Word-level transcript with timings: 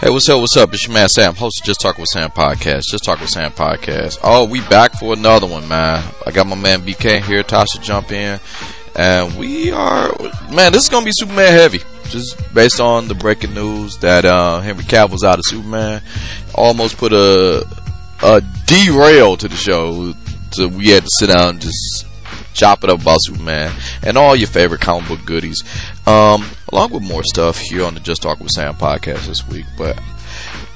Hey, 0.00 0.10
what's 0.10 0.28
up? 0.28 0.40
What's 0.40 0.56
up? 0.56 0.72
It's 0.72 0.86
your 0.86 0.94
man 0.94 1.08
Sam, 1.08 1.34
host 1.34 1.58
of 1.60 1.66
Just 1.66 1.80
Talk 1.80 1.98
with 1.98 2.06
Sam 2.06 2.30
podcast. 2.30 2.82
Just 2.88 3.02
Talk 3.02 3.18
with 3.20 3.30
Sam 3.30 3.50
podcast. 3.50 4.18
Oh, 4.22 4.44
we 4.44 4.60
back 4.68 4.92
for 4.92 5.12
another 5.12 5.48
one, 5.48 5.66
man. 5.66 6.04
I 6.24 6.30
got 6.30 6.46
my 6.46 6.54
man 6.54 6.82
BK 6.82 7.20
here. 7.24 7.42
Tasha 7.42 7.82
jump 7.82 8.12
in, 8.12 8.38
and 8.94 9.36
we 9.36 9.72
are 9.72 10.16
man. 10.52 10.70
This 10.70 10.84
is 10.84 10.88
gonna 10.88 11.04
be 11.04 11.10
Superman 11.12 11.50
heavy, 11.50 11.80
just 12.10 12.54
based 12.54 12.78
on 12.78 13.08
the 13.08 13.16
breaking 13.16 13.54
news 13.54 13.96
that 13.96 14.24
uh, 14.24 14.60
Henry 14.60 14.84
Cavill's 14.84 15.24
out 15.24 15.40
of 15.40 15.44
Superman. 15.46 16.00
Almost 16.54 16.96
put 16.96 17.12
a 17.12 17.66
a 18.22 18.40
derail 18.66 19.36
to 19.36 19.48
the 19.48 19.56
show. 19.56 20.14
So 20.52 20.68
we 20.68 20.90
had 20.90 21.02
to 21.02 21.10
sit 21.18 21.26
down 21.26 21.50
and 21.50 21.60
just 21.60 22.06
chop 22.54 22.84
it 22.84 22.90
up 22.90 23.02
about 23.02 23.18
Superman 23.22 23.74
and 24.04 24.16
all 24.16 24.36
your 24.36 24.48
favorite 24.48 24.80
comic 24.80 25.08
book 25.08 25.24
goodies. 25.24 25.64
Um, 26.06 26.48
along 26.72 26.92
with 26.92 27.02
more 27.02 27.22
stuff 27.24 27.58
here 27.58 27.84
on 27.84 27.94
the 27.94 28.00
Just 28.00 28.22
Talk 28.22 28.40
with 28.40 28.50
Sam 28.50 28.74
podcast 28.74 29.26
this 29.26 29.46
week. 29.46 29.66
But 29.76 29.98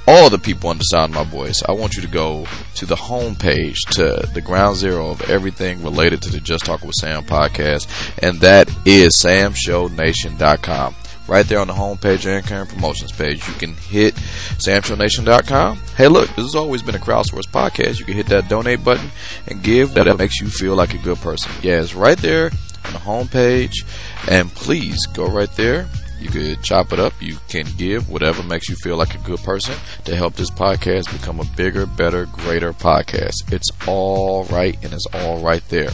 all 0.07 0.31
the 0.31 0.39
people 0.39 0.71
on 0.71 0.79
the 0.79 0.85
sound 0.85 1.15
of 1.15 1.27
my 1.27 1.31
voice, 1.31 1.63
I 1.67 1.73
want 1.73 1.95
you 1.95 2.03
to 2.03 2.09
go 2.09 2.47
to 2.77 2.87
the 2.87 2.97
homepage, 2.97 3.77
to 3.93 4.29
the 4.33 4.41
ground 4.41 4.77
zero 4.77 5.11
of 5.11 5.23
everything 5.31 5.83
related 5.83 6.23
to 6.23 6.31
the 6.31 6.41
Just 6.41 6.65
Talk 6.65 6.83
with 6.83 6.95
Sam 6.95 7.25
podcast, 7.25 7.89
and 8.23 8.41
that 8.41 8.69
is 8.87 9.13
samshownation.com. 9.17 10.95
Right 11.29 11.47
there 11.47 11.61
on 11.61 11.69
the 11.69 11.73
homepage 11.73 12.27
and 12.27 12.45
current 12.45 12.69
promotions 12.69 13.13
page, 13.13 13.47
you 13.47 13.55
can 13.55 13.75
hit 13.75 14.15
samshownation.com. 14.15 15.79
Hey, 15.97 16.09
look, 16.09 16.27
this 16.31 16.45
has 16.45 16.57
always 16.57 16.83
been 16.83 16.97
a 16.97 16.99
crowdsourced 16.99 17.49
podcast. 17.49 18.01
You 18.01 18.05
can 18.05 18.15
hit 18.15 18.27
that 18.27 18.49
donate 18.49 18.83
button 18.83 19.09
and 19.47 19.63
give. 19.63 19.95
That 19.95 20.19
makes 20.19 20.41
you 20.41 20.49
feel 20.49 20.75
like 20.75 20.95
a 20.95 20.99
good 20.99 21.19
person. 21.19 21.53
Yeah, 21.63 21.81
it's 21.81 21.95
right 21.95 22.19
there 22.19 22.51
on 22.85 22.93
the 22.93 22.99
homepage. 22.99 23.85
And 24.29 24.51
please 24.51 25.07
go 25.07 25.27
right 25.27 25.51
there. 25.53 25.89
You 26.23 26.29
could 26.29 26.63
chop 26.63 26.93
it 26.93 27.01
up. 27.01 27.13
You 27.21 27.37
can 27.49 27.67
give 27.77 28.09
whatever 28.09 28.45
makes 28.45 28.69
you 28.69 28.77
feel 28.77 28.97
like 28.97 29.15
a 29.17 29.19
good 29.19 29.41
person 29.41 29.75
to 30.05 30.15
help 30.15 30.35
this 30.35 30.51
podcast 30.51 31.13
become 31.13 31.41
a 31.41 31.45
bigger, 31.57 31.85
better, 31.85 32.27
greater 32.27 32.73
podcast. 32.73 33.53
It's 33.53 33.69
all 33.89 34.45
right 34.45 34.79
and 34.85 34.93
it's 34.93 35.07
all 35.15 35.41
right 35.41 35.67
there. 35.69 35.91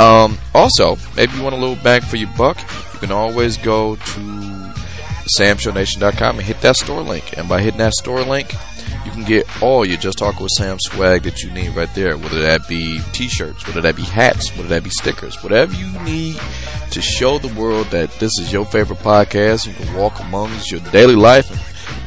Um, 0.00 0.36
also, 0.52 0.96
maybe 1.16 1.34
you 1.36 1.42
want 1.44 1.54
a 1.54 1.58
little 1.58 1.82
bang 1.82 2.00
for 2.00 2.16
your 2.16 2.30
buck. 2.36 2.58
You 2.94 2.98
can 2.98 3.12
always 3.12 3.56
go 3.56 3.94
to 3.94 4.72
samshownation.com 5.38 6.38
and 6.38 6.46
hit 6.46 6.60
that 6.62 6.76
store 6.76 7.02
link. 7.02 7.38
And 7.38 7.48
by 7.48 7.62
hitting 7.62 7.78
that 7.78 7.94
store 7.94 8.22
link, 8.22 8.52
you 9.04 9.10
can 9.10 9.24
get 9.24 9.46
all 9.62 9.84
your 9.84 9.98
Just 9.98 10.18
Talk 10.18 10.38
with 10.40 10.50
Sam 10.56 10.78
swag 10.80 11.22
that 11.22 11.42
you 11.42 11.50
need 11.50 11.74
right 11.74 11.92
there. 11.94 12.16
Whether 12.16 12.40
that 12.42 12.68
be 12.68 13.00
t-shirts, 13.12 13.66
whether 13.66 13.80
that 13.80 13.96
be 13.96 14.02
hats, 14.02 14.50
whether 14.56 14.68
that 14.68 14.84
be 14.84 14.90
stickers, 14.90 15.42
whatever 15.42 15.74
you 15.74 15.90
need 16.00 16.38
to 16.90 17.00
show 17.00 17.38
the 17.38 17.52
world 17.54 17.86
that 17.88 18.10
this 18.20 18.38
is 18.38 18.52
your 18.52 18.66
favorite 18.66 19.00
podcast. 19.00 19.66
You 19.66 19.74
can 19.74 19.94
walk 19.96 20.20
amongst 20.20 20.70
your 20.70 20.80
daily 20.92 21.16
life 21.16 21.50
and 21.50 21.60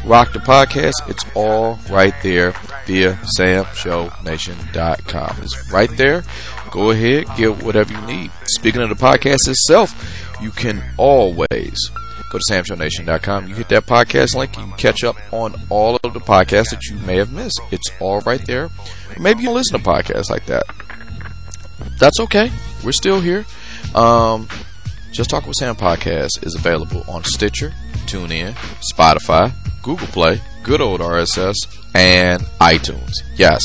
rock 0.09 0.31
the 0.33 0.39
podcast. 0.39 0.93
It's 1.07 1.25
all 1.35 1.77
right 1.89 2.13
there 2.23 2.53
via 2.85 3.13
samshownation.com. 3.38 5.38
It's 5.41 5.71
right 5.71 5.91
there. 5.97 6.23
Go 6.71 6.91
ahead, 6.91 7.25
get 7.38 7.63
whatever 7.63 7.93
you 7.93 8.01
need. 8.01 8.31
Speaking 8.45 8.81
of 8.81 8.89
the 8.89 8.95
podcast 8.95 9.47
itself, 9.47 9.93
you 10.41 10.51
can 10.51 10.83
always 10.97 11.89
go 12.36 12.39
to 12.39 12.53
samshownation.com. 12.53 13.47
You 13.47 13.55
hit 13.55 13.69
that 13.69 13.86
podcast 13.86 14.36
link, 14.36 14.58
you 14.58 14.64
can 14.64 14.73
catch 14.73 15.03
up 15.03 15.16
on 15.31 15.55
all 15.69 15.97
of 16.03 16.14
the 16.14 16.19
podcasts 16.19 16.69
that 16.72 16.86
you 16.89 16.97
may 16.97 17.17
have 17.17 17.31
missed. 17.31 17.59
It's 17.72 17.89
all 18.00 18.19
right 18.22 18.45
there. 18.45 18.69
Maybe 19.19 19.44
you 19.44 19.52
listen 19.52 19.80
to 19.80 19.83
podcasts 19.83 20.30
like 20.30 20.45
that. 20.47 20.63
That's 21.97 22.19
okay. 22.22 22.52
We're 22.83 22.91
still 22.91 23.22
here. 23.22 23.45
Um, 23.94 24.47
Just 25.11 25.30
Talk 25.30 25.45
with 25.45 25.56
Sam 25.56 25.75
podcast 25.75 26.45
is 26.45 26.56
available 26.56 27.06
on 27.08 27.23
Stitcher, 27.23 27.73
TuneIn, 28.06 28.53
Spotify, 28.94 29.53
Google 29.81 30.08
Play, 30.08 30.41
good 30.63 30.81
old 30.81 31.00
RSS, 31.00 31.56
and 31.94 32.41
iTunes. 32.59 33.13
Yes, 33.36 33.61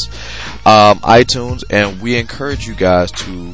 um, 0.65 1.01
iTunes, 1.01 1.65
and 1.71 2.01
we 2.01 2.17
encourage 2.17 2.69
you 2.69 2.75
guys 2.75 3.11
to 3.13 3.53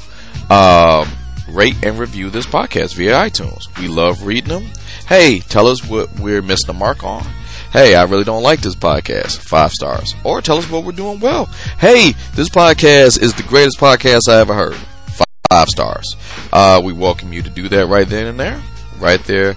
um, 0.50 1.08
rate 1.48 1.76
and 1.82 1.98
review 1.98 2.28
this 2.28 2.46
podcast 2.46 2.94
via 2.96 3.14
iTunes. 3.14 3.62
We 3.80 3.88
love 3.88 4.26
reading 4.26 4.50
them. 4.50 4.66
Hey, 5.08 5.38
tell 5.38 5.68
us 5.68 5.88
what 5.88 6.18
we're 6.18 6.42
missing 6.42 6.66
the 6.66 6.72
mark 6.72 7.04
on. 7.04 7.22
Hey, 7.70 7.94
I 7.94 8.02
really 8.02 8.24
don't 8.24 8.42
like 8.42 8.60
this 8.60 8.74
podcast. 8.74 9.38
Five 9.38 9.70
stars. 9.70 10.16
Or 10.24 10.42
tell 10.42 10.58
us 10.58 10.68
what 10.68 10.82
we're 10.82 10.90
doing 10.90 11.20
well. 11.20 11.46
Hey, 11.78 12.14
this 12.34 12.48
podcast 12.48 13.22
is 13.22 13.32
the 13.32 13.44
greatest 13.44 13.78
podcast 13.78 14.28
I 14.28 14.40
ever 14.40 14.52
heard. 14.52 14.74
Five 15.48 15.68
stars. 15.68 16.16
Uh, 16.52 16.82
we 16.84 16.92
welcome 16.92 17.32
you 17.32 17.40
to 17.42 17.50
do 17.50 17.68
that 17.68 17.86
right 17.86 18.08
then 18.08 18.26
and 18.26 18.40
there. 18.40 18.60
Right 18.98 19.22
there 19.26 19.54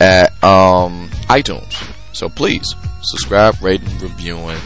at 0.00 0.30
um, 0.44 1.10
iTunes. 1.28 1.72
So 2.12 2.28
please 2.28 2.72
subscribe, 3.02 3.60
rate, 3.60 3.82
and 3.82 4.02
reviewing 4.02 4.60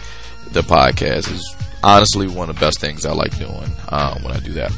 the 0.50 0.60
podcast 0.60 1.32
is 1.32 1.56
honestly 1.82 2.28
one 2.28 2.50
of 2.50 2.56
the 2.56 2.60
best 2.60 2.78
things 2.78 3.06
I 3.06 3.12
like 3.12 3.38
doing 3.38 3.72
um, 3.88 4.22
when 4.22 4.34
I 4.34 4.40
do 4.40 4.52
that. 4.52 4.70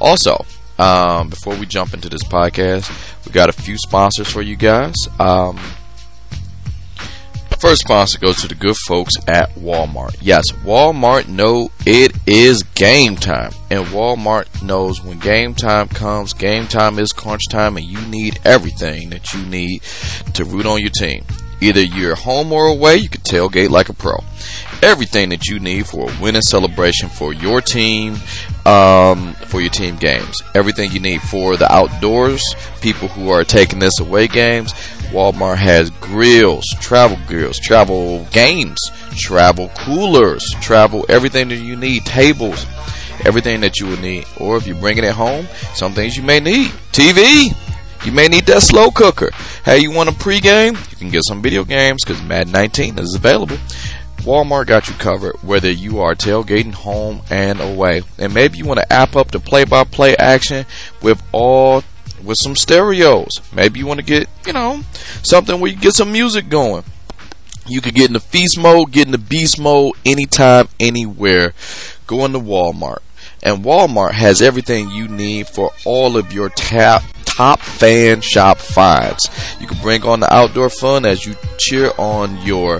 Also, 0.00 0.44
um, 0.78 1.28
before 1.28 1.56
we 1.56 1.66
jump 1.66 1.94
into 1.94 2.08
this 2.08 2.24
podcast, 2.24 2.90
we 3.26 3.32
got 3.32 3.48
a 3.48 3.52
few 3.52 3.76
sponsors 3.78 4.28
for 4.30 4.42
you 4.42 4.56
guys. 4.56 4.94
Um, 5.18 5.58
first 7.64 7.80
sponsor 7.80 8.18
goes 8.18 8.42
to 8.42 8.46
the 8.46 8.54
good 8.54 8.76
folks 8.86 9.14
at 9.26 9.48
Walmart. 9.54 10.14
Yes, 10.20 10.44
Walmart 10.64 11.28
know 11.28 11.70
it 11.86 12.12
is 12.26 12.62
game 12.62 13.16
time, 13.16 13.52
and 13.70 13.86
Walmart 13.86 14.62
knows 14.62 15.02
when 15.02 15.18
game 15.18 15.54
time 15.54 15.88
comes, 15.88 16.34
game 16.34 16.66
time 16.66 16.98
is 16.98 17.14
crunch 17.14 17.48
time, 17.48 17.78
and 17.78 17.86
you 17.86 17.98
need 18.08 18.38
everything 18.44 19.08
that 19.08 19.32
you 19.32 19.42
need 19.46 19.82
to 20.34 20.44
root 20.44 20.66
on 20.66 20.80
your 20.80 20.90
team. 20.90 21.24
Either 21.62 21.80
you're 21.80 22.16
home 22.16 22.52
or 22.52 22.66
away, 22.66 22.96
you 22.96 23.08
can 23.08 23.22
tailgate 23.22 23.70
like 23.70 23.88
a 23.88 23.94
pro. 23.94 24.18
Everything 24.82 25.30
that 25.30 25.46
you 25.46 25.58
need 25.58 25.86
for 25.86 26.10
a 26.10 26.20
winning 26.20 26.42
celebration 26.42 27.08
for 27.08 27.32
your 27.32 27.60
team, 27.60 28.16
um, 28.66 29.32
for 29.46 29.60
your 29.60 29.70
team 29.70 29.96
games. 29.96 30.42
Everything 30.54 30.90
you 30.90 31.00
need 31.00 31.22
for 31.22 31.56
the 31.56 31.70
outdoors, 31.72 32.42
people 32.80 33.08
who 33.08 33.30
are 33.30 33.44
taking 33.44 33.78
this 33.78 33.98
away 34.00 34.28
games. 34.28 34.72
Walmart 35.10 35.58
has 35.58 35.90
grills, 35.90 36.64
travel 36.80 37.18
grills, 37.26 37.58
travel 37.58 38.26
games, 38.32 38.78
travel 39.16 39.70
coolers, 39.76 40.44
travel 40.60 41.06
everything 41.08 41.48
that 41.48 41.56
you 41.56 41.76
need, 41.76 42.04
tables, 42.04 42.66
everything 43.24 43.60
that 43.60 43.78
you 43.78 43.86
would 43.86 44.00
need. 44.00 44.26
Or 44.38 44.56
if 44.56 44.66
you're 44.66 44.76
bringing 44.76 45.04
it 45.04 45.14
home, 45.14 45.46
some 45.74 45.92
things 45.92 46.16
you 46.16 46.22
may 46.22 46.40
need. 46.40 46.70
TV, 46.92 47.54
you 48.04 48.12
may 48.12 48.28
need 48.28 48.44
that 48.46 48.62
slow 48.62 48.90
cooker. 48.90 49.30
Hey, 49.64 49.78
you 49.78 49.90
want 49.90 50.10
a 50.10 50.12
pregame? 50.12 50.72
You 50.90 50.96
can 50.96 51.10
get 51.10 51.22
some 51.24 51.40
video 51.40 51.64
games 51.64 52.04
because 52.04 52.22
Madden 52.22 52.52
19 52.52 52.98
is 52.98 53.14
available. 53.14 53.56
Walmart 54.24 54.66
got 54.66 54.88
you 54.88 54.94
covered 54.94 55.36
whether 55.42 55.70
you 55.70 56.00
are 56.00 56.14
tailgating 56.14 56.72
home 56.72 57.20
and 57.28 57.60
away. 57.60 58.02
And 58.18 58.32
maybe 58.32 58.56
you 58.56 58.64
want 58.64 58.80
to 58.80 58.92
app 58.92 59.16
up 59.16 59.30
the 59.30 59.38
play-by-play 59.38 60.16
action 60.16 60.64
with 61.02 61.22
all 61.30 61.84
with 62.22 62.38
some 62.40 62.56
stereos. 62.56 63.40
Maybe 63.54 63.80
you 63.80 63.86
want 63.86 64.00
to 64.00 64.06
get, 64.06 64.28
you 64.46 64.54
know, 64.54 64.80
something 65.22 65.60
where 65.60 65.70
you 65.70 65.76
get 65.76 65.92
some 65.92 66.10
music 66.10 66.48
going. 66.48 66.84
You 67.66 67.82
could 67.82 67.94
get 67.94 68.08
in 68.08 68.14
the 68.14 68.20
feast 68.20 68.58
mode, 68.58 68.92
get 68.92 69.06
in 69.06 69.12
the 69.12 69.18
beast 69.18 69.60
mode 69.60 69.94
anytime, 70.06 70.68
anywhere. 70.80 71.52
Go 72.06 72.24
into 72.24 72.38
Walmart. 72.38 73.00
And 73.44 73.64
Walmart 73.64 74.12
has 74.12 74.40
everything 74.40 74.90
you 74.90 75.06
need 75.06 75.48
for 75.48 75.70
all 75.84 76.16
of 76.16 76.32
your 76.32 76.48
tap 76.48 77.02
top 77.24 77.60
fan 77.60 78.20
shop 78.20 78.58
finds. 78.58 79.28
You 79.60 79.66
can 79.66 79.80
bring 79.82 80.04
on 80.04 80.20
the 80.20 80.32
outdoor 80.32 80.70
fun 80.70 81.04
as 81.04 81.26
you 81.26 81.34
cheer 81.58 81.90
on 81.98 82.40
your 82.42 82.78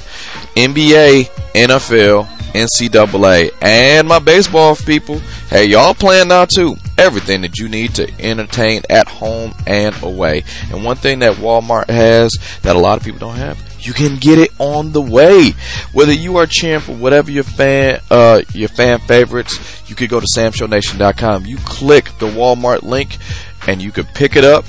NBA, 0.56 1.28
NFL, 1.54 2.26
NCAA, 2.54 3.50
and 3.60 4.06
my 4.06 4.20
baseball 4.20 4.76
people. 4.76 5.18
Hey, 5.50 5.66
y'all 5.66 5.94
playing 5.94 6.28
now 6.28 6.44
too. 6.44 6.76
Everything 6.96 7.40
that 7.42 7.58
you 7.58 7.68
need 7.68 7.94
to 7.96 8.10
entertain 8.20 8.82
at 8.88 9.08
home 9.08 9.52
and 9.66 10.00
away. 10.02 10.44
And 10.70 10.84
one 10.84 10.96
thing 10.96 11.18
that 11.20 11.36
Walmart 11.36 11.90
has 11.90 12.32
that 12.62 12.76
a 12.76 12.78
lot 12.78 12.96
of 12.96 13.04
people 13.04 13.18
don't 13.18 13.36
have, 13.36 13.58
you 13.86 13.92
can 13.92 14.16
get 14.16 14.38
it 14.38 14.50
on 14.58 14.92
the 14.92 15.02
way. 15.02 15.52
Whether 15.92 16.12
you 16.12 16.36
are 16.36 16.46
cheering 16.46 16.80
for 16.80 16.94
whatever 16.94 17.30
your 17.30 17.44
fan, 17.44 18.00
uh, 18.10 18.42
your 18.52 18.68
fan 18.68 19.00
favorites, 19.00 19.82
you 19.88 19.94
could 19.94 20.10
go 20.10 20.20
to 20.20 20.26
samshownation.com. 20.26 21.46
You 21.46 21.56
click 21.58 22.04
the 22.18 22.26
Walmart 22.26 22.82
link 22.82 23.18
and 23.66 23.82
you 23.82 23.92
can 23.92 24.04
pick 24.06 24.36
it 24.36 24.44
up 24.44 24.64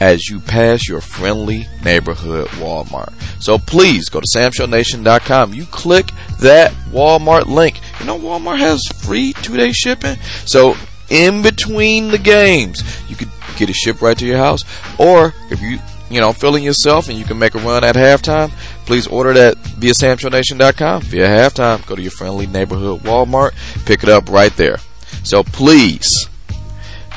as 0.00 0.28
you 0.28 0.40
pass 0.40 0.88
your 0.88 1.00
friendly 1.00 1.66
neighborhood 1.84 2.48
Walmart. 2.58 3.12
So 3.42 3.58
please 3.58 4.08
go 4.08 4.20
to 4.20 4.26
samshownation.com. 4.36 5.54
You 5.54 5.64
click 5.66 6.10
that 6.40 6.72
Walmart 6.90 7.46
link. 7.46 7.80
You 8.00 8.06
know 8.06 8.18
Walmart 8.18 8.58
has 8.58 8.82
free 8.96 9.32
two-day 9.32 9.72
shipping. 9.72 10.16
So 10.44 10.76
in 11.08 11.42
between 11.42 12.08
the 12.08 12.18
games, 12.18 12.82
you 13.08 13.16
could 13.16 13.30
get 13.56 13.70
it 13.70 13.76
shipped 13.76 14.00
right 14.00 14.18
to 14.18 14.26
your 14.26 14.38
house. 14.38 14.62
Or 14.98 15.34
if 15.50 15.60
you 15.60 15.78
you 16.12 16.20
know 16.20 16.32
feeling 16.32 16.62
yourself 16.62 17.08
and 17.08 17.18
you 17.18 17.24
can 17.24 17.38
make 17.38 17.54
a 17.54 17.58
run 17.58 17.84
at 17.84 17.94
halftime, 17.94 18.50
please 18.86 19.06
order 19.06 19.32
that 19.32 19.56
via 19.58 19.92
samshownation.com. 19.92 21.02
Via 21.02 21.26
halftime, 21.26 21.84
go 21.86 21.94
to 21.96 22.02
your 22.02 22.10
friendly 22.10 22.46
neighborhood 22.46 23.00
Walmart, 23.00 23.52
pick 23.86 24.02
it 24.02 24.08
up 24.08 24.28
right 24.28 24.54
there. 24.56 24.78
So 25.24 25.42
please 25.42 26.28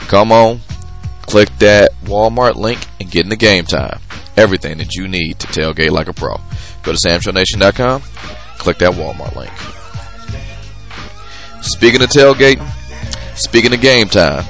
come 0.08 0.32
on, 0.32 0.60
click 1.24 1.50
that 1.60 1.92
Walmart 2.06 2.56
link 2.56 2.86
and 3.00 3.10
get 3.10 3.24
in 3.26 3.30
the 3.30 3.36
game 3.36 3.66
time. 3.66 4.00
everything 4.38 4.78
that 4.80 4.96
you 4.96 5.08
need 5.08 5.40
to 5.40 5.48
tailgate 5.48 5.92
like 5.92 6.08
a 6.08 6.14
pro. 6.14 6.36
Go 6.84 6.92
to 6.94 6.98
samshownation.com, 6.98 8.02
click 8.58 8.78
that 8.80 8.94
Walmart 8.94 9.36
link. 9.36 9.52
Speaking 11.64 12.02
of 12.02 12.10
tailgating, 12.10 12.68
speaking 13.38 13.74
of 13.74 13.82
game 13.82 14.08
time, 14.08 14.46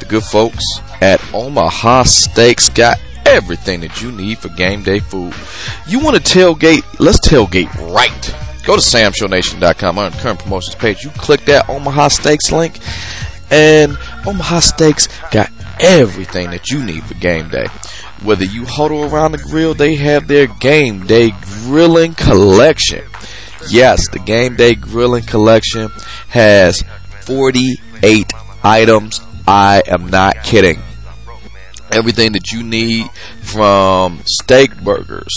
the 0.00 0.06
good 0.06 0.24
folks 0.24 0.64
at 1.00 1.22
Omaha 1.32 2.02
Steaks 2.04 2.68
got 2.68 2.98
everything 3.32 3.80
that 3.80 4.02
you 4.02 4.12
need 4.12 4.38
for 4.38 4.48
game 4.50 4.82
day 4.82 5.00
food. 5.00 5.34
You 5.88 5.98
want 6.00 6.16
to 6.16 6.22
tailgate? 6.22 6.84
Let's 7.00 7.18
tailgate 7.26 7.72
right. 7.92 8.34
Go 8.64 8.76
to 8.76 8.82
samshownation.com 8.82 9.98
on 9.98 10.12
the 10.12 10.18
current 10.18 10.38
promotions 10.38 10.76
page. 10.76 11.02
You 11.02 11.10
click 11.10 11.44
that 11.46 11.68
Omaha 11.68 12.08
Steaks 12.08 12.52
link, 12.52 12.78
and 13.50 13.98
Omaha 14.26 14.60
Steaks 14.60 15.08
got 15.30 15.50
everything 15.80 16.50
that 16.50 16.70
you 16.70 16.84
need 16.84 17.02
for 17.04 17.14
game 17.14 17.48
day. 17.48 17.66
Whether 18.22 18.44
you 18.44 18.64
huddle 18.64 19.04
around 19.04 19.32
the 19.32 19.38
grill, 19.38 19.74
they 19.74 19.96
have 19.96 20.28
their 20.28 20.46
game 20.46 21.06
day 21.06 21.32
grilling 21.64 22.14
collection. 22.14 23.04
Yes, 23.68 24.08
the 24.10 24.18
game 24.20 24.56
day 24.56 24.74
grilling 24.74 25.24
collection 25.24 25.90
has 26.28 26.84
48 27.22 28.32
items. 28.62 29.20
I 29.46 29.82
am 29.86 30.08
not 30.08 30.42
kidding. 30.44 30.80
Everything 31.92 32.32
that 32.32 32.50
you 32.52 32.62
need 32.62 33.10
from 33.40 34.20
steak 34.24 34.76
burgers, 34.82 35.32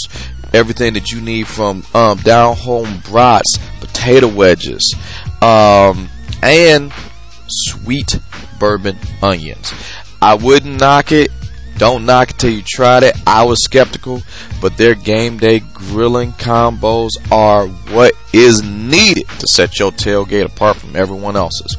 everything 0.52 0.94
that 0.94 1.10
you 1.10 1.20
need 1.20 1.46
from 1.46 1.84
um, 1.94 2.18
down 2.18 2.56
home 2.56 3.00
brats, 3.10 3.58
potato 3.80 4.26
wedges, 4.26 4.94
um, 5.42 6.08
and 6.42 6.92
sweet 7.48 8.18
bourbon 8.58 8.96
onions. 9.22 9.72
I 10.20 10.34
wouldn't 10.34 10.80
knock 10.80 11.12
it. 11.12 11.30
Don't 11.78 12.06
knock 12.06 12.30
it 12.30 12.38
till 12.38 12.50
you 12.50 12.62
tried 12.62 13.02
it. 13.02 13.16
I 13.26 13.44
was 13.44 13.62
skeptical, 13.62 14.22
but 14.62 14.78
their 14.78 14.94
game 14.94 15.36
day 15.36 15.60
grilling 15.74 16.32
combos 16.32 17.10
are 17.30 17.68
what 17.68 18.14
is 18.32 18.62
needed 18.62 19.28
to 19.28 19.46
set 19.46 19.78
your 19.78 19.92
tailgate 19.92 20.46
apart 20.46 20.78
from 20.78 20.96
everyone 20.96 21.36
else's. 21.36 21.76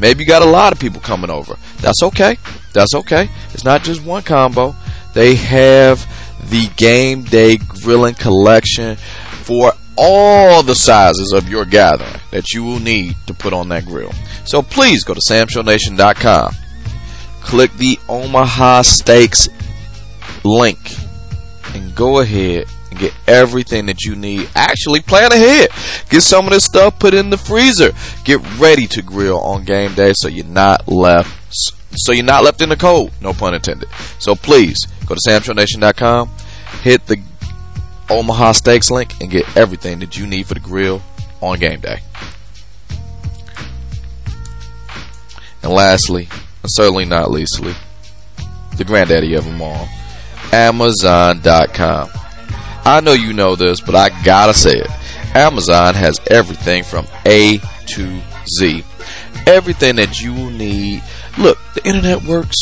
Maybe 0.00 0.22
you 0.22 0.28
got 0.28 0.42
a 0.42 0.46
lot 0.46 0.72
of 0.72 0.78
people 0.78 1.00
coming 1.00 1.30
over. 1.30 1.56
That's 1.78 2.02
okay. 2.02 2.38
That's 2.72 2.94
okay. 2.94 3.28
It's 3.52 3.64
not 3.64 3.82
just 3.82 4.04
one 4.04 4.22
combo. 4.22 4.74
They 5.14 5.36
have 5.36 6.06
the 6.50 6.68
game 6.76 7.22
day 7.22 7.56
grilling 7.56 8.14
collection 8.14 8.96
for 8.96 9.72
all 9.96 10.62
the 10.62 10.74
sizes 10.74 11.32
of 11.32 11.48
your 11.48 11.64
gathering 11.64 12.20
that 12.30 12.52
you 12.52 12.64
will 12.64 12.80
need 12.80 13.16
to 13.26 13.34
put 13.34 13.52
on 13.52 13.68
that 13.68 13.86
grill. 13.86 14.12
So 14.44 14.62
please 14.62 15.04
go 15.04 15.14
to 15.14 15.20
samshownation.com. 15.20 16.54
Click 17.40 17.72
the 17.74 17.98
Omaha 18.08 18.82
Steaks 18.82 19.48
link 20.42 20.78
and 21.74 21.94
go 21.94 22.20
ahead 22.20 22.66
get 22.98 23.12
everything 23.26 23.86
that 23.86 24.02
you 24.04 24.16
need. 24.16 24.48
Actually, 24.54 25.00
plan 25.00 25.32
ahead. 25.32 25.70
Get 26.08 26.22
some 26.22 26.46
of 26.46 26.52
this 26.52 26.64
stuff 26.64 26.98
put 26.98 27.14
in 27.14 27.30
the 27.30 27.38
freezer. 27.38 27.92
Get 28.24 28.40
ready 28.58 28.86
to 28.88 29.02
grill 29.02 29.40
on 29.40 29.64
game 29.64 29.94
day 29.94 30.12
so 30.14 30.28
you're 30.28 30.44
not 30.44 30.88
left 30.88 31.40
so 31.96 32.12
you're 32.12 32.24
not 32.24 32.44
left 32.44 32.60
in 32.60 32.68
the 32.68 32.76
cold. 32.76 33.12
No 33.20 33.32
pun 33.32 33.54
intended. 33.54 33.88
So 34.18 34.34
please 34.34 34.86
go 35.06 35.14
to 35.14 35.20
samshownation.com, 35.28 36.30
hit 36.82 37.06
the 37.06 37.22
Omaha 38.10 38.52
Steaks 38.52 38.90
link, 38.90 39.20
and 39.20 39.30
get 39.30 39.56
everything 39.56 40.00
that 40.00 40.16
you 40.16 40.26
need 40.26 40.46
for 40.46 40.54
the 40.54 40.60
grill 40.60 41.02
on 41.40 41.58
game 41.58 41.80
day. 41.80 42.00
And 45.62 45.72
lastly, 45.72 46.28
and 46.62 46.70
certainly 46.70 47.06
not 47.06 47.30
leastly, 47.30 47.74
the 48.76 48.84
granddaddy 48.84 49.34
of 49.34 49.44
them 49.44 49.62
all, 49.62 49.88
Amazon.com. 50.52 52.10
I 52.84 53.00
know 53.00 53.12
you 53.12 53.32
know 53.32 53.56
this, 53.56 53.80
but 53.80 53.94
I 53.94 54.10
gotta 54.24 54.54
say 54.54 54.72
it. 54.72 54.90
Amazon 55.34 55.94
has 55.94 56.20
everything 56.28 56.84
from 56.84 57.06
A 57.26 57.58
to 57.86 58.20
Z. 58.46 58.84
Everything 59.46 59.96
that 59.96 60.20
you 60.20 60.32
will 60.32 60.50
need. 60.50 61.02
Look, 61.38 61.58
the 61.74 61.84
internet 61.86 62.22
works 62.22 62.56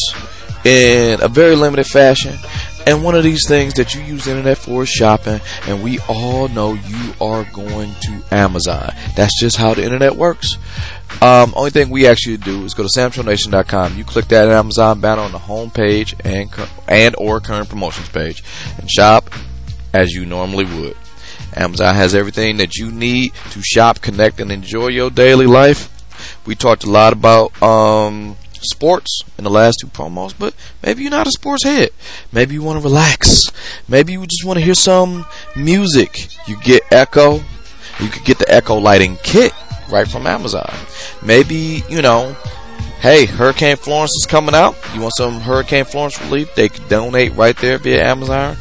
in 0.65 1.21
a 1.21 1.29
very 1.29 1.57
limited 1.57 1.87
fashion. 1.87 2.39
And 2.87 3.05
one 3.05 3.15
of 3.15 3.23
these 3.23 3.47
things 3.47 3.75
that 3.75 3.95
you 3.95 4.03
use 4.03 4.25
the 4.25 4.33
internet 4.33 4.59
for 4.59 4.83
is 4.83 4.89
shopping, 4.89 5.41
and 5.69 5.85
we 5.85 6.01
all 6.09 6.49
know 6.49 6.73
you 6.73 7.15
are 7.21 7.45
going 7.53 7.95
to 8.01 8.23
Amazon. 8.33 8.93
That's 9.15 9.39
just 9.39 9.57
how 9.57 9.75
the 9.75 9.85
internet 9.85 10.17
works. 10.17 10.57
Um, 11.21 11.53
only 11.55 11.71
thing 11.71 11.91
we 11.91 12.09
actually 12.09 12.39
do 12.39 12.65
is 12.65 12.75
go 12.75 12.83
to 12.83 12.89
SamShowNation.com. 12.89 13.97
You 13.97 14.05
click 14.05 14.27
that 14.29 14.49
Amazon 14.49 15.01
banner 15.01 15.23
on 15.23 15.31
the 15.31 15.39
home 15.39 15.71
page 15.71 16.17
and 16.25 16.51
and 16.89 17.15
or 17.19 17.39
current 17.39 17.69
promotions 17.69 18.09
page, 18.09 18.43
and 18.79 18.91
shop 18.91 19.31
as 19.93 20.13
you 20.13 20.25
normally 20.27 20.65
would. 20.65 20.97
Amazon 21.55 21.95
has 21.95 22.15
everything 22.15 22.57
that 22.59 22.77
you 22.77 22.91
need 22.91 23.33
to 23.51 23.63
shop, 23.63 24.01
connect, 24.01 24.41
and 24.41 24.51
enjoy 24.51 24.89
your 24.89 25.11
daily 25.11 25.47
life. 25.47 25.89
We 26.47 26.55
talked 26.55 26.85
a 26.85 26.91
lot 26.91 27.13
about 27.13 27.61
um, 27.63 28.37
sports 28.55 29.21
in 29.37 29.45
the 29.45 29.51
last 29.51 29.79
two 29.81 29.89
promos, 29.89 30.35
but 30.39 30.55
maybe 30.83 31.03
you're 31.03 31.11
not 31.11 31.27
a 31.27 31.33
sports 31.33 31.65
head. 31.65 31.91
Maybe 32.33 32.55
you 32.55 32.63
want 32.63 32.79
to 32.81 32.85
relax. 32.85 33.43
Maybe 33.89 34.13
you 34.13 34.25
just 34.27 34.45
want 34.45 34.59
to 34.59 34.65
hear 34.65 34.75
some 34.75 35.27
music. 35.57 36.29
You 36.47 36.59
get 36.63 36.83
Echo. 36.91 37.41
You 38.01 38.09
could 38.09 38.25
get 38.25 38.39
the 38.39 38.53
Echo 38.53 38.77
lighting 38.77 39.19
kit 39.23 39.53
right 39.91 40.09
from 40.09 40.27
Amazon. 40.27 40.73
Maybe, 41.23 41.83
you 41.89 42.03
know, 42.03 42.35
hey, 43.01 43.27
Hurricane 43.27 43.77
Florence 43.77 44.13
is 44.13 44.27
coming 44.27 44.55
out. 44.55 44.77
You 44.95 45.03
want 45.03 45.15
some 45.17 45.41
Hurricane 45.41 45.85
Florence 45.85 46.21
relief? 46.23 46.55
They 46.55 46.69
can 46.69 46.89
donate 46.89 47.35
right 47.35 47.57
there 47.57 47.79
via 47.79 48.05
Amazon. 48.05 48.57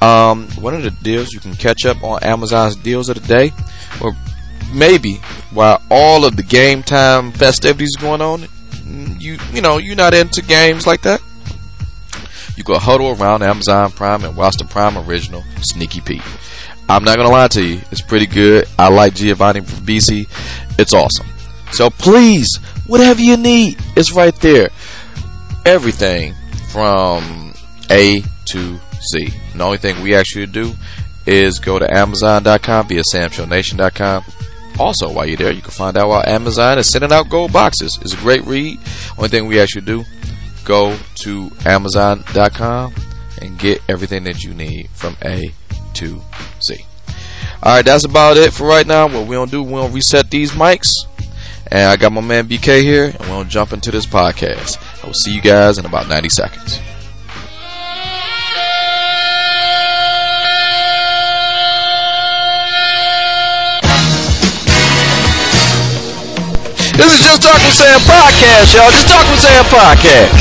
Um, 0.00 0.48
one 0.52 0.74
of 0.74 0.82
the 0.82 0.90
deals 0.90 1.32
you 1.32 1.40
can 1.40 1.54
catch 1.54 1.84
up 1.84 2.02
on 2.04 2.22
Amazon's 2.22 2.76
deals 2.76 3.08
of 3.08 3.20
the 3.20 3.26
day, 3.26 3.52
or 4.00 4.14
maybe 4.72 5.14
while 5.52 5.82
all 5.90 6.24
of 6.24 6.36
the 6.36 6.42
game 6.42 6.82
time 6.82 7.32
festivities 7.32 7.96
going 7.96 8.20
on, 8.20 8.46
you 9.18 9.38
you 9.52 9.60
know 9.60 9.78
you're 9.78 9.96
not 9.96 10.14
into 10.14 10.42
games 10.42 10.86
like 10.86 11.02
that. 11.02 11.20
You 12.56 12.64
go 12.64 12.78
huddle 12.78 13.10
around 13.10 13.42
Amazon 13.42 13.90
Prime 13.92 14.24
and 14.24 14.36
watch 14.36 14.56
the 14.56 14.64
Prime 14.64 14.98
original 14.98 15.44
Sneaky 15.62 16.00
Pete. 16.00 16.22
I'm 16.88 17.04
not 17.04 17.16
gonna 17.16 17.30
lie 17.30 17.48
to 17.48 17.64
you, 17.64 17.80
it's 17.90 18.00
pretty 18.00 18.26
good. 18.26 18.66
I 18.78 18.88
like 18.88 19.14
Giovanni 19.14 19.60
Ribisi. 19.60 20.28
It's 20.78 20.94
awesome. 20.94 21.26
So 21.72 21.90
please, 21.90 22.56
whatever 22.86 23.20
you 23.20 23.36
need, 23.36 23.78
it's 23.96 24.12
right 24.12 24.34
there. 24.36 24.70
Everything 25.66 26.34
from 26.70 27.52
A 27.90 28.22
to 28.46 28.78
Z. 29.12 29.32
The 29.58 29.64
only 29.64 29.78
thing 29.78 30.02
we 30.02 30.14
actually 30.14 30.46
do 30.46 30.74
is 31.26 31.58
go 31.58 31.78
to 31.78 31.92
Amazon.com 31.92 32.88
via 32.88 33.02
SamShowNation.com. 33.12 34.24
Also, 34.78 35.12
while 35.12 35.26
you're 35.26 35.36
there, 35.36 35.52
you 35.52 35.60
can 35.60 35.72
find 35.72 35.96
out 35.96 36.08
why 36.08 36.24
Amazon 36.26 36.78
is 36.78 36.90
sending 36.90 37.12
out 37.12 37.28
gold 37.28 37.52
boxes. 37.52 37.98
It's 38.00 38.14
a 38.14 38.16
great 38.18 38.44
read. 38.46 38.78
Only 39.16 39.28
thing 39.28 39.46
we 39.46 39.60
actually 39.60 39.84
do, 39.84 40.04
go 40.64 40.96
to 41.16 41.50
Amazon.com 41.66 42.94
and 43.42 43.58
get 43.58 43.82
everything 43.88 44.24
that 44.24 44.44
you 44.44 44.54
need 44.54 44.88
from 44.90 45.16
A 45.24 45.52
to 45.94 46.22
Z. 46.62 46.84
Alright, 47.62 47.84
that's 47.84 48.04
about 48.04 48.36
it 48.36 48.52
for 48.52 48.68
right 48.68 48.86
now. 48.86 49.08
What 49.08 49.26
we 49.26 49.34
gonna 49.34 49.50
do, 49.50 49.62
we 49.64 49.72
gonna 49.72 49.92
reset 49.92 50.30
these 50.30 50.52
mics. 50.52 50.88
And 51.70 51.88
I 51.90 51.96
got 51.96 52.12
my 52.12 52.20
man 52.20 52.46
BK 52.46 52.82
here, 52.82 53.06
and 53.06 53.20
we're 53.20 53.26
gonna 53.26 53.48
jump 53.48 53.72
into 53.72 53.90
this 53.90 54.06
podcast. 54.06 54.78
I 55.02 55.06
will 55.06 55.14
see 55.14 55.34
you 55.34 55.42
guys 55.42 55.76
in 55.76 55.84
about 55.84 56.08
90 56.08 56.28
seconds. 56.28 56.78
This 66.98 67.14
is 67.14 67.20
Just 67.24 67.42
Talk 67.42 67.62
with 67.62 67.74
Sam 67.74 68.00
podcast, 68.00 68.74
y'all. 68.74 68.90
Just 68.90 69.06
Talk 69.06 69.22
with 69.30 69.38
Sam 69.38 69.62
podcast. 69.70 70.34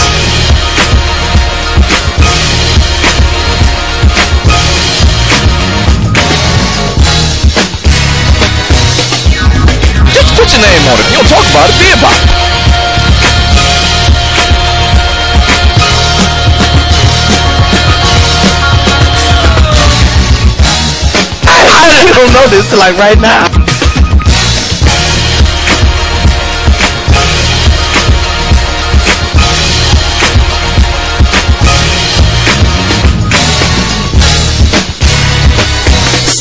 Just 10.09 10.33
put 10.33 10.49
your 10.49 10.65
name 10.65 10.81
on 10.89 10.97
it. 10.97 11.05
You 11.13 11.21
don't 11.21 11.29
talk 11.29 11.45
about 11.45 11.69
it, 11.69 11.77
be 11.77 11.93
about 11.93 12.17
it. 12.17 12.25
I 21.45 22.11
don't 22.15 22.33
know 22.33 22.47
this 22.49 22.73
like 22.73 22.97
right 22.97 23.21
now. 23.21 23.56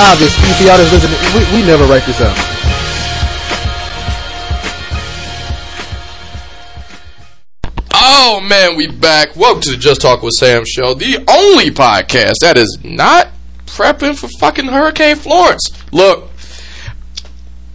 But 0.00 0.16
it's 0.22 0.32
obvious. 0.32 0.60
If 0.60 0.66
y'all 0.66 0.78
that's 0.78 0.92
listening, 0.92 1.52
we, 1.52 1.60
we 1.60 1.66
never 1.66 1.84
write 1.84 2.06
this 2.06 2.20
out. 2.22 2.36
Oh 7.92 8.40
man, 8.48 8.76
we 8.76 8.86
back. 8.86 9.36
Welcome 9.36 9.62
to 9.62 9.70
the 9.72 9.76
Just 9.76 10.00
Talk 10.00 10.22
with 10.22 10.34
Sam 10.34 10.64
show, 10.66 10.94
the 10.94 11.16
only 11.28 11.70
podcast 11.70 12.34
that 12.40 12.56
is 12.56 12.78
not 12.82 13.28
prepping 13.66 14.16
for 14.16 14.28
fucking 14.38 14.66
Hurricane 14.66 15.16
Florence. 15.16 15.68
Look, 15.92 16.30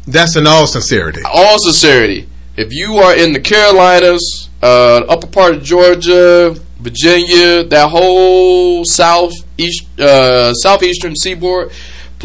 That's 0.07 0.35
in 0.35 0.47
all 0.47 0.65
sincerity. 0.67 1.21
all 1.25 1.59
sincerity, 1.59 2.27
if 2.57 2.71
you 2.73 2.95
are 2.95 3.15
in 3.15 3.33
the 3.33 3.39
Carolinas, 3.39 4.49
uh, 4.63 5.03
upper 5.07 5.27
part 5.27 5.55
of 5.55 5.63
Georgia, 5.63 6.55
Virginia, 6.79 7.63
that 7.65 7.89
whole 7.89 8.83
southeast, 8.85 9.99
uh, 9.99 10.53
southeastern 10.53 11.15
seaboard, 11.15 11.71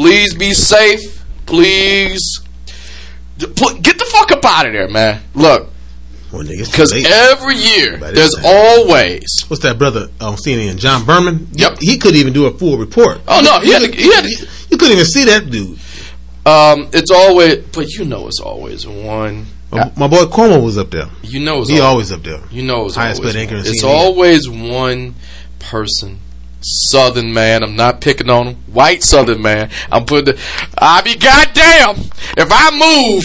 please 0.00 0.34
be 0.34 0.54
safe. 0.54 1.22
Please 1.46 2.40
pl- 3.38 3.78
get 3.80 3.98
the 3.98 4.04
fuck 4.10 4.32
up 4.32 4.44
out 4.44 4.66
of 4.66 4.72
there, 4.72 4.88
man. 4.88 5.20
Look, 5.34 5.68
Well, 6.32 6.42
nigga, 6.42 6.60
it's 6.60 6.70
because 6.70 6.92
late. 6.92 7.06
every 7.06 7.56
year 7.56 7.96
there's 7.98 8.34
time. 8.34 8.44
always. 8.46 9.26
What's 9.48 9.62
that 9.62 9.78
brother 9.78 10.08
on 10.20 10.36
CNN? 10.36 10.78
John 10.78 11.04
Berman. 11.04 11.48
Yep. 11.52 11.78
He, 11.80 11.92
he 11.92 11.98
couldn't 11.98 12.18
even 12.18 12.32
do 12.32 12.46
a 12.46 12.50
full 12.56 12.78
report. 12.78 13.20
Oh 13.28 13.40
no, 13.42 13.60
he 13.60 13.72
had 13.72 13.82
to, 13.82 13.90
he 13.94 14.12
had 14.12 14.24
to, 14.24 14.30
You, 14.30 14.36
you 14.70 14.76
couldn't 14.78 14.92
even 14.94 15.04
see 15.06 15.24
that 15.24 15.50
dude. 15.50 15.78
Um, 16.46 16.88
it's 16.94 17.10
always, 17.10 17.58
but 17.66 17.88
you 17.90 18.04
know, 18.06 18.26
it's 18.26 18.40
always 18.40 18.86
one. 18.86 19.46
My, 19.70 19.92
my 19.96 20.08
boy 20.08 20.24
Cuomo 20.24 20.64
was 20.64 20.78
up 20.78 20.90
there. 20.90 21.08
You 21.22 21.40
know, 21.40 21.60
it's 21.60 21.68
He 21.70 21.78
al- 21.78 21.88
always 21.88 22.10
up 22.10 22.22
there. 22.22 22.40
You 22.50 22.62
know, 22.62 22.86
it's 22.86 22.94
highest 22.96 23.20
always. 23.20 23.34
paid 23.34 23.42
anchor 23.42 23.56
One. 23.56 23.66
in 23.66 23.70
It's 23.70 23.84
CNN. 23.84 23.88
always 23.88 24.48
one 24.48 25.14
person, 25.60 26.18
Southern 26.62 27.32
man. 27.32 27.62
I'm 27.62 27.76
not 27.76 28.00
picking 28.00 28.30
on 28.30 28.46
him. 28.48 28.56
White 28.72 29.02
Southern 29.02 29.42
man. 29.42 29.70
I'm 29.90 30.04
putting. 30.04 30.34
The, 30.36 30.40
I 30.78 31.02
be 31.02 31.16
goddamn 31.16 31.96
if 32.36 32.48
I 32.50 32.70
move. 32.70 33.24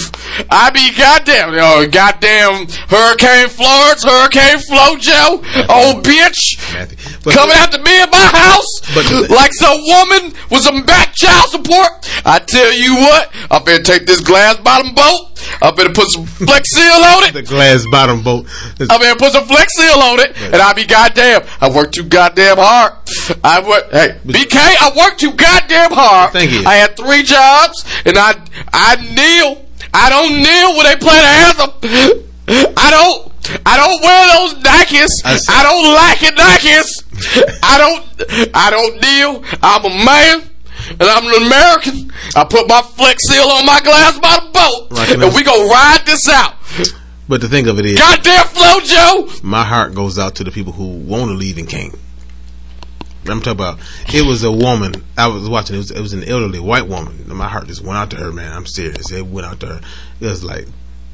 I 0.50 0.70
be 0.72 0.92
goddamn. 0.98 1.54
Oh, 1.54 1.88
goddamn 1.90 2.68
Hurricane 2.90 3.50
Florence, 3.50 4.04
Hurricane 4.04 4.58
Flojo, 4.70 5.70
old 5.70 6.04
bitch. 6.04 6.58
Matthew. 6.74 6.98
But- 7.24 7.34
Coming 7.34 7.56
after 7.58 7.80
me 7.80 8.02
at 8.02 8.12
my 8.12 8.18
house 8.18 8.70
But- 8.94 9.30
like 9.32 9.52
some 9.54 9.82
woman 9.84 10.34
with 10.52 10.62
some 10.62 10.84
back 10.84 11.14
child 11.16 11.50
support. 11.50 12.08
I 12.26 12.40
tell 12.40 12.72
you 12.74 12.96
what, 12.96 13.32
I 13.50 13.60
better 13.60 13.84
take 13.84 14.06
this 14.06 14.22
glass 14.22 14.58
bottom 14.58 14.94
boat. 14.94 15.32
I 15.62 15.72
better 15.72 15.92
put 15.94 16.10
some 16.10 16.26
Flex 16.48 16.70
Seal 16.72 16.92
on 16.92 17.24
it. 17.24 17.34
The 17.34 17.42
glass 17.44 17.86
bottom 17.90 18.22
boat. 18.24 18.48
I 18.90 18.98
mean, 19.00 19.16
put 19.18 19.32
some 19.32 19.46
flex 19.46 19.68
seal 19.78 20.00
on 20.00 20.20
it, 20.20 20.36
and 20.42 20.56
I'll 20.56 20.74
be 20.74 20.86
goddamn. 20.86 21.44
I 21.62 21.70
worked 21.70 21.94
too 21.96 22.04
goddamn 22.04 22.58
hard. 22.58 22.94
I 23.44 23.68
work. 23.68 23.92
Hey, 23.92 24.20
BK, 24.26 24.56
I 24.56 24.92
worked 24.96 25.20
too 25.20 25.34
goddamn 25.36 25.92
hard. 25.92 26.32
Thank 26.34 26.52
you. 26.52 26.64
I 26.66 26.76
had 26.76 26.96
three 26.98 27.24
jobs, 27.24 27.86
and 28.06 28.18
I 28.18 28.36
I 28.74 28.96
kneel. 28.98 29.66
I 29.94 30.10
don't 30.10 30.36
kneel 30.42 30.76
when 30.76 30.86
they 30.86 30.96
play 30.98 31.20
the 31.20 31.32
anthem. 31.48 32.74
I 32.78 32.90
don't. 32.92 33.32
I 33.66 33.78
don't 33.78 34.02
wear 34.02 34.22
those 34.36 34.64
Nikes. 34.64 35.12
I. 35.24 35.40
I 35.50 35.64
don't 35.64 35.94
like 35.94 36.24
it 36.24 36.36
Nikes. 36.36 37.60
I 37.64 37.78
don't. 37.78 38.52
I 38.56 38.70
don't 38.72 39.02
kneel. 39.02 39.44
I'm 39.62 39.86
a 39.86 40.06
man. 40.06 40.50
And 40.90 41.04
I'm 41.04 41.26
an 41.26 41.48
American. 41.48 42.12
I 42.36 42.44
put 42.44 42.68
my 42.68 42.82
flex 42.82 43.24
seal 43.24 43.44
on 43.44 43.66
my 43.66 43.80
glass 43.82 44.20
bottom 44.20 44.52
boat, 44.52 44.88
Rocking 44.92 45.24
and 45.24 45.34
we 45.34 45.44
gonna 45.44 45.68
ride 45.68 46.04
this 46.06 46.28
out. 46.30 46.56
But 47.28 47.42
the 47.42 47.50
thing 47.50 47.68
of 47.68 47.80
it 47.80 47.86
is, 47.86 47.98
Goddamn 47.98 48.46
Flojo! 48.46 49.44
my 49.44 49.64
heart 49.64 49.96
goes 49.96 50.20
out 50.20 50.36
to 50.36 50.44
the 50.44 50.52
people 50.52 50.74
who 50.74 50.86
want 50.86 51.30
to 51.30 51.34
leave 51.36 51.58
and 51.58 51.68
came. 51.68 51.98
I'm 53.28 53.40
talking 53.40 53.54
about. 53.54 53.80
It 54.14 54.26
was 54.26 54.44
a 54.44 54.52
woman. 54.52 54.94
I 55.18 55.28
was 55.28 55.50
watching. 55.50 55.76
It 55.76 55.80
was, 55.80 55.92
it 55.92 56.02
was 56.02 56.14
an 56.14 56.24
elderly 56.24 56.60
white 56.60 56.88
woman. 56.88 57.24
My 57.28 57.48
heart 57.48 57.68
just 57.68 57.82
went 57.84 57.98
out 57.98 58.10
to 58.12 58.18
her. 58.18 58.32
Man, 58.32 58.52
I'm 58.52 58.66
serious. 58.66 59.12
It 59.12 59.26
went 59.26 59.48
out 59.48 59.60
to 59.62 59.68
her. 59.68 59.82
It 60.22 60.26
was 60.26 60.44
like 60.44 60.68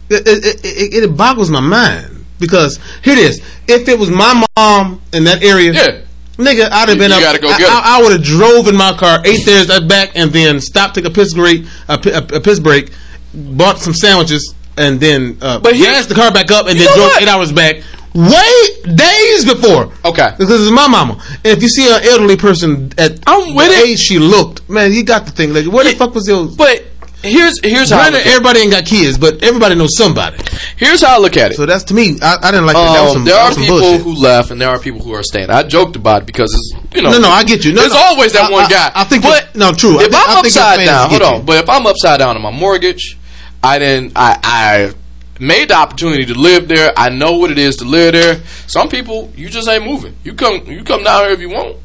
it, 0.10 0.28
it, 0.28 0.66
it, 0.66 1.04
it 1.04 1.18
boggles 1.18 1.50
my 1.50 1.62
mind 1.62 2.26
because 2.40 2.78
here 3.04 3.14
it 3.14 3.20
is. 3.20 3.38
If 3.68 3.88
it 3.88 3.98
was 3.98 4.10
my 4.10 4.44
mom 4.58 5.02
in 5.14 5.24
that 5.26 5.42
area, 5.44 5.72
Yeah. 5.72 6.02
nigga, 6.38 6.70
I'd 6.72 6.90
have 6.90 6.98
been 6.98 7.12
You 7.12 7.18
up. 7.18 7.22
gotta 7.22 7.40
go 7.40 7.48
I. 7.50 7.54
I, 7.62 7.98
I 8.00 8.02
would 8.04 8.12
have 8.12 8.24
drove 8.24 8.68
in 8.68 8.76
my 8.76 8.94
car, 8.94 9.20
ate 9.26 9.46
theirs 9.46 9.68
back, 9.88 10.12
and 10.16 10.32
then 10.32 10.60
stopped, 10.60 10.96
take 10.96 11.06
a 11.06 11.10
piss 11.12 11.34
break, 11.34 11.64
a, 11.88 11.94
a, 11.94 12.38
a 12.38 12.42
piss 12.42 12.60
break, 12.60 12.92
bought 13.34 13.80
some 13.80 13.94
sandwiches, 13.94 14.54
and 14.78 15.00
then 15.00 15.38
uh, 15.42 15.60
But 15.60 15.76
here- 15.76 15.86
gassed 15.86 16.10
the 16.10 16.16
car 16.16 16.32
back 16.34 16.52
up, 16.52 16.68
and 16.68 16.78
then 16.78 16.88
drove 16.88 17.08
what? 17.12 17.22
eight 17.22 17.30
hours 17.30 17.52
back. 17.54 17.82
Wait, 18.14 18.84
days 18.96 19.46
before. 19.46 19.92
Okay. 20.04 20.32
Because 20.38 20.62
it's 20.62 20.72
my 20.72 20.88
mama. 20.88 21.14
And 21.30 21.46
if 21.58 21.62
you 21.64 21.70
see 21.70 21.88
an 21.90 22.02
elderly 22.04 22.36
person 22.38 22.92
at 22.98 23.20
I'm 23.26 23.56
with 23.56 23.68
the 23.70 23.74
it. 23.74 23.88
age 23.90 24.00
she 24.00 24.20
looked, 24.20 24.68
man, 24.70 24.92
you 24.92 25.04
got 25.04 25.26
the 25.26 25.32
thing. 25.32 25.54
Like, 25.54 25.66
where 25.68 25.86
the 25.86 25.92
fuck 25.96 26.14
was 26.14 26.28
your? 26.28 26.48
But 26.48 26.84
here's 27.24 27.60
here's 27.64 27.90
how 27.90 28.00
I 28.00 28.10
Granted, 28.10 28.18
look 28.18 28.26
at, 28.28 28.32
everybody 28.34 28.60
ain't 28.62 28.72
got 28.72 28.86
kids, 28.86 29.18
but 29.18 29.42
everybody 29.44 29.76
knows 29.76 29.96
somebody. 29.96 30.38
here's 30.76 31.02
how 31.02 31.16
I 31.16 31.20
look 31.20 31.38
at 31.38 31.52
it. 31.52 31.56
So 31.56 31.66
that's 31.66 31.86
to 31.86 31.94
me. 31.94 32.18
I, 32.22 32.38
I 32.42 32.52
didn't 32.52 32.66
like 32.66 32.76
that. 32.76 32.94
that 32.94 33.02
was 33.04 33.12
Um, 33.12 33.14
some, 33.16 33.26
there 33.26 33.36
that 33.36 33.42
are 33.44 33.48
was 33.48 33.56
some 33.56 33.64
people 33.64 33.80
bullshit. 33.80 34.02
who 34.02 34.14
left, 34.16 34.52
and 34.52 34.60
there 34.62 34.70
are 34.70 34.80
people 34.80 35.02
who 35.02 35.14
are 35.14 35.24
staying. 35.24 35.50
I 35.50 35.64
joked 35.64 35.96
about 35.96 36.24
it 36.24 36.26
because 36.26 36.54
it's 36.54 36.96
you 36.96 37.02
know. 37.02 37.12
No, 37.12 37.20
no, 37.20 37.30
I 37.30 37.46
get 37.46 37.64
you. 37.64 37.72
No, 37.72 37.80
there's 37.80 37.94
no. 37.94 38.00
always 38.00 38.34
that 38.34 38.50
I- 38.50 38.52
one 38.52 38.66
I- 38.66 38.70
guy. 38.70 38.92
I 38.94 39.04
think 39.06 39.24
but 39.24 39.56
no, 39.56 39.72
true. 39.72 40.00
I 40.00 40.04
If 40.04 40.14
I 40.14 40.18
I'm 40.18 40.44
think 40.44 40.54
your 40.56 40.64
upside 40.64 40.78
fans 40.80 40.90
down, 40.90 41.10
hold 41.10 41.22
get 41.22 41.28
on. 41.32 41.36
you. 41.40 41.44
But 41.46 41.64
if 41.64 41.70
I'm 41.70 41.86
upside 41.88 42.20
down 42.20 42.36
on 42.36 42.42
my 42.42 42.52
mortgage, 42.52 43.18
I 43.64 43.80
didn't. 43.80 44.14
I 44.18 44.38
I 44.44 44.94
made 45.42 45.70
the 45.70 45.76
opportunity 45.76 46.26
to 46.26 46.34
live 46.40 46.68
there. 46.68 46.92
I 46.96 47.10
know 47.10 47.38
what 47.38 47.52
it 47.52 47.58
is 47.58 47.76
to 47.78 47.86
live 47.86 48.14
there. 48.14 48.36
Some 48.68 48.88
people, 48.90 49.32
you 49.36 49.50
just 49.50 49.68
ain't 49.68 49.84
moving. 49.86 50.16
You 50.24 50.34
come, 50.34 50.66
you 50.68 50.84
come 50.84 51.04
down 51.04 51.24
here 51.24 51.32
if 51.34 51.40
you 51.40 51.50
want, 51.50 51.78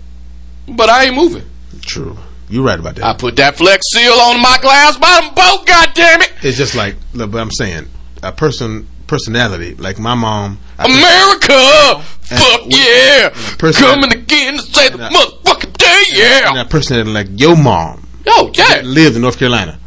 but 0.68 0.88
I 0.88 1.04
ain't 1.06 1.16
moving. 1.16 1.44
True. 1.82 2.16
You're 2.48 2.62
right 2.64 2.78
about 2.78 2.94
that. 2.96 3.04
I 3.04 3.12
put 3.14 3.34
that 3.36 3.56
flex 3.56 3.82
seal 3.92 4.12
on 4.12 4.40
my 4.40 4.56
glass 4.62 4.96
bottom 4.96 5.34
boat. 5.34 5.66
God 5.66 5.90
damn 5.94 6.22
it! 6.22 6.32
It's 6.42 6.56
just 6.56 6.76
like, 6.76 6.94
look, 7.12 7.32
but 7.32 7.38
I'm 7.40 7.50
saying, 7.50 7.88
a 8.22 8.30
person 8.30 8.86
personality, 9.08 9.74
like 9.74 9.98
my 9.98 10.14
mom. 10.14 10.58
I 10.78 10.84
think- 10.86 10.98
America! 10.98 12.02
Fuck 12.22 12.66
we- 12.66 12.74
yeah! 12.76 13.28
person- 13.58 13.84
Coming 13.84 14.12
again 14.12 14.56
to 14.58 14.62
say 14.62 14.88
the 14.90 14.98
motherfucking 14.98 15.76
day, 15.76 16.02
and 16.10 16.54
yeah! 16.56 16.60
a 16.62 16.64
personality 16.64 17.10
like 17.10 17.28
your 17.40 17.56
mom 17.56 18.06
Oh, 18.28 18.50
yeah! 18.54 18.82
lived 18.84 19.16
in 19.16 19.22
North 19.22 19.38
Carolina. 19.38 19.78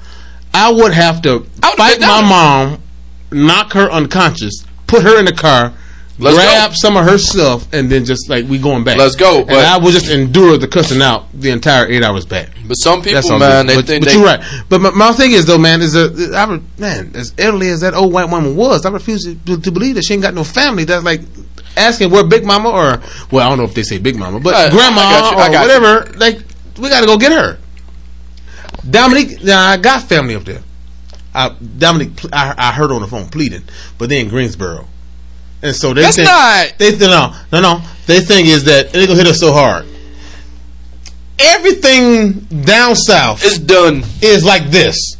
I 0.54 0.72
would 0.72 0.94
have 0.94 1.22
to 1.24 1.46
I 1.64 1.76
fight 1.76 2.00
my 2.02 2.22
mom, 2.22 2.82
knock 3.32 3.74
her 3.74 3.90
unconscious, 3.92 4.64
put 4.88 5.04
her 5.04 5.20
in 5.20 5.26
the 5.26 5.34
car, 5.34 5.74
Let's 6.22 6.36
grab 6.36 6.72
go. 6.72 6.76
some 6.78 6.98
of 6.98 7.06
her 7.06 7.18
stuff, 7.18 7.72
and 7.74 7.90
then 7.90 8.04
just 8.04 8.30
like 8.30 8.46
we 8.48 8.58
going 8.58 8.84
back. 8.84 8.98
Let's 8.98 9.16
go, 9.16 9.40
and 9.42 9.52
I 9.52 9.78
will 9.78 9.92
just 9.92 10.10
endure 10.10 10.58
the 10.58 10.68
cussing 10.68 11.02
out 11.02 11.28
the 11.34 11.50
entire 11.52 11.88
eight 11.88 12.04
hours 12.04 12.26
back. 12.26 12.50
But 12.68 12.74
some 12.76 13.02
That's 13.02 13.22
people, 13.28 13.32
all 13.34 13.40
man, 13.40 13.68
they 13.68 13.76
but, 13.76 13.86
think 13.86 14.04
but 14.04 14.12
they. 14.12 14.18
you're 14.18 14.26
right. 14.26 14.44
But 14.68 14.82
my, 14.82 14.90
my 14.92 15.12
thing 15.14 15.32
is 15.32 15.46
though, 15.46 15.58
man, 15.58 15.82
is 15.82 15.96
a 15.96 16.36
I 16.36 16.44
re- 16.46 16.62
man 16.78 17.12
as 17.16 17.34
elderly 17.38 17.70
as 17.70 17.82
that 17.82 17.94
old 17.94 18.12
white 18.12 18.30
woman 18.30 18.56
was, 18.58 18.86
I 18.86 18.90
refuse 18.90 19.24
to, 19.24 19.62
to 19.62 19.72
believe 19.72 19.96
that 19.96 20.04
she 20.04 20.14
ain't 20.14 20.22
got 20.24 20.34
no 20.34 20.44
family. 20.44 20.84
That's 20.84 21.06
like 21.06 21.22
asking 21.78 22.12
where 22.12 22.26
Big 22.26 22.44
Mama 22.46 22.70
or 22.70 23.02
well, 23.32 23.46
I 23.46 23.50
don't 23.50 23.58
know 23.58 23.64
if 23.64 23.74
they 23.74 23.84
say 23.84 23.98
Big 23.98 24.18
Mama, 24.18 24.42
but 24.42 24.54
uh, 24.54 24.58
I- 24.58 24.66
I 24.66 24.70
Grandma 24.72 24.96
got 25.02 25.32
you, 25.32 25.38
I 25.38 25.48
or 25.48 25.52
got 25.52 25.54
you. 25.54 25.82
whatever. 25.82 26.18
Like 26.18 26.40
we 26.78 26.90
got 26.90 27.00
to 27.00 27.06
go 27.08 27.18
get 27.18 27.32
her. 27.32 27.58
Dominique, 28.90 29.44
now 29.44 29.70
I 29.70 29.78
got 29.78 30.04
family 30.04 30.36
up 30.36 30.44
there. 30.44 30.62
I, 31.34 31.50
Dominique, 31.78 32.16
pl- 32.16 32.30
I, 32.34 32.54
I 32.58 32.72
heard 32.72 32.92
on 32.92 33.02
the 33.02 33.08
phone 33.08 33.30
pleading, 33.30 33.64
but 33.98 34.10
they 34.10 34.20
in 34.20 34.30
Greensboro, 34.30 34.88
and 35.62 35.76
so 35.76 35.94
they 35.94 36.02
That's 36.02 36.16
think, 36.16 36.28
not- 36.28 36.74
They 36.78 36.98
no, 36.98 37.34
no, 37.52 37.62
no. 37.62 37.82
They 38.08 38.20
think 38.22 38.48
is 38.48 38.64
that 38.66 38.92
they 38.92 39.06
gonna 39.06 39.18
hit 39.20 39.28
us 39.28 39.40
so 39.40 39.54
hard. 39.54 39.86
Everything 41.38 42.34
down 42.64 42.96
south 42.96 43.44
It's 43.46 43.60
done. 43.60 44.04
is 44.22 44.44
like 44.44 44.66
this. 44.72 45.16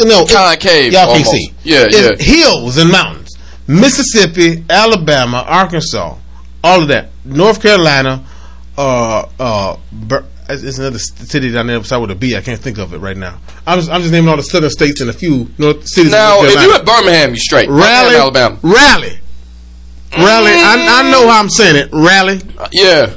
No, 0.00 0.24
Concave, 0.26 0.92
Y'all 0.92 1.08
almost. 1.10 1.24
can't 1.24 1.36
see. 1.36 1.54
Yeah, 1.64 1.84
it's 1.88 2.26
yeah. 2.26 2.34
hills 2.34 2.76
and 2.78 2.90
mountains. 2.90 3.36
Mississippi, 3.68 4.64
Alabama, 4.68 5.44
Arkansas, 5.46 6.16
all 6.64 6.82
of 6.82 6.88
that. 6.88 7.10
North 7.24 7.60
Carolina, 7.62 8.24
uh, 8.76 9.26
uh, 9.38 9.76
it's 10.48 10.78
another 10.78 10.98
city 10.98 11.50
down 11.50 11.66
there 11.68 11.78
beside 11.78 11.98
with 11.98 12.10
a 12.10 12.14
B. 12.14 12.36
I 12.36 12.40
can't 12.40 12.60
think 12.60 12.78
of 12.78 12.92
it 12.94 12.98
right 12.98 13.16
now. 13.16 13.38
I'm 13.66 13.78
just, 13.78 13.90
I'm 13.90 14.00
just 14.00 14.12
naming 14.12 14.28
all 14.28 14.36
the 14.36 14.42
southern 14.42 14.70
states 14.70 15.00
and 15.00 15.08
a 15.08 15.12
few 15.12 15.48
north 15.58 15.86
cities. 15.86 16.10
Now, 16.10 16.42
if 16.42 16.50
you 16.50 16.56
Carolina. 16.56 16.78
at 16.80 16.84
Birmingham, 16.86 17.28
you're 17.30 17.36
straight. 17.36 17.68
Rally, 17.68 18.16
Alabama. 18.16 18.58
rally, 18.62 19.18
rally. 20.18 20.50
I, 20.52 21.02
I 21.04 21.10
know 21.10 21.28
how 21.28 21.40
I'm 21.40 21.48
saying 21.48 21.76
it. 21.76 21.88
Rally. 21.92 22.40
Uh, 22.58 22.68
yeah. 22.72 23.16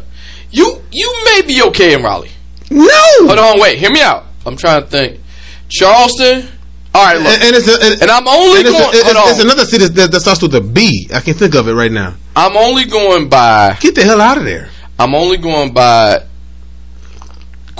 You 0.51 0.81
you 0.91 1.21
may 1.25 1.41
be 1.45 1.61
okay 1.63 1.93
in 1.93 2.03
Raleigh. 2.03 2.31
No. 2.71 2.87
Hold 3.19 3.39
on, 3.39 3.59
wait. 3.59 3.77
Hear 3.79 3.91
me 3.91 4.01
out. 4.01 4.25
I'm 4.45 4.55
trying 4.55 4.81
to 4.83 4.87
think. 4.87 5.19
Charleston, 5.67 6.47
All 6.93 7.03
right, 7.03 7.15
And, 7.15 7.23
look, 7.25 7.41
and 7.41 7.55
it's, 7.55 7.67
a, 7.67 8.03
and 8.03 8.11
I'm 8.11 8.27
only 8.27 8.59
and 8.59 8.67
it's, 8.67 8.77
going. 8.79 8.93
a, 8.93 8.97
it's, 8.97 9.11
hold 9.13 9.29
it's 9.31 9.43
another 9.43 9.65
city 9.65 9.87
that, 9.87 10.11
that 10.11 10.19
starts 10.19 10.41
with 10.41 10.53
a 10.55 10.61
B. 10.61 11.09
I 11.13 11.19
can 11.21 11.33
think 11.33 11.55
of 11.55 11.67
it 11.67 11.73
right 11.73 11.91
now. 11.91 12.15
I'm 12.35 12.55
only 12.55 12.85
going 12.85 13.27
by. 13.29 13.75
Get 13.81 13.95
the 13.95 14.03
hell 14.03 14.21
out 14.21 14.37
of 14.37 14.45
there. 14.45 14.69
I'm 14.99 15.15
only 15.15 15.37
going 15.37 15.73
by 15.73 16.23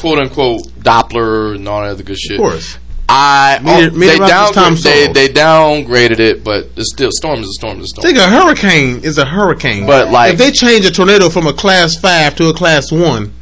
quote 0.06 0.20
unquote 0.20 0.62
Doppler 0.78 1.56
and 1.56 1.68
all 1.68 1.82
that 1.82 1.90
other 1.90 2.04
good 2.04 2.20
shit. 2.20 2.34
Of 2.34 2.38
course. 2.38 2.78
I 3.10 3.60
oh, 3.64 3.90
they, 3.90 4.18
downgrade, 4.18 4.84
they 4.84 5.28
they 5.28 5.34
downgraded 5.34 6.20
it, 6.20 6.44
but 6.44 6.70
it's 6.76 6.92
still 6.94 7.10
storm 7.12 7.40
is 7.40 7.48
a 7.48 7.54
storm 7.54 7.80
is 7.80 7.86
a 7.86 7.88
storm. 7.88 8.04
Think 8.04 8.18
a 8.20 8.30
hurricane 8.30 9.04
is 9.04 9.18
a 9.18 9.26
hurricane. 9.26 9.88
But, 9.88 10.12
like- 10.12 10.34
if 10.34 10.38
they 10.38 10.52
change 10.52 10.86
a 10.86 10.92
tornado 10.92 11.30
from 11.30 11.48
a 11.48 11.54
class 11.54 11.96
five 11.96 12.36
to 12.36 12.50
a 12.50 12.54
class 12.54 12.92
one, 12.92 13.34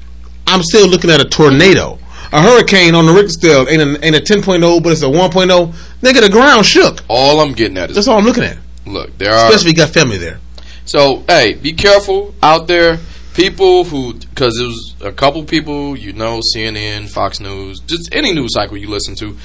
I'm 0.48 0.64
still 0.64 0.88
looking 0.88 1.10
at 1.10 1.20
a 1.20 1.26
tornado. 1.26 2.00
A 2.32 2.42
hurricane 2.42 2.96
on 2.96 3.06
the 3.08 3.12
Richter 3.14 3.30
scale 3.30 3.68
ain't 3.70 3.82
a, 3.82 4.06
ain't 4.06 4.16
a 4.16 4.20
10.0, 4.20 4.82
but 4.82 4.92
it's 4.92 5.02
a 5.02 5.06
1.0. 5.06 5.74
Nigga, 6.02 6.22
the 6.22 6.30
ground 6.30 6.66
shook. 6.66 7.04
All 7.10 7.42
I'm 7.42 7.54
getting 7.54 7.78
at 7.78 7.90
is 7.90 7.96
That's 7.96 8.08
all 8.08 8.18
I'm 8.18 8.26
looking 8.26 8.44
at. 8.44 8.58
look, 8.86 9.16
there 9.18 9.34
are 9.34 9.48
Especially 9.50 9.72
if 9.72 9.78
you 9.78 9.84
got 9.84 9.94
family 9.94 10.18
there. 10.18 10.40
So, 10.86 11.24
hey, 11.28 11.54
be 11.54 11.74
careful 11.74 12.34
out 12.42 12.68
there. 12.68 13.00
People 13.36 13.84
who, 13.84 14.14
because 14.14 14.60
it 14.60 14.66
was 14.66 14.93
a 15.04 15.12
couple 15.12 15.44
people, 15.44 15.96
you 15.98 16.14
know, 16.14 16.42
CNN, 16.56 17.10
Fox 17.10 17.40
News, 17.40 17.80
just 17.82 18.14
any 18.14 18.34
news 18.34 18.54
cycle 18.54 18.78
you 18.78 18.90
listen 18.90 19.16
to, 19.16 19.38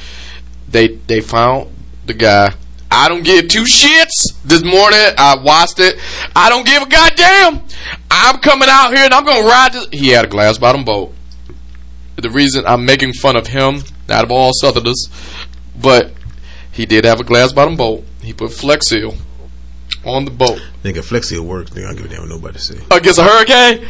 they 0.68 0.88
they 0.88 1.20
found 1.20 1.70
the 2.06 2.14
guy. 2.14 2.54
I 2.90 3.08
don't 3.08 3.22
give 3.22 3.48
two 3.48 3.64
shits. 3.64 4.34
This 4.44 4.62
morning, 4.64 4.98
I 5.18 5.36
watched 5.42 5.78
it. 5.78 5.98
I 6.34 6.48
don't 6.48 6.64
give 6.64 6.82
a 6.82 6.88
goddamn. 6.88 7.62
I'm 8.10 8.38
coming 8.38 8.68
out 8.70 8.94
here 8.94 9.04
and 9.04 9.12
I'm 9.12 9.24
gonna 9.24 9.46
ride 9.46 9.72
this. 9.72 9.88
He 9.92 10.08
had 10.08 10.24
a 10.24 10.28
glass 10.28 10.58
bottom 10.58 10.84
boat. 10.84 11.12
The 12.16 12.30
reason 12.30 12.64
I'm 12.66 12.84
making 12.84 13.12
fun 13.12 13.36
of 13.36 13.46
him, 13.46 13.82
out 14.08 14.24
of 14.24 14.30
all 14.30 14.52
Southerners, 14.54 15.08
but 15.80 16.12
he 16.72 16.86
did 16.86 17.04
have 17.04 17.20
a 17.20 17.24
glass 17.24 17.52
bottom 17.52 17.76
boat. 17.76 18.04
He 18.22 18.32
put 18.32 18.52
Flex 18.52 18.88
Seal 18.88 19.14
on 20.04 20.24
the 20.24 20.30
boat 20.30 20.60
Nigga, 20.84 20.98
Flexi 20.98 21.38
will 21.38 21.46
work. 21.46 21.70
Nigga, 21.70 21.84
I 21.84 21.86
don't 21.88 21.96
give 21.96 22.06
a 22.06 22.08
damn 22.08 22.20
what 22.20 22.28
nobody 22.28 22.58
say. 22.58 22.78
against 22.90 23.18
a 23.18 23.22
hurricane? 23.22 23.88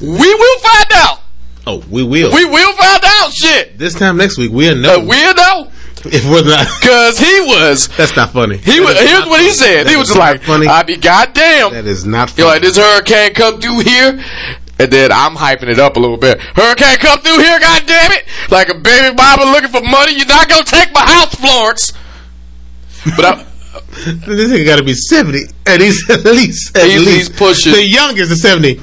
We 0.00 0.34
will 0.34 0.58
find 0.60 0.86
out. 0.94 1.20
Oh, 1.66 1.84
we 1.90 2.02
will. 2.02 2.32
We 2.34 2.44
will 2.46 2.72
find 2.74 3.02
out. 3.04 3.32
Shit, 3.32 3.78
this 3.78 3.94
time 3.94 4.16
next 4.16 4.38
week, 4.38 4.50
we'll 4.50 4.78
uh, 4.78 4.80
know 4.98 5.04
we'll 5.04 5.34
know 5.34 5.70
if 6.06 6.24
we're 6.24 6.42
not. 6.44 6.66
because 6.80 7.18
he 7.18 7.40
was. 7.42 7.88
That's 7.96 8.16
not 8.16 8.30
funny. 8.30 8.56
He 8.56 8.80
was. 8.80 8.98
Here's 8.98 9.26
what 9.26 9.40
he 9.42 9.52
said. 9.52 9.84
That 9.86 9.90
He 9.90 9.96
was 9.96 10.08
just 10.08 10.18
like, 10.18 10.42
funny. 10.42 10.66
"I 10.66 10.82
be 10.82 10.96
goddamn." 10.96 11.72
that 11.72 11.84
is 11.86 12.06
not 12.06 12.30
funny. 12.30 12.42
You're 12.42 12.52
like, 12.54 12.62
this 12.62 12.78
hurricane 12.78 13.34
come 13.34 13.60
through 13.60 13.80
here, 13.80 14.18
and 14.78 14.90
then 14.90 15.12
I'm 15.12 15.36
hyping 15.36 15.68
it 15.68 15.78
up 15.78 15.96
a 15.96 16.00
little 16.00 16.16
bit. 16.16 16.40
Hurricane 16.40 16.96
come 16.96 17.20
through 17.20 17.38
here, 17.38 17.60
goddamn 17.60 18.12
it! 18.12 18.24
Like 18.50 18.70
a 18.70 18.74
baby 18.78 19.14
mama 19.14 19.44
looking 19.52 19.68
for 19.70 19.82
money. 19.82 20.16
You're 20.16 20.26
not 20.26 20.48
gonna 20.48 20.64
take 20.64 20.92
my 20.94 21.04
house, 21.06 21.34
Florence. 21.34 21.92
But 23.16 23.24
I, 23.24 23.34
this 24.26 24.50
nigga 24.50 24.64
got 24.64 24.76
to 24.76 24.84
be 24.84 24.94
70. 24.94 25.38
And 25.66 25.80
he's 25.82 26.08
at 26.10 26.24
least. 26.24 26.76
At 26.76 26.84
He's- 26.86 26.98
least. 27.00 27.10
he's 27.10 27.28
pushing- 27.30 27.72
The 27.72 27.84
youngest 27.84 28.30
is 28.32 28.42
70 28.42 28.80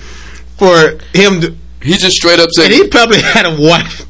for 0.57 0.97
him 1.13 1.41
to. 1.41 1.55
he 1.81 1.93
just 1.97 2.15
straight 2.17 2.39
up 2.39 2.49
said, 2.51 2.65
And 2.65 2.73
he 2.73 2.87
probably 2.87 3.21
had 3.21 3.45
a 3.45 3.55
wife. 3.59 4.05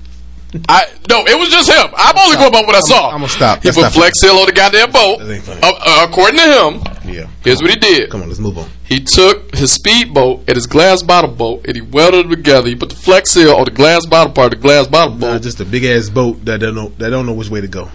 I 0.69 0.85
no, 1.09 1.25
it 1.25 1.37
was 1.37 1.49
just 1.49 1.69
him. 1.69 1.87
I'm 1.95 2.17
only 2.17 2.37
going 2.37 2.51
by 2.53 2.61
what 2.61 2.73
I 2.73 2.79
saw. 2.79 3.09
I'ma 3.11 3.27
stop. 3.27 3.61
He 3.61 3.69
That's 3.69 3.77
put 3.77 3.91
Flex 3.91 4.19
Seal 4.21 4.31
on 4.37 4.45
the 4.45 4.53
goddamn 4.53 4.91
boat. 4.91 5.19
That 5.19 5.29
ain't 5.29 5.43
funny. 5.43 5.59
Uh, 5.61 5.71
uh, 5.75 6.07
according 6.09 6.37
to 6.39 6.43
him, 6.43 7.13
Yeah. 7.13 7.27
here's 7.43 7.61
what 7.61 7.69
he 7.69 7.75
did. 7.75 8.09
Come 8.09 8.21
on, 8.21 8.29
let's 8.29 8.39
move 8.39 8.57
on. 8.57 8.69
He 8.85 9.01
took 9.01 9.53
his 9.53 9.73
speedboat 9.73 10.45
and 10.47 10.55
his 10.55 10.65
glass 10.65 11.01
bottom 11.03 11.35
boat 11.35 11.65
and 11.67 11.75
he 11.75 11.81
welded 11.81 12.23
them 12.25 12.31
together. 12.31 12.69
He 12.69 12.75
put 12.77 12.89
the 12.89 12.95
Flex 12.95 13.31
Seal 13.31 13.55
on 13.55 13.65
the 13.65 13.71
glass 13.71 14.05
bottom 14.05 14.33
part 14.33 14.53
of 14.53 14.59
the 14.61 14.63
glass 14.65 14.87
bottom 14.87 15.19
Nah, 15.19 15.33
boat, 15.33 15.41
just 15.41 15.59
a 15.59 15.65
big 15.65 15.83
ass 15.83 16.09
boat 16.09 16.43
that 16.45 16.61
don't 16.61 16.75
know 16.75 16.89
that 16.97 17.09
don't 17.09 17.25
know 17.25 17.33
which 17.33 17.49
way 17.49 17.59
to 17.59 17.67
go. 17.67 17.89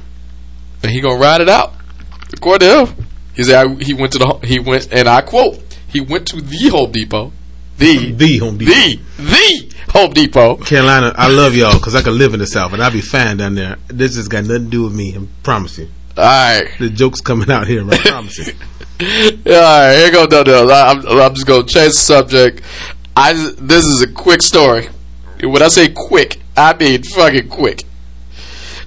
and 0.82 0.92
he 0.92 1.00
gonna 1.00 1.18
ride 1.18 1.40
it 1.40 1.48
out. 1.48 1.72
According 2.34 2.68
to 2.68 2.86
him, 2.86 3.06
he 3.34 3.44
said 3.44 3.66
I, 3.66 3.74
he 3.82 3.94
went 3.94 4.12
to 4.12 4.18
the 4.18 4.38
he 4.44 4.58
went 4.60 4.92
and 4.92 5.08
I 5.08 5.22
quote 5.22 5.58
he 5.88 6.02
went 6.02 6.26
to 6.28 6.40
the 6.42 6.68
Home 6.68 6.92
Depot, 6.92 7.32
the 7.78 8.12
The 8.12 8.38
Home 8.38 8.58
Depot. 8.58 8.72
the 8.72 9.00
the 9.18 9.74
Home 9.92 10.12
Depot. 10.12 10.56
Carolina, 10.56 11.12
I 11.16 11.28
love 11.32 11.54
y'all 11.54 11.74
because 11.74 11.94
I 11.94 12.02
can 12.02 12.16
live 12.16 12.34
in 12.34 12.40
the 12.40 12.46
South 12.46 12.72
and 12.72 12.82
I'll 12.82 12.90
be 12.90 13.00
fine 13.00 13.36
down 13.38 13.54
there. 13.54 13.76
This 13.88 14.16
has 14.16 14.28
got 14.28 14.44
nothing 14.44 14.64
to 14.64 14.70
do 14.70 14.84
with 14.84 14.94
me. 14.94 15.16
I 15.16 15.26
promise 15.42 15.78
you. 15.78 15.88
All 16.16 16.24
right, 16.24 16.68
The 16.78 16.90
joke's 16.90 17.20
coming 17.20 17.50
out 17.50 17.66
here. 17.66 17.88
I 17.90 17.96
promise 17.98 18.38
you. 18.38 18.52
All 19.02 19.52
right, 19.52 19.96
here 19.96 20.12
go 20.12 20.26
no 20.26 20.42
no. 20.42 20.70
I'm, 20.70 21.06
I'm 21.06 21.34
just 21.34 21.46
gonna 21.46 21.64
change 21.64 21.92
the 21.92 21.98
subject. 21.98 22.62
I 23.16 23.32
this 23.58 23.86
is 23.86 24.02
a 24.02 24.12
quick 24.12 24.42
story. 24.42 24.88
When 25.42 25.62
I 25.62 25.68
say 25.68 25.88
quick, 25.88 26.40
I 26.56 26.74
mean 26.74 27.02
fucking 27.02 27.48
quick. 27.48 27.82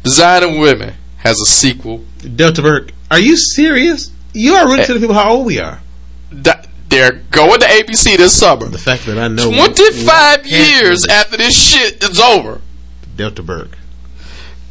Designing 0.03 0.59
Women 0.59 0.93
has 1.17 1.39
a 1.41 1.45
sequel. 1.45 2.05
Delta 2.35 2.61
Burke, 2.61 2.91
are 3.11 3.19
you 3.19 3.35
serious? 3.35 4.11
You 4.33 4.53
are 4.53 4.67
really 4.67 4.83
telling 4.85 5.01
eh. 5.01 5.05
people 5.05 5.15
how 5.15 5.33
old 5.33 5.45
we 5.47 5.59
are. 5.59 5.81
That 6.31 6.67
they're 6.89 7.13
going 7.31 7.59
to 7.59 7.65
ABC 7.65 8.17
this 8.17 8.37
summer. 8.37 8.67
The 8.67 8.77
fact 8.77 9.05
that 9.05 9.17
I 9.17 9.27
know 9.27 9.49
25 9.51 10.45
years 10.45 11.05
after 11.07 11.37
this 11.37 11.55
shit 11.57 12.03
is 12.03 12.19
over. 12.19 12.61
Delta 13.15 13.41
Burke. 13.43 13.77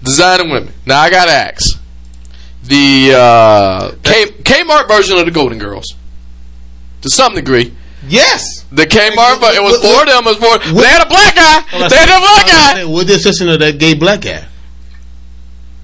Designing 0.02 0.50
Women. 0.50 0.72
Now 0.86 1.00
I 1.00 1.10
gotta 1.10 1.32
ask. 1.32 1.80
The 2.62 3.12
uh, 3.16 3.94
K 4.02 4.26
Kmart 4.42 4.88
version 4.88 5.18
of 5.18 5.24
the 5.26 5.30
Golden 5.30 5.58
Girls. 5.58 5.94
To 7.02 7.10
some 7.10 7.34
degree. 7.34 7.74
Yes. 8.06 8.64
The 8.70 8.84
Kmart, 8.86 9.40
but 9.40 9.54
it 9.54 9.62
was 9.62 9.72
What- 9.74 9.82
for 9.82 9.88
what- 9.88 10.06
them. 10.06 10.24
It 10.26 10.28
was 10.28 10.36
for 10.36 10.74
what- 10.74 10.82
they 10.82 10.86
had 10.88 11.02
a 11.04 11.08
black 11.08 11.34
guy. 11.34 11.88
They 11.88 11.96
had 11.96 12.16
a 12.16 12.20
black 12.20 12.46
guy. 12.46 12.84
With 12.84 13.06
the 13.08 13.14
exception 13.14 13.48
of 13.48 13.58
that 13.60 13.78
gay 13.78 13.94
black 13.94 14.20
guy. 14.22 14.44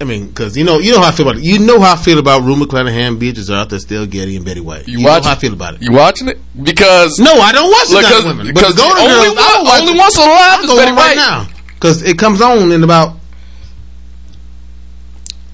I 0.01 0.03
mean, 0.03 0.27
because 0.27 0.57
you 0.57 0.63
know, 0.63 0.79
you 0.79 0.91
know 0.91 0.99
how 1.01 1.09
I 1.09 1.11
feel 1.11 1.27
about 1.29 1.39
it. 1.39 1.45
You 1.45 1.59
know 1.59 1.79
how 1.79 1.93
I 1.93 1.95
feel 1.95 2.17
about 2.19 2.41
Rue 2.41 2.55
McClanahan, 2.55 3.19
Beatrice 3.19 3.49
Arthur, 3.49 3.75
Estelle 3.75 4.05
Getty, 4.07 4.35
and 4.35 4.43
Betty 4.43 4.59
White. 4.59 4.87
You 4.87 4.97
You, 4.97 5.05
know 5.05 5.11
watch 5.11 5.25
how 5.25 5.31
I 5.33 5.35
feel 5.35 5.53
about 5.53 5.75
it. 5.75 5.81
You 5.83 5.91
watching 5.91 6.27
it? 6.27 6.39
Because 6.61 7.19
No, 7.19 7.31
I 7.33 7.51
don't 7.51 7.69
watch 7.71 7.89
the 7.89 7.97
because, 7.97 8.25
women. 8.25 8.47
because 8.53 8.75
the 8.75 8.81
the 8.81 8.87
only 8.87 9.25
Girls, 9.25 9.37
I 9.37 9.55
one, 9.57 9.65
watch 9.65 9.81
only 9.81 9.93
it. 9.93 9.97
one 9.99 10.11
alive 10.29 10.63
is 10.63 10.69
Betty 10.75 10.91
on 10.91 10.97
right 10.97 11.15
now 11.15 11.47
because 11.75 12.01
it 12.03 12.17
comes 12.17 12.41
on 12.41 12.71
in 12.71 12.83
about 12.83 13.17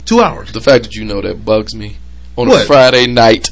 two 0.05 0.21
hours. 0.21 0.51
The 0.51 0.61
fact 0.61 0.85
that 0.85 0.95
you 0.95 1.03
know 1.05 1.21
that 1.21 1.43
bugs 1.45 1.75
me 1.75 1.97
on 2.35 2.49
a 2.49 2.63
Friday 2.65 3.07
night. 3.07 3.51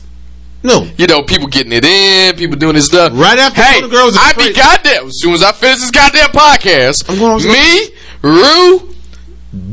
No, 0.64 0.90
You 0.98 1.06
know, 1.06 1.22
people 1.22 1.46
getting 1.48 1.74
it 1.74 1.86
in, 1.86 2.36
people 2.38 2.58
doing 2.58 2.74
this 2.74 2.88
stuff. 2.88 3.12
Right 3.14 3.38
after 3.38 3.62
hey, 3.62 3.82
Golden 3.82 3.90
Girls 3.92 4.18
I 4.18 4.34
be 4.34 4.52
goddamn. 4.52 5.06
As 5.08 5.20
soon 5.20 5.34
as 5.34 5.44
I 5.44 5.52
finish 5.52 5.80
this 5.82 5.92
goddamn 5.92 6.30
podcast, 6.30 7.08
I'm 7.08 7.20
going 7.20 7.44
me, 7.46 7.90
Rue, 8.24 8.95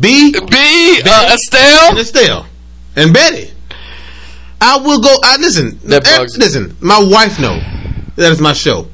Bea 0.01 0.33
Bea, 0.33 1.03
uh, 1.05 1.35
Estelle, 1.35 1.90
and 1.90 1.99
Estelle 1.99 2.47
and 2.97 3.12
Betty. 3.12 3.51
I 4.61 4.77
will 4.79 5.01
go. 5.01 5.14
I 5.25 5.37
listen. 5.38 5.79
Eh, 5.90 6.27
listen. 6.38 6.77
My 6.81 7.03
wife 7.03 7.40
know 7.40 7.59
that 8.16 8.31
is 8.31 8.40
my 8.40 8.53
show, 8.53 8.87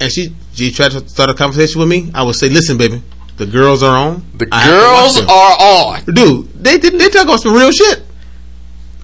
and 0.00 0.10
she 0.10 0.34
she 0.54 0.72
tried 0.72 0.90
to 0.92 1.08
start 1.08 1.30
a 1.30 1.34
conversation 1.34 1.78
with 1.80 1.88
me. 1.88 2.10
I 2.14 2.22
would 2.24 2.34
say, 2.34 2.48
"Listen, 2.48 2.76
baby, 2.76 3.00
the 3.36 3.46
girls 3.46 3.82
are 3.84 3.96
on. 3.96 4.24
the 4.34 4.48
I 4.50 4.62
have 4.62 4.72
to 4.72 4.78
watch 4.80 5.14
girls 5.14 5.30
are 5.30 5.56
on. 5.60 6.14
dude. 6.14 6.48
They 6.64 6.78
did. 6.78 6.98
They 6.98 7.08
talk 7.10 7.24
about 7.24 7.40
some 7.40 7.54
real 7.54 7.70
shit. 7.70 8.02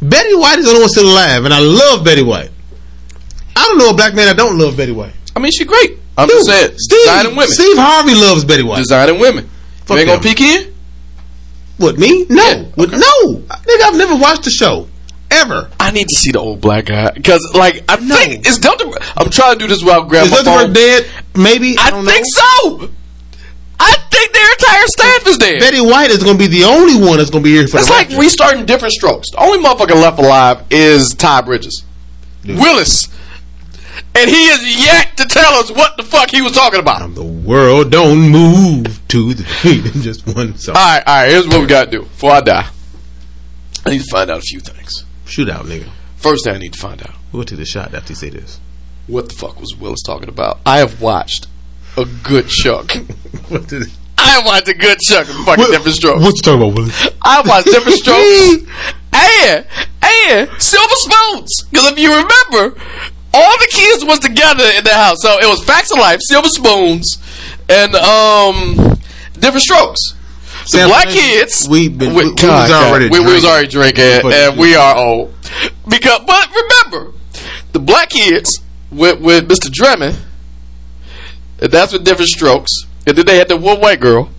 Betty 0.02 0.34
White 0.34 0.58
is 0.58 0.64
the 0.64 0.70
only 0.70 0.80
one 0.82 0.88
still 0.90 1.06
alive, 1.12 1.44
and 1.44 1.54
I 1.54 1.60
love 1.60 2.04
Betty 2.04 2.22
White. 2.22 2.50
I 3.54 3.66
don't 3.68 3.78
know 3.78 3.90
a 3.90 3.94
black 3.94 4.14
man 4.14 4.28
I 4.28 4.32
don't 4.32 4.58
love 4.58 4.76
Betty 4.76 4.92
White. 4.92 5.12
I 5.36 5.38
mean, 5.38 5.52
she 5.52 5.64
great. 5.64 5.98
I'm 6.16 6.26
Dude, 6.26 6.38
just 6.44 6.48
saying, 6.48 6.70
designing 6.88 7.36
women, 7.36 7.48
Steve 7.52 7.76
Harvey 7.76 8.14
loves 8.14 8.44
Betty 8.44 8.62
White. 8.62 8.78
designing 8.78 9.20
women. 9.20 9.48
Fuck 9.84 9.96
you 9.96 10.00
ain't 10.02 10.08
gonna 10.08 10.20
peek 10.22 10.40
in? 10.40 10.69
What 11.80 11.98
me? 11.98 12.26
No, 12.28 12.44
Yeah, 12.44 12.64
okay. 12.84 12.96
no. 12.96 13.34
Nigga, 13.36 13.82
I've 13.84 13.96
never 13.96 14.14
watched 14.16 14.44
the 14.44 14.50
show 14.50 14.86
ever. 15.30 15.70
I 15.80 15.90
need 15.90 16.08
to 16.08 16.14
see 16.14 16.30
the 16.30 16.38
old 16.38 16.60
black 16.60 16.84
guy 16.86 17.10
because, 17.10 17.40
like, 17.54 17.82
I 17.88 17.96
No. 17.96 18.16
think 18.16 18.46
it's 18.46 18.58
Delta. 18.58 18.84
I'm 19.16 19.30
trying 19.30 19.54
to 19.54 19.58
do 19.58 19.66
this 19.66 19.82
while 19.82 20.02
I 20.02 20.08
grab 20.08 20.26
Is 20.26 20.30
Delta 20.42 20.70
dead? 20.72 21.06
Maybe. 21.34 21.76
I, 21.78 21.88
I 21.88 21.90
think 21.90 22.04
know. 22.06 22.78
so. 22.80 22.90
I 23.82 23.96
think 24.10 24.32
their 24.34 24.50
entire 24.52 24.86
staff 24.88 25.26
is 25.26 25.38
dead. 25.38 25.60
Betty 25.60 25.80
White 25.80 26.10
is 26.10 26.22
going 26.22 26.36
to 26.36 26.38
be 26.38 26.48
the 26.48 26.64
only 26.64 26.96
one 27.00 27.16
that's 27.16 27.30
going 27.30 27.42
to 27.42 27.48
be 27.48 27.54
here 27.56 27.66
for 27.66 27.78
It's 27.78 27.86
the 27.86 27.94
like 27.94 28.10
restarting 28.10 28.66
different 28.66 28.92
strokes. 28.92 29.30
The 29.30 29.38
only 29.42 29.58
motherfucker 29.66 29.94
left 29.94 30.18
alive 30.18 30.62
is 30.70 31.14
Ty 31.14 31.40
Bridges. 31.42 31.82
Willis. 32.46 33.08
And 34.14 34.28
he 34.28 34.36
is 34.48 34.84
yet 34.84 35.16
to 35.18 35.24
tell 35.24 35.54
us 35.54 35.70
what 35.70 35.96
the 35.96 36.02
fuck 36.02 36.30
he 36.30 36.42
was 36.42 36.52
talking 36.52 36.80
about. 36.80 37.14
the 37.14 37.22
world 37.24 37.90
don't 37.92 38.28
move 38.30 39.00
to 39.08 39.34
the 39.34 39.44
beat 39.62 39.94
in 39.94 40.02
just 40.02 40.26
one 40.34 40.56
song. 40.58 40.76
Alright, 40.76 41.06
alright, 41.06 41.30
here's 41.30 41.46
what 41.46 41.60
we 41.60 41.66
gotta 41.66 41.90
do. 41.90 42.00
Before 42.02 42.32
I 42.32 42.40
die, 42.40 42.68
I 43.86 43.90
need 43.90 44.02
to 44.02 44.10
find 44.10 44.30
out 44.30 44.38
a 44.38 44.42
few 44.42 44.60
things. 44.60 45.04
Shoot 45.26 45.48
out, 45.48 45.64
nigga. 45.66 45.88
First 46.16 46.44
thing 46.44 46.54
I 46.54 46.58
need 46.58 46.72
to 46.74 46.78
find 46.78 47.00
out 47.02 47.14
We'll 47.32 47.44
take 47.44 47.58
the 47.60 47.64
shot 47.64 47.94
after 47.94 48.10
you 48.12 48.16
say 48.16 48.30
this. 48.30 48.60
what 49.06 49.28
the 49.28 49.34
fuck 49.34 49.60
was 49.60 49.76
Willis 49.76 50.02
talking 50.02 50.28
about? 50.28 50.58
I 50.66 50.78
have 50.78 51.00
watched 51.00 51.46
a 51.96 52.04
good 52.04 52.48
chunk. 52.48 52.92
What 53.48 53.66
did 53.68 53.84
I 54.18 54.42
watched 54.44 54.68
a 54.68 54.74
good 54.74 54.98
chunk 55.00 55.28
of 55.28 55.34
fucking 55.44 55.64
different 55.70 55.96
strokes. 55.96 56.22
What 56.22 56.34
you 56.36 56.42
talking 56.42 56.62
about, 56.62 56.76
Willie? 56.76 56.92
I 57.22 57.42
watched 57.46 57.66
different 57.66 57.98
strokes 58.02 58.70
and 59.12 59.66
and 60.02 60.62
silver 60.62 60.94
spoons. 60.96 61.64
Because 61.70 61.92
if 61.92 61.98
you 61.98 62.10
remember, 62.14 62.80
all 63.32 63.58
the 63.58 63.68
kids 63.70 64.04
was 64.04 64.18
together 64.18 64.64
in 64.76 64.84
the 64.84 64.94
house. 64.94 65.18
So 65.20 65.38
it 65.38 65.46
was 65.46 65.62
Facts 65.64 65.90
of 65.92 65.98
Life, 65.98 66.20
Silver 66.22 66.48
Spoons, 66.48 67.18
and 67.68 67.94
um 67.94 68.98
different 69.34 69.62
strokes. 69.62 70.00
The 70.72 70.84
black 70.86 71.08
kids. 71.08 71.66
We 71.68 71.88
been 71.88 72.14
we, 72.14 72.24
we 72.28 72.34
God, 72.34 72.68
was 72.68 72.72
already 72.72 73.08
God. 73.08 73.12
we, 73.18 73.20
we 73.24 73.32
was 73.32 73.42
drinking. 73.42 73.50
already 73.50 73.68
drinking, 73.68 74.20
But- 74.22 74.32
and 74.34 74.58
we 74.58 74.74
are 74.76 74.96
old. 74.96 75.34
Because, 75.88 76.20
but 76.26 76.48
remember, 76.54 77.12
the 77.72 77.78
black 77.80 78.10
kids 78.10 78.60
with 78.90 79.20
with 79.20 79.48
Mr. 79.48 79.70
Drummond, 79.70 80.16
and 81.60 81.72
that's 81.72 81.92
with 81.92 82.04
different 82.04 82.28
strokes, 82.30 82.70
and 83.06 83.16
then 83.16 83.26
they 83.26 83.38
had 83.38 83.48
the 83.48 83.56
one 83.56 83.80
white 83.80 84.00
girl. 84.00 84.30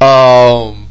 Um, 0.00 0.86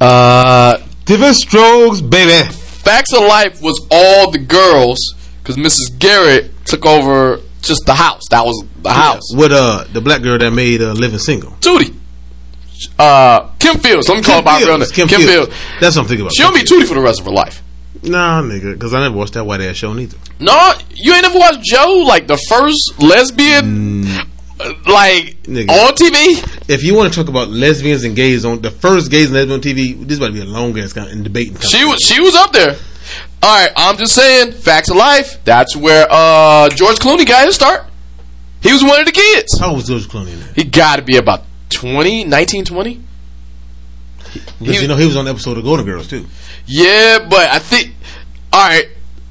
uh, 0.00 0.78
different 1.06 1.36
strokes, 1.36 2.00
baby. 2.00 2.46
Facts 2.52 3.12
of 3.14 3.20
Life 3.22 3.62
was 3.62 3.84
all 3.90 4.30
the 4.30 4.38
girls 4.38 4.98
because 5.44 5.56
Mrs. 5.56 5.98
Garrett 5.98 6.50
took 6.64 6.86
over 6.86 7.38
just 7.60 7.82
the 7.86 7.94
house. 7.94 8.22
That 8.30 8.44
was 8.46 8.64
the 8.82 8.92
house. 8.92 9.22
With 9.34 9.52
uh 9.52 9.84
the 9.92 10.00
black 10.00 10.22
girl 10.22 10.38
that 10.38 10.50
made 10.50 10.80
uh, 10.82 10.92
Living 10.92 11.18
Single. 11.18 11.50
Tootie. 11.60 11.94
Uh, 12.98 13.50
Kim 13.58 13.78
Fields. 13.78 14.08
Let 14.08 14.16
me 14.16 14.22
call 14.22 14.36
her 14.38 14.42
by 14.42 14.60
her 14.60 14.66
real 14.66 14.78
name. 14.78 14.88
Kim, 14.88 15.06
Kim, 15.08 15.20
Fields. 15.20 15.32
Fields. 15.48 15.54
That's 15.80 15.96
what 15.96 16.02
I'm 16.02 16.08
thinking 16.08 16.26
about. 16.26 16.34
She'll 16.34 16.50
Kim 16.52 16.60
be 16.60 16.66
Tootie 16.66 16.88
for 16.88 16.94
the 16.94 17.00
rest 17.00 17.20
of 17.20 17.26
her 17.26 17.32
life. 17.32 17.62
Nah, 18.02 18.42
nigga, 18.42 18.72
because 18.74 18.92
I 18.92 19.00
never 19.00 19.16
watched 19.16 19.34
that 19.34 19.44
white 19.44 19.60
ass 19.60 19.76
show 19.76 19.92
neither. 19.92 20.18
No, 20.40 20.72
you 20.94 21.12
ain't 21.14 21.22
never 21.22 21.38
watched 21.38 21.62
Joe, 21.62 22.04
like 22.06 22.26
the 22.26 22.36
first 22.48 23.00
lesbian, 23.00 24.06
uh, 24.60 24.74
like 24.86 25.42
Nigga. 25.44 25.70
on 25.70 25.94
TV. 25.94 26.68
If 26.68 26.82
you 26.82 26.94
want 26.94 27.12
to 27.12 27.18
talk 27.20 27.28
about 27.30 27.48
lesbians 27.48 28.04
and 28.04 28.14
gays 28.14 28.44
on 28.44 28.60
the 28.60 28.70
first 28.70 29.10
gays 29.10 29.26
and 29.26 29.34
lesbians 29.34 29.52
on 29.52 29.60
TV, 29.72 29.98
this 30.00 30.12
is 30.12 30.18
about 30.18 30.26
to 30.28 30.32
be 30.34 30.40
a 30.40 30.44
long 30.44 30.78
ass 30.78 30.92
kind 30.92 31.08
of 31.10 31.22
debating. 31.22 31.56
She 31.60 31.84
was 31.84 31.98
she 32.00 32.20
was 32.20 32.34
up 32.34 32.52
there. 32.52 32.76
All 33.42 33.50
right, 33.62 33.70
I'm 33.76 33.96
just 33.98 34.14
saying, 34.14 34.52
facts 34.52 34.88
of 34.90 34.96
life. 34.96 35.42
That's 35.44 35.76
where 35.76 36.06
uh 36.10 36.68
George 36.70 36.96
Clooney 36.98 37.26
got 37.26 37.46
his 37.46 37.54
start. 37.54 37.84
He 38.62 38.72
was 38.72 38.82
one 38.82 38.98
of 39.00 39.06
the 39.06 39.12
kids. 39.12 39.58
How 39.60 39.68
old 39.68 39.76
was 39.76 39.86
George 39.86 40.08
Clooney 40.08 40.34
that? 40.38 40.56
He 40.56 40.64
got 40.64 40.96
to 40.96 41.02
be 41.02 41.16
about 41.18 41.42
20, 41.70 42.24
19, 42.24 42.64
20. 42.64 43.00
Because 44.58 44.76
He- 44.76 44.82
you 44.82 44.88
know 44.88 44.96
he 44.96 45.06
was 45.06 45.16
on 45.16 45.26
the 45.26 45.30
episode 45.30 45.58
of 45.58 45.64
Golden 45.64 45.84
Girls 45.84 46.08
too. 46.08 46.26
Yeah, 46.66 47.18
but 47.28 47.48
I 47.50 47.58
think. 47.58 47.94
All 48.52 48.60
right. 48.66 48.86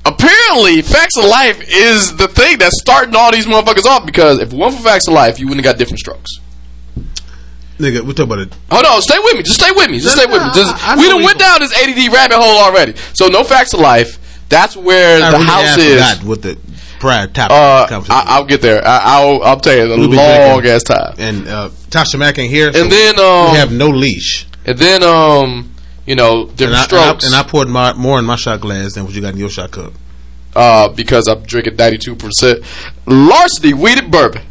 Apparently, 0.06 0.82
Facts 0.82 1.18
of 1.18 1.26
Life 1.26 1.64
is 1.68 2.16
the 2.18 2.28
thing 2.28 2.58
that's 2.58 2.78
starting 2.80 3.16
all 3.16 3.32
these 3.32 3.46
motherfuckers 3.46 3.86
off. 3.86 4.06
Because 4.06 4.40
if 4.40 4.52
it 4.52 4.56
weren't 4.56 4.76
for 4.76 4.84
Facts 4.84 5.08
of 5.08 5.14
Life, 5.14 5.40
you 5.40 5.48
wouldn't 5.48 5.66
have 5.66 5.74
got 5.74 5.80
different 5.80 6.00
strokes. 6.00 6.30
Nigga, 7.80 8.02
we 8.02 8.14
talk 8.14 8.26
about 8.26 8.40
it. 8.40 8.56
Hold 8.72 8.86
on, 8.86 9.02
stay 9.02 9.18
with 9.20 9.36
me. 9.36 9.44
Just 9.44 9.60
stay 9.60 9.72
with 9.72 9.90
me. 9.90 10.00
Just 10.00 10.16
No, 10.16 10.24
stay 10.24 10.32
with 10.32 10.44
me. 10.44 10.50
Just, 10.54 10.74
I- 10.88 10.94
I 10.94 10.96
we 10.98 11.08
done 11.10 11.24
went 11.24 11.40
down 11.40 11.60
this 11.60 11.74
ADD 11.74 12.12
rabbit 12.14 12.36
hole 12.38 12.60
already. 12.60 12.94
So 13.14 13.28
no 13.28 13.44
Facts 13.44 13.74
of 13.74 13.80
Life. 13.80 14.20
That's 14.50 14.78
where 14.78 15.24
I 15.24 15.32
the 15.32 15.38
really 15.38 15.50
house 15.50 15.78
is. 15.78 16.24
what 16.24 16.42
the 16.44 16.58
prior 17.00 17.26
topic 17.28 17.52
Uh. 17.52 18.14
I, 18.14 18.24
I'll 18.28 18.46
get 18.46 18.62
there. 18.62 18.86
I, 18.88 19.00
I'll 19.04 19.42
I'll 19.44 19.60
tell 19.60 19.76
you 19.76 19.88
the 19.88 19.98
We'll 19.98 20.12
long 20.12 20.66
ass 20.68 20.84
time. 20.84 21.16
and 21.18 21.48
uh, 21.48 21.70
Tasha 21.90 22.20
Mack 22.20 22.38
ain't 22.38 22.52
here, 22.52 22.72
so 22.72 22.82
And 22.84 22.92
then 22.92 23.20
um, 23.20 23.52
we 23.52 23.58
have 23.58 23.72
no 23.72 23.88
leash. 23.90 24.46
and 24.66 24.78
then 24.78 25.02
um, 25.04 25.74
you 26.06 26.16
know, 26.16 26.46
different 26.46 26.60
And 26.60 26.76
I, 26.76 26.80
and, 26.82 26.86
strokes. 27.20 27.24
I, 27.26 27.28
and 27.28 27.36
I 27.36 27.50
poured 27.50 27.68
my, 27.70 27.94
more 27.94 28.20
in 28.20 28.26
my 28.26 28.36
shot 28.36 28.62
glass 28.62 28.94
than 28.94 29.06
what 29.06 29.14
you 29.16 29.22
got 29.22 29.34
in 29.34 29.40
your 29.40 29.50
shot 29.50 29.72
cup. 29.72 29.94
uh, 30.56 30.90
because 30.90 31.28
I'm 31.28 31.42
drinking 31.44 31.78
92%. 31.78 32.64
Larceny 33.08 33.74
wheated 33.74 34.12
bourbon. 34.12 34.44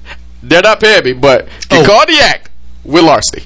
They're 0.42 0.62
not 0.62 0.80
paying 0.80 1.04
me, 1.04 1.12
but 1.12 1.46
get 1.68 1.88
Oh. 1.88 2.00
cognac 2.00 2.50
with 2.84 3.04
larceny. 3.04 3.44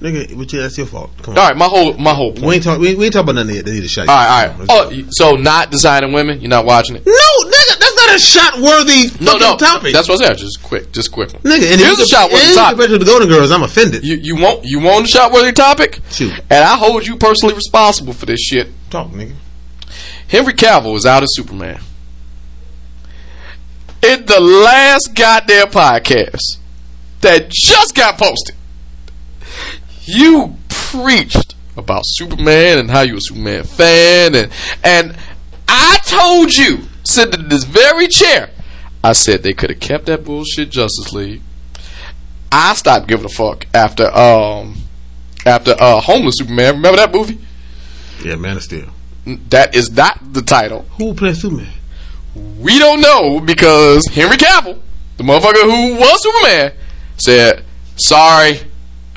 Nigga, 0.00 0.36
but 0.36 0.52
yeah, 0.52 0.62
that's 0.62 0.76
your 0.76 0.86
fault. 0.86 1.10
All 1.26 1.34
right, 1.34 1.56
my 1.56 1.64
whole 1.66 1.94
my 1.94 2.12
whole 2.12 2.32
point. 2.32 2.44
We 2.44 2.54
ain't 2.56 2.64
talk. 2.64 2.78
We, 2.78 2.94
we 2.94 3.04
ain't 3.06 3.14
talking 3.14 3.30
about 3.30 3.46
nothing 3.46 3.56
that 3.64 3.70
need 3.72 3.84
a 3.84 3.88
shot. 3.88 4.08
All 4.08 4.14
right, 4.14 4.48
all 4.50 4.58
right. 4.58 4.66
Oh, 4.68 4.90
you- 4.90 5.06
so 5.10 5.30
not 5.32 5.70
designing 5.70 6.12
women. 6.12 6.40
You're 6.40 6.50
not 6.50 6.66
watching 6.66 6.96
it. 6.96 7.06
no, 7.06 7.12
nigga, 7.50 7.78
that's 7.78 7.96
not 7.96 8.14
a 8.14 8.18
shot 8.18 8.58
worthy 8.60 9.24
No, 9.24 9.38
no. 9.38 9.56
topic. 9.56 9.94
That's 9.94 10.08
what 10.08 10.20
I 10.20 10.26
said. 10.28 10.38
Just 10.38 10.62
quick, 10.62 10.92
just 10.92 11.10
quick. 11.10 11.32
one. 11.32 11.40
nigga. 11.42 11.70
And 11.72 11.80
Here's 11.80 11.98
a 12.00 12.06
shot 12.06 12.30
worthy 12.30 12.52
topic. 12.54 12.70
Compared 12.80 12.90
to 12.90 12.98
the 12.98 13.04
Golden 13.04 13.28
Girls, 13.28 13.50
I'm 13.50 13.62
offended. 13.62 14.04
You 14.04 14.16
you 14.16 14.36
want 14.36 14.64
you 14.64 14.80
want 14.80 15.04
a 15.06 15.08
shot 15.08 15.32
worthy 15.32 15.52
topic? 15.52 16.00
Shoot. 16.10 16.32
And 16.50 16.64
I 16.64 16.76
hold 16.76 17.06
you 17.06 17.16
personally 17.16 17.54
responsible 17.54 18.12
for 18.12 18.26
this 18.26 18.40
shit. 18.40 18.68
Talk, 18.90 19.10
nigga. 19.12 19.32
Henry 20.28 20.52
Cavill 20.52 20.96
is 20.96 21.06
out 21.06 21.22
as 21.22 21.30
Superman. 21.34 21.80
In 24.02 24.26
the 24.26 24.40
last 24.40 25.12
goddamn 25.14 25.68
podcast 25.68 26.58
that 27.24 27.48
just 27.50 27.94
got 27.94 28.18
posted, 28.18 28.54
you 30.04 30.56
preached 30.68 31.54
about 31.76 32.02
Superman 32.04 32.78
and 32.78 32.90
how 32.90 33.00
you 33.00 33.16
a 33.16 33.20
Superman 33.20 33.64
fan, 33.64 34.34
and 34.34 34.52
and 34.84 35.16
I 35.66 35.98
told 36.04 36.54
you, 36.54 36.82
sitting 37.02 37.40
in 37.40 37.48
this 37.48 37.64
very 37.64 38.08
chair, 38.08 38.50
I 39.02 39.14
said 39.14 39.42
they 39.42 39.54
could 39.54 39.70
have 39.70 39.80
kept 39.80 40.06
that 40.06 40.24
bullshit 40.24 40.70
Justice 40.70 41.12
League. 41.12 41.40
I 42.52 42.74
stopped 42.74 43.08
giving 43.08 43.24
a 43.24 43.30
fuck 43.30 43.66
after 43.74 44.06
um 44.14 44.76
after 45.46 45.74
uh 45.78 46.00
Homeless 46.00 46.36
Superman. 46.38 46.76
Remember 46.76 46.98
that 46.98 47.12
movie? 47.12 47.38
Yeah, 48.22 48.36
Man 48.36 48.58
of 48.58 48.62
Steel. 48.62 48.90
That 49.48 49.74
is 49.74 49.90
not 49.90 50.34
the 50.34 50.42
title. 50.42 50.82
Who 50.98 51.14
plays 51.14 51.40
Superman? 51.40 51.72
We 52.60 52.78
don't 52.78 53.00
know 53.00 53.40
because 53.40 54.06
Henry 54.12 54.36
Cavill, 54.36 54.80
the 55.16 55.24
motherfucker 55.24 55.62
who 55.62 55.94
was 55.98 56.22
Superman, 56.22 56.72
said, 57.16 57.64
"Sorry, 57.96 58.60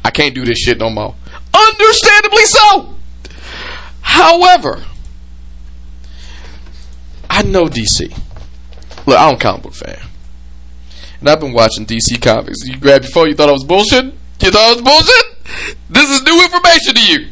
I 0.04 0.10
can't 0.12 0.36
do 0.36 0.46
this 0.46 0.60
shit 0.60 0.78
no 0.78 0.90
more." 0.90 1.16
Understandably 1.54 2.46
so. 2.46 2.96
However, 4.02 4.84
I 7.30 7.44
know 7.44 7.68
DC. 7.68 8.16
Look, 9.06 9.20
I'm 9.20 9.36
a 9.36 9.38
comic 9.38 9.64
book 9.64 9.74
fan, 9.74 10.00
and 11.20 11.30
I've 11.30 11.40
been 11.40 11.54
watching 11.54 11.86
DC 11.86 12.22
comics. 12.22 12.66
You 12.66 12.78
grabbed 12.78 13.06
your 13.06 13.12
phone. 13.12 13.28
You 13.28 13.36
thought 13.36 13.50
I 13.50 13.54
was 13.54 13.64
bullshit. 13.64 14.06
You 14.42 14.52
thought 14.52 14.70
I 14.70 14.74
was 14.74 14.82
bullshit. 14.82 15.78
This 15.90 16.10
is 16.10 16.24
new 16.24 16.44
information 16.44 16.96
to 16.96 17.06
you. 17.06 17.28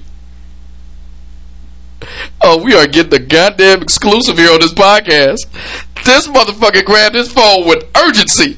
Oh, 2.41 2.61
we 2.63 2.75
are 2.75 2.87
getting 2.87 3.09
the 3.09 3.19
goddamn 3.19 3.81
exclusive 3.81 4.37
here 4.37 4.51
on 4.51 4.59
this 4.59 4.73
podcast. 4.73 5.39
This 6.03 6.27
motherfucker 6.27 6.85
grabbed 6.85 7.15
his 7.15 7.31
phone 7.31 7.67
with 7.67 7.83
urgency. 7.97 8.57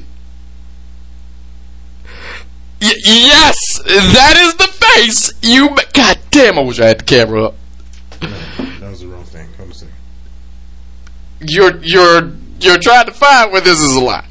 Y- 2.80 2.92
yes, 3.04 3.56
that 3.84 4.36
is 4.40 4.54
the 4.54 4.68
face. 4.68 5.32
You. 5.42 5.76
God 5.92 6.18
damn! 6.30 6.58
I 6.58 6.62
wish 6.62 6.78
I 6.80 6.86
had 6.86 7.00
the 7.00 7.04
camera 7.04 7.46
up. 7.46 7.54
That 8.20 8.90
was 8.90 9.00
the 9.00 9.08
wrong 9.08 9.24
thing. 9.24 9.48
Hold 9.56 9.68
on 9.68 9.70
a 9.70 9.74
second. 9.74 9.94
You're 11.40 11.76
you're 11.78 12.32
you're 12.60 12.78
trying 12.78 13.06
to 13.06 13.12
find 13.12 13.52
where 13.52 13.60
this 13.60 13.80
is 13.80 13.96
a 13.96 14.00
lie. 14.00 14.26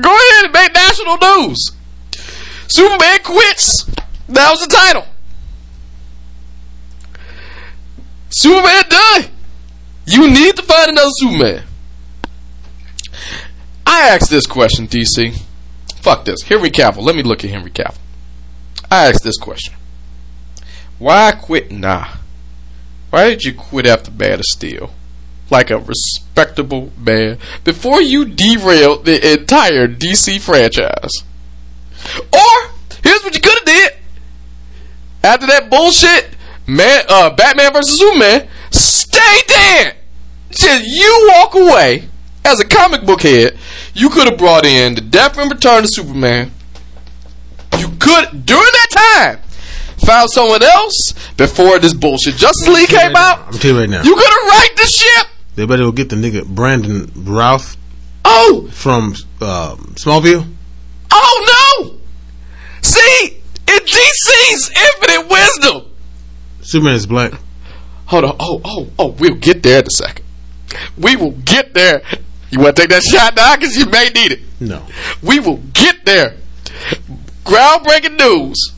Go 0.00 0.10
ahead 0.10 0.44
and 0.44 0.52
make 0.52 0.72
national 0.74 1.16
news. 1.18 1.72
Superman 2.68 3.18
quits. 3.22 3.84
That 4.28 4.50
was 4.50 4.60
the 4.60 4.74
title. 4.74 5.06
Superman 8.30 8.84
done. 8.88 9.24
You 10.06 10.28
need 10.30 10.56
to 10.56 10.62
find 10.62 10.90
another 10.90 11.10
Superman. 11.18 11.62
I 13.86 14.08
asked 14.08 14.30
this 14.30 14.46
question, 14.46 14.86
DC. 14.88 15.42
Fuck 16.06 16.24
this. 16.24 16.42
Henry 16.42 16.70
Cavill. 16.70 17.02
Let 17.02 17.16
me 17.16 17.24
look 17.24 17.42
at 17.42 17.50
Henry 17.50 17.72
Cavill. 17.72 17.98
I 18.88 19.08
asked 19.08 19.24
this 19.24 19.36
question. 19.38 19.74
Why 21.00 21.32
quit 21.32 21.72
now? 21.72 22.18
Why 23.10 23.28
did 23.30 23.42
you 23.42 23.52
quit 23.52 23.86
after 23.86 24.12
Man 24.12 24.34
of 24.34 24.44
Steel? 24.44 24.92
Like 25.50 25.68
a 25.68 25.78
respectable 25.78 26.92
man 26.96 27.38
before 27.64 28.00
you 28.00 28.24
derailed 28.24 29.04
the 29.04 29.32
entire 29.32 29.88
DC 29.88 30.40
franchise. 30.40 31.24
Or 32.32 32.70
here's 33.02 33.24
what 33.24 33.34
you 33.34 33.40
could 33.40 33.58
have 33.58 33.64
did. 33.64 33.92
After 35.24 35.48
that 35.48 35.68
bullshit, 35.68 36.36
man, 36.68 37.04
uh, 37.08 37.30
Batman 37.30 37.72
versus 37.72 37.98
Superman, 37.98 38.46
stay 38.70 39.40
dead. 39.48 39.96
Just 40.50 40.86
you 40.86 41.32
walk 41.34 41.56
away 41.56 42.08
as 42.44 42.60
a 42.60 42.64
comic 42.64 43.04
book 43.04 43.22
head. 43.22 43.58
You 43.96 44.10
could 44.10 44.28
have 44.28 44.36
brought 44.38 44.66
in 44.66 44.94
the 44.94 45.00
Death 45.00 45.38
and 45.38 45.50
Return 45.50 45.84
of 45.84 45.90
Superman. 45.90 46.52
You 47.78 47.88
could 47.98 48.44
during 48.44 48.62
that 48.62 49.38
time 49.38 49.38
found 50.04 50.30
someone 50.30 50.62
else 50.62 51.14
before 51.38 51.78
this 51.78 51.94
bullshit 51.94 52.36
Justice 52.36 52.68
League 52.68 52.88
came 52.88 53.16
out. 53.16 53.46
I'm 53.46 53.52
telling 53.58 53.76
you 53.76 53.80
right 53.80 53.90
now. 53.90 54.02
You 54.02 54.14
could 54.14 54.24
have 54.30 54.48
right 54.48 54.70
the 54.76 54.86
ship. 54.86 55.26
They 55.54 55.64
better 55.64 55.84
go 55.84 55.92
get 55.92 56.10
the 56.10 56.16
nigga 56.16 56.46
Brandon 56.46 57.10
Routh 57.16 57.76
Oh, 58.24 58.68
from 58.72 59.14
um, 59.40 59.94
Smallville. 59.96 60.46
oh 61.12 61.80
no! 61.88 61.98
See, 62.82 63.40
in 63.68 63.78
DC's 63.78 64.70
infinite 64.76 65.30
wisdom. 65.30 65.90
Superman 66.60 66.94
is 66.96 67.06
black. 67.06 67.32
Hold 68.06 68.24
on. 68.24 68.36
Oh, 68.40 68.60
oh, 68.64 68.88
oh. 68.98 69.06
We'll 69.18 69.36
get 69.36 69.62
there 69.62 69.78
in 69.80 69.86
a 69.86 69.90
second. 69.90 70.24
We 70.98 71.16
will 71.16 71.30
get 71.32 71.72
there. 71.72 72.02
You 72.50 72.60
want 72.60 72.76
to 72.76 72.82
take 72.82 72.90
that 72.90 73.02
shot 73.02 73.34
now? 73.36 73.56
Because 73.56 73.76
you 73.76 73.86
may 73.86 74.08
need 74.10 74.32
it. 74.32 74.40
No. 74.60 74.84
We 75.22 75.40
will 75.40 75.60
get 75.72 76.04
there. 76.04 76.36
Groundbreaking 77.44 78.16
news. 78.18 78.72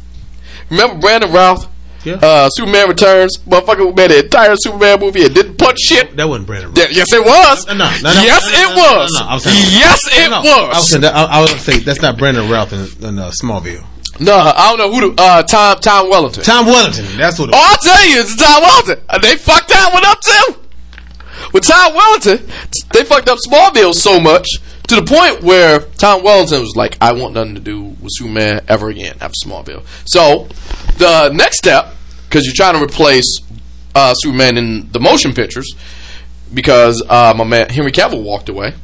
Remember 0.71 0.99
Brandon 0.99 1.33
Routh? 1.33 1.69
Yeah. 2.05 2.15
Uh, 2.15 2.49
Superman 2.51 2.89
Returns. 2.89 3.37
Motherfucker 3.39 3.95
made 3.97 4.13
an 4.13 4.25
entire 4.25 4.55
Superman 4.57 5.01
movie 5.01 5.25
and 5.25 5.35
didn't 5.35 5.57
punch 5.59 5.79
shit. 5.81 6.17
that 6.17 6.29
wasn't 6.29 6.47
Brandon 6.47 6.71
Routh. 6.71 6.95
Yes, 6.95 7.13
it 7.13 7.25
was. 7.25 7.67
No, 7.67 7.75
no, 7.75 7.85
no, 8.03 8.23
yes, 8.23 8.45
it 8.47 8.77
was. 8.77 9.11
no, 9.15 9.21
no, 9.25 9.31
I 9.31 9.35
was 9.35 9.43
saying- 9.45 9.57
yes, 9.57 10.01
it 10.07 10.31
was. 10.31 10.47
I 10.47 10.69
was, 10.79 10.89
saying 10.89 11.03
that, 11.03 11.15
I, 11.15 11.25
I 11.25 11.41
was 11.41 11.51
gonna 11.51 11.61
say 11.63 11.79
that's 11.81 12.01
not 12.03 12.17
Brandon 12.19 12.49
Routh 12.51 12.73
in, 12.73 13.05
in 13.09 13.19
uh, 13.19 13.31
Smallville. 13.31 13.85
No, 14.21 14.35
I 14.35 14.75
don't 14.75 14.79
know 14.79 14.91
who. 14.93 15.15
The, 15.15 15.23
uh, 15.23 15.43
Tom 15.45 15.79
Tom 15.81 16.11
Wellington. 16.11 16.43
Tom 16.43 16.67
Wellington. 16.67 17.05
That's 17.17 17.39
what. 17.39 17.51
It 17.51 17.55
Oh, 17.55 17.59
I'll 17.65 17.79
tell 17.79 18.09
you, 18.09 18.21
it's 18.21 18.35
Tom 18.37 18.63
Wellington. 18.63 19.05
Uh, 19.09 19.19
They 19.19 19.37
fucked 19.37 19.69
that 19.69 19.91
one 19.93 20.05
up 20.05 20.21
too. 20.21 20.58
With 21.53 21.65
Tom 21.65 21.95
Wellington, 21.95 22.47
they 22.93 23.05
fucked 23.05 23.29
up 23.29 23.39
Smallville 23.47 23.95
so 23.95 24.21
much 24.21 24.47
to 24.89 24.97
the 24.97 25.03
point 25.03 25.43
where 25.43 25.81
Tom 25.81 26.23
Wellington 26.23 26.61
was 26.61 26.75
like, 26.77 26.97
"I 27.01 27.13
want 27.13 27.35
nothing 27.35 27.55
to 27.55 27.61
do 27.61 27.83
with 27.83 28.11
Superman 28.11 28.63
ever 28.69 28.89
again 28.89 29.17
after 29.21 29.35
Smallville." 29.45 29.85
So 30.07 30.49
the 30.99 31.31
next 31.31 31.59
step, 31.59 31.95
because 32.29 32.45
you're 32.45 32.55
trying 32.55 32.75
to 32.75 32.83
replace 32.83 33.41
uh, 33.95 34.15
Superman 34.15 34.57
in 34.57 34.91
the 34.93 35.01
motion 35.01 35.33
pictures, 35.35 35.75
because 36.53 37.03
uh, 37.09 37.35
my 37.37 37.45
man 37.45 37.71
Henry 37.71 37.93
Cavill 37.93 38.23
walked 38.23 38.49
away. 38.49 38.75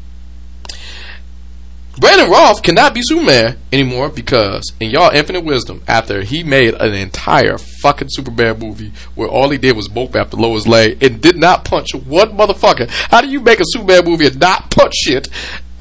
Brandon 1.98 2.28
Routh 2.28 2.62
cannot 2.62 2.92
be 2.92 3.02
Superman 3.04 3.56
anymore 3.72 4.08
because, 4.08 4.72
in 4.80 4.90
y'all 4.90 5.14
infinite 5.14 5.44
wisdom, 5.44 5.82
after 5.86 6.22
he 6.22 6.42
made 6.42 6.74
an 6.74 6.92
entire 6.92 7.56
fucking 7.56 8.08
Superman 8.10 8.58
movie 8.58 8.92
where 9.14 9.28
all 9.28 9.50
he 9.50 9.58
did 9.58 9.76
was 9.76 9.88
mope 9.88 10.16
after 10.16 10.36
Lois 10.36 10.66
Lane 10.66 10.98
and 11.00 11.20
did 11.20 11.36
not 11.36 11.64
punch 11.64 11.94
one 11.94 12.36
motherfucker. 12.36 12.88
How 12.88 13.20
do 13.20 13.28
you 13.28 13.40
make 13.40 13.60
a 13.60 13.64
Superman 13.66 14.04
movie 14.04 14.26
and 14.26 14.40
not 14.40 14.72
punch 14.72 14.94
shit? 14.94 15.28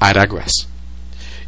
I 0.00 0.12
digress. 0.12 0.52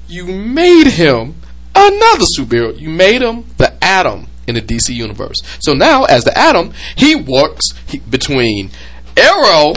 You 0.08 0.26
made 0.26 0.88
him 0.88 1.36
another 1.74 2.24
superhero. 2.36 2.78
You 2.78 2.88
made 2.88 3.22
him 3.22 3.44
the 3.58 3.72
Atom 3.84 4.26
in 4.48 4.56
the 4.56 4.62
DC 4.62 4.92
universe. 4.94 5.36
So 5.60 5.74
now, 5.74 6.04
as 6.04 6.24
the 6.24 6.36
Atom, 6.36 6.72
he 6.96 7.14
works 7.14 7.72
between 8.10 8.70
Arrow, 9.16 9.74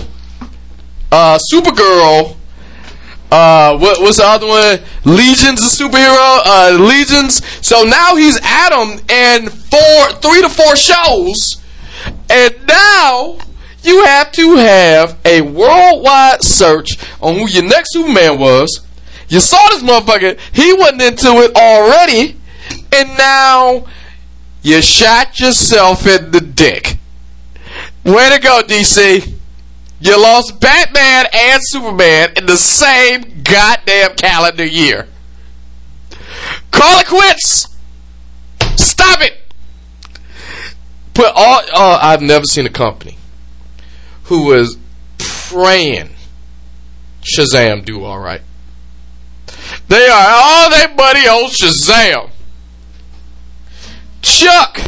uh, 1.12 1.40
Supergirl, 1.52 2.36
uh, 3.32 3.78
what, 3.78 4.02
what's 4.02 4.18
the 4.18 4.26
other 4.26 4.48
one? 4.48 4.80
Legions 5.06 5.62
of 5.62 5.70
superhero, 5.70 6.42
uh, 6.46 6.78
Legions. 6.80 7.46
So 7.66 7.84
now 7.84 8.16
he's 8.16 8.40
Atom 8.42 9.00
in 9.08 9.50
four, 9.50 10.14
three 10.22 10.42
to 10.42 10.50
four 10.50 10.76
shows, 10.76 11.62
and 12.30 12.56
now 12.68 13.38
you 13.84 14.04
have 14.06 14.32
to 14.34 14.56
have 14.56 15.18
a 15.26 15.42
worldwide 15.42 16.44
search 16.44 16.98
on 17.22 17.36
who 17.36 17.48
your 17.48 17.64
next 17.64 17.94
Superman 17.94 18.40
was. 18.40 18.86
You 19.28 19.40
saw 19.40 19.60
this 19.70 19.84
motherfucker; 19.84 20.40
he 20.52 20.74
wasn't 20.74 21.04
into 21.04 21.30
it 21.44 21.56
already, 21.56 22.36
and 22.92 23.18
now 23.18 23.86
you 24.64 24.82
shot 24.82 25.40
yourself 25.40 26.08
in 26.08 26.32
the 26.32 26.42
dick. 26.42 26.98
Way 28.04 28.30
to 28.32 28.40
go, 28.40 28.64
DC. 28.64 29.39
You 30.02 30.22
lost 30.22 30.60
Batman 30.62 31.26
and 31.34 31.62
Superman 31.66 32.32
in 32.38 32.46
the 32.46 32.56
same 32.56 33.44
goddamn 33.44 34.16
calendar 34.16 34.66
year. 34.66 35.08
Call 36.72 37.00
it 37.00 37.08
quits. 37.08 37.68
Stop 38.78 39.22
it. 39.22 39.34
Put 41.14 41.34
all. 41.36 41.62
Oh, 41.74 42.00
I've 42.02 42.22
never 42.22 42.46
seen 42.46 42.66
a 42.66 42.70
company 42.70 43.18
who 44.26 44.46
was 44.46 44.78
praying 45.18 46.12
Shazam 47.22 47.84
do 47.84 48.06
all 48.06 48.20
right. 48.20 48.42
They 49.90 50.08
are 50.08 50.28
all 50.30 50.70
they 50.70 50.88
buddy 50.96 51.28
on 51.28 51.50
Shazam. 51.50 52.30
Chuck. 54.22 54.80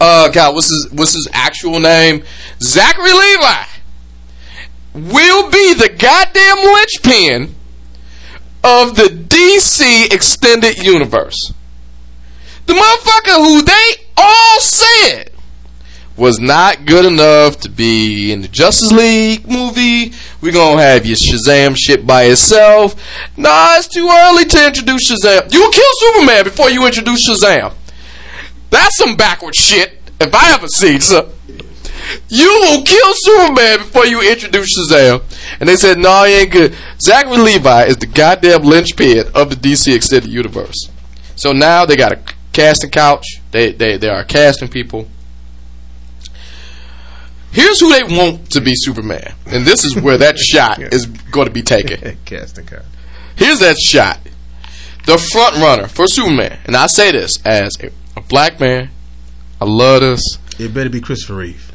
Uh, 0.00 0.28
God, 0.28 0.54
what's 0.54 0.68
his 0.68 0.88
what's 0.92 1.14
his 1.14 1.28
actual 1.32 1.80
name? 1.80 2.22
Zachary 2.60 3.12
Levi 3.12 3.64
will 4.94 5.50
be 5.50 5.74
the 5.74 5.88
goddamn 5.88 6.58
linchpin 6.58 7.54
of 8.64 8.96
the 8.96 9.04
DC 9.04 10.12
extended 10.12 10.78
universe. 10.78 11.52
The 12.66 12.74
motherfucker 12.74 13.36
who 13.36 13.62
they 13.62 14.04
all 14.16 14.60
said 14.60 15.30
was 16.18 16.40
not 16.40 16.84
good 16.84 17.04
enough 17.04 17.60
to 17.60 17.70
be 17.70 18.32
in 18.32 18.42
the 18.42 18.48
Justice 18.48 18.90
League 18.90 19.48
movie. 19.48 20.12
We're 20.42 20.52
gonna 20.52 20.82
have 20.82 21.06
your 21.06 21.16
Shazam 21.16 21.76
shit 21.78 22.06
by 22.06 22.24
itself. 22.24 23.00
Nah, 23.36 23.76
it's 23.76 23.88
too 23.88 24.08
early 24.10 24.44
to 24.44 24.66
introduce 24.66 25.10
Shazam. 25.10 25.52
You 25.52 25.60
will 25.60 25.70
kill 25.70 25.90
Superman 25.94 26.44
before 26.44 26.70
you 26.70 26.84
introduce 26.84 27.28
Shazam. 27.28 27.72
That's 28.70 28.98
some 28.98 29.16
backward 29.16 29.54
shit 29.54 29.98
if 30.20 30.34
I 30.34 30.52
ever 30.52 30.66
seen 30.66 31.00
some. 31.00 31.28
You 32.28 32.46
will 32.62 32.82
kill 32.82 33.12
Superman 33.14 33.78
before 33.78 34.06
you 34.06 34.20
introduce 34.30 34.68
Shazam. 34.78 35.22
And 35.60 35.68
they 35.68 35.76
said, 35.76 35.98
no, 35.98 36.24
he 36.24 36.34
ain't 36.34 36.52
good. 36.52 36.74
Zachary 37.00 37.38
Levi 37.38 37.84
is 37.84 37.96
the 37.98 38.06
goddamn 38.06 38.62
linchpin 38.62 39.26
of 39.34 39.50
the 39.50 39.56
DC 39.56 39.94
Extended 39.94 40.30
Universe. 40.30 40.90
So 41.36 41.52
now 41.52 41.84
they 41.84 41.96
got 41.96 42.12
a 42.12 42.20
casting 42.52 42.90
couch. 42.90 43.24
They, 43.50 43.72
they, 43.72 43.96
they 43.96 44.08
are 44.08 44.24
casting 44.24 44.68
people. 44.68 45.08
Here's 47.50 47.80
who 47.80 47.92
they 47.92 48.02
want 48.02 48.50
to 48.52 48.60
be 48.60 48.72
Superman. 48.74 49.34
And 49.46 49.64
this 49.64 49.84
is 49.84 49.96
where 49.96 50.18
that 50.18 50.38
shot 50.38 50.80
is 50.80 51.06
going 51.06 51.46
to 51.46 51.52
be 51.52 51.62
taken. 51.62 52.18
Casting 52.24 52.66
couch. 52.66 52.84
Here's 53.36 53.60
that 53.60 53.78
shot. 53.78 54.20
The 55.06 55.18
front 55.32 55.56
runner 55.56 55.88
for 55.88 56.06
Superman. 56.06 56.58
And 56.66 56.76
I 56.76 56.86
say 56.86 57.12
this 57.12 57.40
as 57.44 57.72
a, 57.80 57.90
a 58.16 58.20
black 58.20 58.60
man. 58.60 58.90
I 59.60 59.64
love 59.64 60.02
this. 60.02 60.22
It 60.58 60.74
better 60.74 60.90
be 60.90 61.00
Christopher 61.00 61.36
Reeve. 61.36 61.67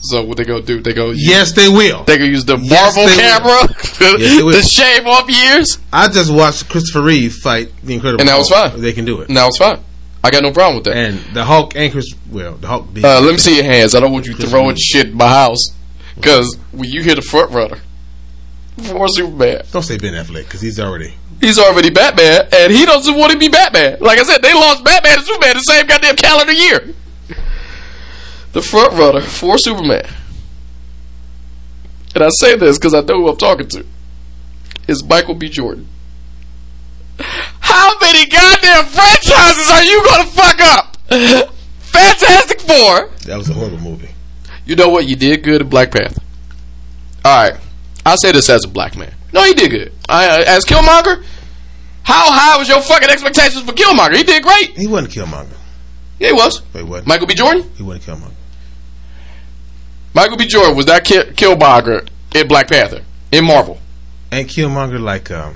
So 0.00 0.22
what 0.24 0.36
they 0.36 0.44
gonna 0.44 0.62
do? 0.62 0.80
They 0.80 0.92
go 0.92 1.10
Yes, 1.10 1.52
they 1.52 1.68
will. 1.68 2.04
They 2.04 2.16
can 2.18 2.26
use 2.26 2.44
the 2.44 2.56
Yes, 2.56 2.94
Marvel 2.96 3.14
camera 3.16 4.18
Yes, 4.20 4.54
to 4.56 4.62
shave 4.62 5.06
off 5.06 5.28
years. 5.28 5.78
I 5.92 6.08
just 6.08 6.32
watched 6.32 6.68
Christopher 6.68 7.02
Reeve 7.02 7.34
fight 7.34 7.70
the 7.82 7.94
Incredible 7.94 8.20
And 8.20 8.28
that 8.28 8.38
was 8.38 8.48
Hulk. 8.48 8.72
fine. 8.72 8.80
They 8.80 8.92
can 8.92 9.04
do 9.04 9.20
it. 9.22 9.28
And 9.28 9.36
that 9.36 9.44
was 9.46 9.56
fine. 9.58 9.80
I 10.22 10.30
got 10.30 10.42
no 10.42 10.52
problem 10.52 10.76
with 10.76 10.84
that. 10.84 10.96
And 10.96 11.18
the 11.34 11.44
Hulk 11.44 11.74
anchors. 11.76 12.14
Well, 12.30 12.54
the 12.54 12.66
Hulk. 12.68 12.86
Uh, 13.02 13.20
let 13.20 13.32
me 13.32 13.38
see 13.38 13.56
your 13.56 13.64
hands. 13.64 13.94
I 13.94 14.00
don't 14.00 14.12
want 14.12 14.26
you 14.26 14.34
Chris 14.34 14.50
throwing 14.50 14.68
Reeve. 14.70 14.78
shit 14.78 15.06
in 15.08 15.14
my 15.16 15.28
house. 15.28 15.60
Because 16.16 16.56
when 16.72 16.90
you 16.90 17.02
hear 17.02 17.14
the 17.14 17.22
front 17.22 17.50
runner 17.52 17.78
for 18.82 19.08
Superman, 19.08 19.62
Don't 19.72 19.82
say 19.82 19.96
Ben 19.96 20.14
Affleck 20.14 20.44
because 20.44 20.60
he's 20.60 20.78
already. 20.80 21.14
he's 21.40 21.58
already 21.58 21.90
Batman, 21.90 22.48
and 22.52 22.72
he 22.72 22.84
doesn't 22.86 23.16
want 23.16 23.32
to 23.32 23.38
be 23.38 23.48
Batman. 23.48 23.98
Like 24.00 24.18
I 24.18 24.22
said, 24.24 24.42
they 24.42 24.52
lost 24.54 24.82
Batman 24.84 25.18
and 25.18 25.24
Superman 25.26 25.54
the 25.54 25.60
same 25.60 25.86
goddamn 25.86 26.16
calendar 26.16 26.52
year. 26.52 26.94
The 28.52 28.62
front 28.62 28.92
runner 28.94 29.20
for 29.20 29.58
Superman, 29.58 30.06
and 32.14 32.24
I 32.24 32.28
say 32.40 32.56
this 32.56 32.78
because 32.78 32.94
I 32.94 33.00
know 33.02 33.18
who 33.20 33.28
I'm 33.28 33.36
talking 33.36 33.68
to, 33.68 33.84
is 34.86 35.04
Michael 35.04 35.34
B. 35.34 35.48
Jordan. 35.48 35.86
How 37.18 37.98
many 38.00 38.26
goddamn 38.26 38.86
franchises 38.86 39.70
are 39.70 39.84
you 39.84 40.02
gonna 40.04 40.26
fuck 40.30 40.60
up? 40.60 40.96
Fantastic 41.80 42.60
Four. 42.60 43.10
That 43.26 43.36
was 43.36 43.50
a 43.50 43.52
horrible 43.52 43.78
movie. 43.78 44.08
You 44.64 44.76
know 44.76 44.88
what? 44.88 45.06
You 45.06 45.16
did 45.16 45.42
good 45.42 45.60
in 45.60 45.68
Black 45.68 45.90
Panther. 45.90 46.22
All 47.24 47.50
right, 47.50 47.60
I'll 48.06 48.16
say 48.16 48.32
this 48.32 48.48
as 48.48 48.64
a 48.64 48.68
black 48.68 48.96
man. 48.96 49.12
No, 49.32 49.44
he 49.44 49.52
did 49.52 49.70
good. 49.70 49.92
I, 50.08 50.26
uh, 50.26 50.44
as 50.46 50.64
Killmonger, 50.64 51.22
how 52.02 52.32
high 52.32 52.56
was 52.56 52.68
your 52.68 52.80
fucking 52.80 53.10
expectations 53.10 53.62
for 53.64 53.72
Killmonger? 53.72 54.16
He 54.16 54.22
did 54.22 54.42
great. 54.42 54.78
He 54.78 54.86
wasn't 54.86 55.12
Killmonger. 55.12 55.56
Yeah, 56.18 56.28
he 56.28 56.32
was. 56.32 56.62
Wait, 56.72 56.84
what? 56.84 57.06
Michael 57.06 57.26
B. 57.26 57.34
Jordan. 57.34 57.70
He 57.76 57.82
wasn't 57.82 58.04
Killmonger. 58.04 58.32
Michael 60.18 60.36
B. 60.36 60.46
Jordan 60.48 60.74
was 60.74 60.86
that 60.86 61.04
Ki- 61.04 61.30
Killmonger 61.36 62.08
in 62.34 62.48
Black 62.48 62.66
Panther 62.66 63.02
in 63.30 63.44
Marvel. 63.44 63.78
And 64.32 64.48
Killmonger 64.48 64.98
like 64.98 65.30
um? 65.30 65.54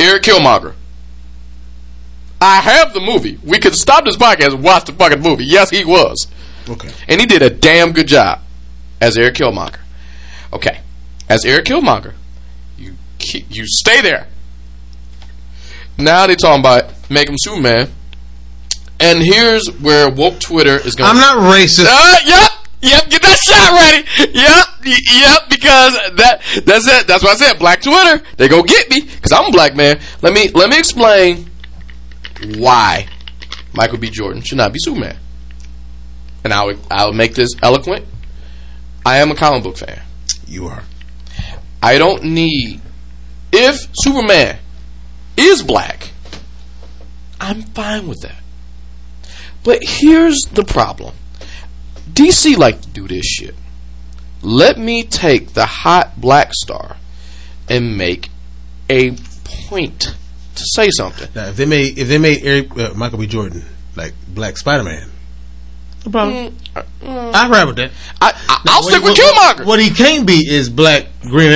Eric 0.00 0.22
Killmonger. 0.22 0.72
I 2.40 2.56
have 2.62 2.94
the 2.94 3.00
movie. 3.00 3.38
We 3.44 3.58
could 3.58 3.74
stop 3.74 4.06
this 4.06 4.16
podcast 4.16 4.54
and 4.54 4.64
watch 4.64 4.86
the 4.86 4.94
fucking 4.94 5.20
movie. 5.20 5.44
Yes, 5.44 5.68
he 5.68 5.84
was. 5.84 6.26
Okay. 6.66 6.88
And 7.06 7.20
he 7.20 7.26
did 7.26 7.42
a 7.42 7.50
damn 7.50 7.92
good 7.92 8.06
job 8.06 8.40
as 8.98 9.18
Eric 9.18 9.34
Killmonger. 9.34 9.80
Okay. 10.50 10.80
As 11.28 11.44
Eric 11.44 11.66
Killmonger, 11.66 12.14
you 12.78 12.96
you 13.50 13.66
stay 13.66 14.00
there. 14.00 14.26
Now 15.98 16.26
they 16.26 16.34
talking 16.34 16.60
about 16.60 17.10
make 17.10 17.28
him 17.28 17.36
Superman. 17.36 17.90
And 18.98 19.22
here's 19.22 19.68
where 19.68 20.08
woke 20.10 20.40
Twitter 20.40 20.76
is 20.76 20.94
going 20.94 21.10
I'm 21.10 21.18
not 21.18 21.36
racist. 21.54 21.86
uh, 21.90 22.16
yep, 22.24 22.50
yep. 22.82 23.08
Get 23.08 23.22
that 23.22 23.38
shot 23.38 23.72
ready. 23.72 24.06
Yep, 24.32 24.66
yep. 24.84 25.48
Because 25.48 25.94
that 26.16 26.42
that's 26.64 26.86
it. 26.86 27.06
That's 27.06 27.22
what 27.22 27.32
I 27.32 27.36
said. 27.36 27.58
Black 27.58 27.80
Twitter. 27.80 28.22
They 28.36 28.48
go 28.48 28.62
get 28.62 28.90
me 28.90 29.02
because 29.02 29.32
I'm 29.32 29.46
a 29.46 29.50
black 29.50 29.74
man. 29.74 30.00
Let 30.20 30.32
me 30.32 30.48
let 30.50 30.70
me 30.70 30.78
explain 30.78 31.50
why 32.56 33.06
Michael 33.72 33.98
B. 33.98 34.10
Jordan 34.10 34.42
should 34.42 34.58
not 34.58 34.72
be 34.72 34.78
Superman. 34.80 35.16
And 36.44 36.52
I'll 36.52 36.74
I'll 36.90 37.12
make 37.12 37.34
this 37.34 37.50
eloquent. 37.62 38.06
I 39.04 39.18
am 39.18 39.30
a 39.30 39.34
comic 39.34 39.62
book 39.62 39.76
fan. 39.76 40.00
You 40.46 40.66
are. 40.66 40.82
I 41.82 41.98
don't 41.98 42.22
need 42.24 42.80
if 43.52 43.88
Superman 43.92 44.58
is 45.36 45.62
black, 45.62 46.10
I'm 47.40 47.62
fine 47.62 48.08
with 48.08 48.22
that. 48.22 48.36
But 49.62 49.80
here's 49.82 50.38
the 50.52 50.64
problem. 50.64 51.14
DC 52.14 52.56
like 52.56 52.80
to 52.82 52.88
do 52.88 53.08
this 53.08 53.24
shit. 53.24 53.54
Let 54.42 54.78
me 54.78 55.04
take 55.04 55.54
the 55.54 55.66
hot 55.66 56.20
black 56.20 56.52
star 56.52 56.96
and 57.68 57.96
make 57.96 58.28
a 58.90 59.12
point 59.68 60.00
to 60.00 60.62
say 60.74 60.90
something. 60.90 61.28
Now, 61.34 61.46
if 61.46 61.56
they 61.56 61.64
made 61.66 61.98
if 61.98 62.08
they 62.08 62.18
made 62.18 62.42
Eric 62.42 62.76
uh, 62.76 62.92
Michael 62.94 63.18
B. 63.18 63.26
Jordan 63.26 63.64
like 63.96 64.12
Black 64.28 64.56
Spider 64.56 64.82
Man, 64.84 65.08
no 66.04 66.10
problem. 66.10 66.56
I 67.04 67.48
ride 67.48 67.64
with 67.66 67.76
that. 67.76 67.92
I, 68.20 68.32
I, 68.48 68.62
I'll 68.66 68.82
stick 68.82 69.00
he- 69.02 69.08
with 69.08 69.16
what- 69.18 69.56
Killmonger. 69.58 69.66
What 69.66 69.80
he 69.80 69.90
can't 69.90 70.26
be 70.26 70.40
is 70.48 70.68
Black 70.68 71.06
Green 71.22 71.52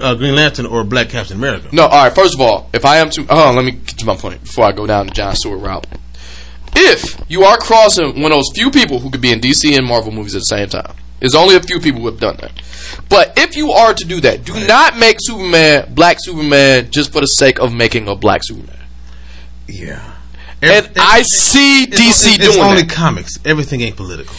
uh, 0.00 0.14
Green 0.14 0.34
Lantern 0.36 0.66
or 0.66 0.84
Black 0.84 1.08
Captain 1.08 1.36
America. 1.36 1.68
No, 1.72 1.86
all 1.86 2.04
right. 2.04 2.14
First 2.14 2.34
of 2.34 2.40
all, 2.40 2.70
if 2.72 2.84
I 2.84 2.98
am 2.98 3.10
to, 3.10 3.26
oh, 3.28 3.52
let 3.54 3.64
me 3.64 3.72
get 3.72 3.98
to 3.98 4.06
my 4.06 4.14
point 4.16 4.42
before 4.44 4.64
I 4.66 4.72
go 4.72 4.86
down 4.86 5.06
the 5.08 5.12
John 5.12 5.34
Stewart 5.34 5.60
route. 5.60 5.86
If 6.74 7.20
you 7.28 7.44
are 7.44 7.58
crossing 7.58 8.20
one 8.20 8.32
of 8.32 8.38
those 8.38 8.50
few 8.54 8.70
people 8.70 8.98
who 9.00 9.10
could 9.10 9.20
be 9.20 9.32
in 9.32 9.40
DC 9.40 9.76
and 9.76 9.86
Marvel 9.86 10.12
movies 10.12 10.34
at 10.34 10.40
the 10.40 10.44
same 10.44 10.68
time, 10.68 10.94
there's 11.18 11.34
only 11.34 11.56
a 11.56 11.60
few 11.60 11.80
people 11.80 12.00
who 12.00 12.06
have 12.06 12.20
done 12.20 12.36
that. 12.40 12.52
But 13.08 13.34
if 13.36 13.56
you 13.56 13.70
are 13.72 13.92
to 13.92 14.04
do 14.04 14.20
that, 14.20 14.44
do 14.44 14.54
not 14.66 14.96
make 14.96 15.16
Superman 15.20 15.92
Black 15.94 16.16
Superman 16.20 16.90
just 16.90 17.12
for 17.12 17.20
the 17.20 17.26
sake 17.26 17.58
of 17.60 17.72
making 17.74 18.08
a 18.08 18.14
Black 18.14 18.42
Superman. 18.42 18.76
Yeah. 19.68 20.14
And 20.62 20.90
I 20.98 21.22
see 21.22 21.86
DC 21.86 21.96
it's, 21.96 22.26
it's 22.26 22.54
doing 22.54 22.60
only 22.60 22.82
that. 22.82 22.90
comics. 22.90 23.38
Everything 23.44 23.80
ain't 23.80 23.96
political. 23.96 24.34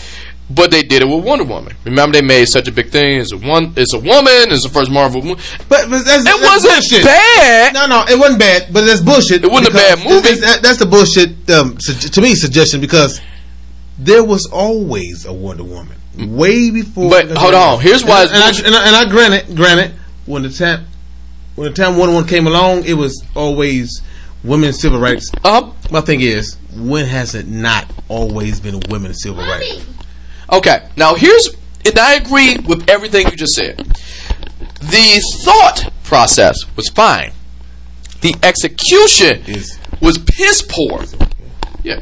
But 0.55 0.71
they 0.71 0.81
did 0.83 1.01
it 1.01 1.05
with 1.05 1.23
Wonder 1.23 1.43
Woman. 1.45 1.75
Remember, 1.85 2.13
they 2.19 2.25
made 2.25 2.45
such 2.45 2.67
a 2.67 2.71
big 2.71 2.89
thing. 2.89 3.19
It's 3.19 3.31
a 3.31 3.37
one. 3.37 3.73
It's 3.77 3.93
a 3.93 3.99
woman. 3.99 4.49
It's 4.51 4.63
the 4.63 4.69
first 4.69 4.89
Marvel 4.91 5.21
movie. 5.21 5.41
But, 5.69 5.89
but 5.89 6.03
that's, 6.03 6.21
It 6.21 6.25
that's 6.25 6.41
wasn't 6.41 6.73
bullshit. 6.73 7.03
bad. 7.05 7.73
No, 7.73 7.85
no, 7.87 8.03
it 8.09 8.17
wasn't 8.19 8.39
bad, 8.39 8.67
but 8.73 8.81
that's 8.85 9.01
bullshit. 9.01 9.43
It 9.43 9.51
wasn't 9.51 9.69
a 9.69 9.77
bad 9.77 9.99
movie. 9.99 10.29
it's- 10.29 10.59
that's 10.61 10.79
the 10.79 10.85
bullshit 10.87 11.49
um, 11.51 11.77
to 11.77 12.21
me 12.21 12.33
suggestion 12.35 12.81
because 12.81 13.21
there 13.99 14.23
was 14.23 14.47
always 14.51 15.25
a 15.25 15.33
Wonder 15.33 15.63
Woman 15.63 15.97
way 16.17 16.71
before. 16.71 17.09
But 17.09 17.31
hold 17.37 17.53
on, 17.53 17.79
here's 17.79 18.03
why 18.03 18.23
it's 18.23 18.33
And, 18.33 18.43
I, 18.43 18.47
bullshit. 18.47 18.65
and, 18.65 18.75
I, 18.75 18.87
and 18.87 18.95
I 18.95 19.05
granted, 19.09 19.55
granted, 19.55 19.93
when 20.25 20.41
the 20.43 20.49
time 20.49 20.85
when 21.55 21.69
the 21.69 21.73
time 21.75 21.97
Wonder 21.97 22.13
Woman 22.15 22.27
came 22.29 22.47
along, 22.47 22.85
it 22.85 22.93
was 22.93 23.23
always 23.35 24.01
women's 24.43 24.79
civil 24.81 24.99
rights. 24.99 25.29
Uh, 25.43 25.71
My 25.91 26.01
thing 26.01 26.21
is, 26.21 26.57
when 26.75 27.05
has 27.05 27.35
it 27.35 27.47
not 27.47 27.85
always 28.09 28.59
been 28.59 28.79
women's 28.89 29.21
civil 29.21 29.43
rights? 29.45 29.85
Okay, 30.51 30.87
now 30.97 31.15
here's, 31.15 31.49
and 31.85 31.97
I 31.97 32.15
agree 32.15 32.57
with 32.57 32.89
everything 32.89 33.27
you 33.27 33.37
just 33.37 33.53
said. 33.55 33.77
The 34.79 35.21
thought 35.43 35.91
process 36.03 36.55
was 36.75 36.89
fine. 36.89 37.31
The 38.21 38.35
execution 38.43 39.43
Is- 39.47 39.77
was 40.01 40.17
piss 40.17 40.61
poor. 40.67 41.03
Yeah, 41.83 41.99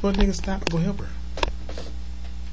What 0.00 0.16
nigga 0.16 0.34
stop 0.34 0.62
and 0.62 0.70
go 0.70 0.78
help 0.78 1.00
her? 1.00 1.08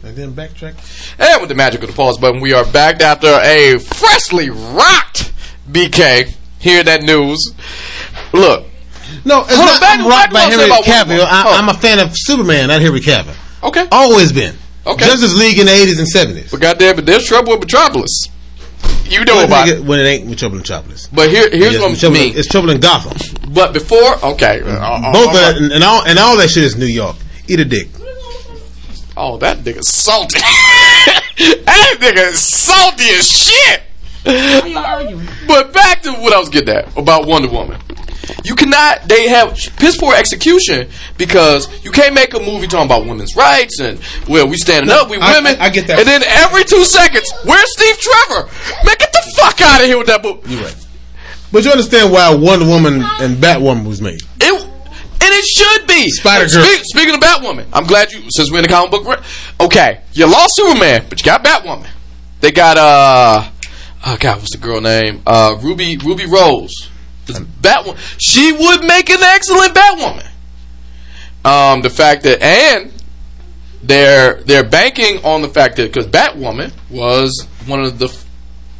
And 0.03 0.15
then 0.15 0.33
backtrack. 0.33 0.73
and 1.19 1.39
with 1.41 1.49
the 1.49 1.55
magic 1.55 1.81
of 1.83 1.87
the 1.89 1.93
pause 1.95 2.17
button, 2.17 2.41
we 2.41 2.53
are 2.53 2.65
back 2.65 3.01
after 3.01 3.27
a 3.43 3.77
freshly 3.77 4.49
rocked 4.49 5.31
BK. 5.71 6.33
Hear 6.59 6.83
that 6.83 7.03
news? 7.03 7.53
Look, 8.33 8.65
No, 9.25 9.41
it's 9.41 9.55
not 9.57 9.79
back- 9.79 9.99
I'm 9.99 10.07
rocked 10.07 10.33
by 10.33 10.45
what 10.45 10.53
I 10.53 10.55
said 10.57 10.69
Henry 10.71 11.17
Cavill. 11.19 11.25
I, 11.29 11.43
Oh. 11.45 11.53
I'm 11.53 11.69
a 11.69 11.73
fan 11.75 11.99
of 11.99 12.11
Superman, 12.13 12.67
not 12.69 12.81
Henry 12.81 12.99
Cavill. 13.01 13.35
okay, 13.63 13.87
Always 13.91 14.31
been. 14.31 14.55
Okay. 14.85 15.05
Justice 15.05 15.37
League 15.37 15.59
in 15.59 15.65
the 15.67 15.71
80s 15.71 15.99
and 15.99 16.07
70s. 16.37 16.51
but 16.51 16.59
goddamn 16.59 16.99
it, 16.99 17.05
there's 17.05 17.25
trouble 17.25 17.51
with 17.51 17.59
Metropolis. 17.61 18.23
You 19.05 19.23
know 19.25 19.35
When 19.37 19.45
about 19.45 19.67
it, 19.67 19.77
it. 19.79 19.83
when 19.85 19.99
it 19.99 20.03
ain't 20.05 20.27
with 20.29 20.39
Trouble 20.39 20.55
in 20.55 20.59
Metropolis. 20.61 21.07
But 21.13 21.29
here, 21.29 21.49
here's 21.51 21.73
Yes, 21.73 21.81
what 21.81 21.91
it's, 21.91 21.99
trouble, 21.99 22.15
I 22.15 22.19
mean. 22.19 22.33
it's 22.37 22.47
Trouble 22.47 22.69
in 22.71 22.79
Gotham. 22.79 23.17
But 23.53 23.73
before, 23.73 24.15
okay, 24.31 24.61
uh, 24.61 24.67
uh, 24.69 25.11
Both 25.11 25.27
all 25.27 25.35
of 25.35 25.35
right. 25.35 25.55
and, 25.61 25.71
and 25.73 25.83
all 25.83 26.01
and 26.05 26.17
all 26.17 26.37
that 26.37 26.49
shit 26.49 26.63
is 26.63 26.77
New 26.77 26.85
York. 26.85 27.17
Eat 27.47 27.59
a 27.59 27.65
dick. 27.65 27.89
Oh, 29.17 29.37
that 29.39 29.59
nigga 29.59 29.83
salty. 29.83 30.39
that 30.39 31.97
nigga 31.99 32.29
is 32.31 32.39
salty 32.39 33.03
as 33.09 33.27
shit. 33.29 33.83
But 35.47 35.73
back 35.73 36.01
to 36.03 36.13
what 36.13 36.33
I 36.33 36.39
was 36.39 36.49
getting 36.49 36.73
at 36.73 36.95
about 36.97 37.27
Wonder 37.27 37.49
Woman. 37.49 37.79
You 38.43 38.55
cannot. 38.55 39.03
They 39.07 39.27
have 39.29 39.55
piss 39.77 39.97
poor 39.97 40.15
execution 40.15 40.89
because 41.17 41.67
you 41.83 41.91
can't 41.91 42.13
make 42.15 42.33
a 42.33 42.39
movie 42.39 42.67
talking 42.67 42.85
about 42.85 43.05
women's 43.05 43.35
rights 43.35 43.79
and 43.79 43.99
well, 44.27 44.47
we 44.47 44.57
standing 44.57 44.89
up, 44.91 45.09
we 45.09 45.17
I- 45.17 45.33
women. 45.33 45.57
I- 45.59 45.65
I 45.65 45.69
get 45.69 45.87
that. 45.87 45.99
And 45.99 46.07
then 46.07 46.23
every 46.23 46.63
two 46.63 46.83
seconds, 46.85 47.31
where's 47.45 47.71
Steve 47.73 47.97
Trevor? 47.99 48.49
Man, 48.85 48.95
get 48.97 49.11
the 49.13 49.33
fuck 49.37 49.61
out 49.61 49.81
of 49.81 49.87
here 49.87 49.97
with 49.97 50.07
that 50.07 50.23
book. 50.23 50.43
You're 50.47 50.63
right. 50.63 50.75
But 51.51 51.65
you 51.65 51.71
understand 51.71 52.11
why 52.11 52.33
Wonder 52.33 52.65
Woman 52.65 53.03
and 53.19 53.37
Batwoman 53.37 53.85
was 53.85 54.01
made. 54.01 54.21
It 54.39 54.61
and 55.23 55.29
it 55.35 55.45
should 55.45 55.87
be. 55.87 56.09
Spider-Girl. 56.09 56.63
Speak, 56.63 56.81
speaking 56.85 57.13
of 57.13 57.19
Batwoman, 57.21 57.65
I'm 57.73 57.85
glad 57.85 58.11
you 58.11 58.23
since 58.31 58.49
we're 58.51 58.57
in 58.57 58.63
the 58.63 58.69
comic 58.69 58.89
book. 58.91 59.21
Okay, 59.59 60.01
you 60.13 60.25
lost 60.25 60.53
Superman, 60.55 61.05
but 61.09 61.19
you 61.19 61.25
got 61.25 61.43
Batwoman. 61.43 61.87
They 62.39 62.51
got 62.51 62.77
uh, 62.77 63.49
oh 64.07 64.17
god, 64.19 64.37
what's 64.37 64.51
the 64.51 64.57
girl 64.57 64.81
name? 64.81 65.21
Uh, 65.27 65.57
Ruby 65.61 65.97
Ruby 65.97 66.25
Rose. 66.25 66.89
Batwoman. 67.39 67.97
She 68.19 68.51
would 68.51 68.83
make 68.83 69.09
an 69.09 69.21
excellent 69.21 69.73
Batwoman. 69.75 70.27
Um, 71.43 71.81
the 71.81 71.89
fact 71.89 72.23
that 72.23 72.41
and 72.41 72.93
they're 73.83 74.35
they're 74.43 74.63
banking 74.63 75.23
on 75.25 75.41
the 75.41 75.47
fact 75.47 75.77
that 75.77 75.91
because 75.91 76.07
Batwoman 76.07 76.71
was 76.89 77.47
one 77.65 77.81
of 77.81 77.97
the 77.97 78.07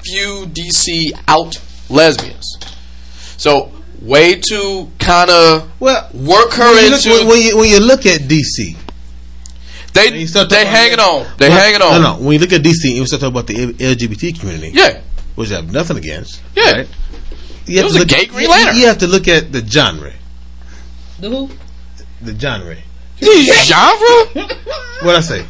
few 0.03 0.45
DC 0.47 1.11
out 1.27 1.59
lesbians. 1.89 2.57
So 3.37 3.71
way 4.01 4.35
to 4.49 4.89
kind 4.99 5.29
of 5.31 5.71
Well, 5.79 6.09
work 6.13 6.53
her 6.53 6.73
when 6.73 6.85
you, 6.85 6.95
into 6.95 7.09
look, 7.09 7.27
when, 7.27 7.41
you, 7.41 7.57
when 7.57 7.69
you 7.69 7.79
look 7.79 8.05
at 8.05 8.21
DC, 8.21 8.75
they 9.93 10.23
they 10.25 10.65
hanging 10.65 10.99
on 10.99 11.27
they 11.37 11.49
Well, 11.49 11.59
hanging 11.59 11.81
on 11.81 12.01
No, 12.01 12.15
no. 12.15 12.23
When 12.23 12.33
you 12.33 12.39
look 12.39 12.53
at 12.53 12.61
DC, 12.61 12.93
you 12.95 13.05
start 13.07 13.21
talking 13.21 13.33
about 13.33 13.47
the 13.47 13.55
LGBT 13.73 14.39
community, 14.39 14.71
yeah 14.73 15.01
which 15.35 15.51
I 15.51 15.55
have 15.55 15.71
nothing 15.71 15.97
against. 15.97 16.41
Yeah. 16.55 16.71
right? 16.71 16.87
You 17.65 17.77
have 17.77 17.85
It 17.85 17.87
was 17.87 17.93
to 17.93 17.99
a 17.99 18.01
look- 18.01 18.07
gay 18.09 18.25
Green 18.25 18.43
you- 18.45 18.49
Lantern. 18.49 18.75
You 18.77 18.87
have 18.87 18.97
to 18.99 19.07
look 19.07 19.27
at 19.27 19.51
the 19.51 19.65
genre. 19.65 20.11
The 21.19 21.29
who? 21.29 21.49
The 22.21 22.37
genre. 22.39 22.75
The 23.19 23.53
genre 23.65 24.47
What 25.03 25.15
I 25.15 25.19
say? 25.21 25.45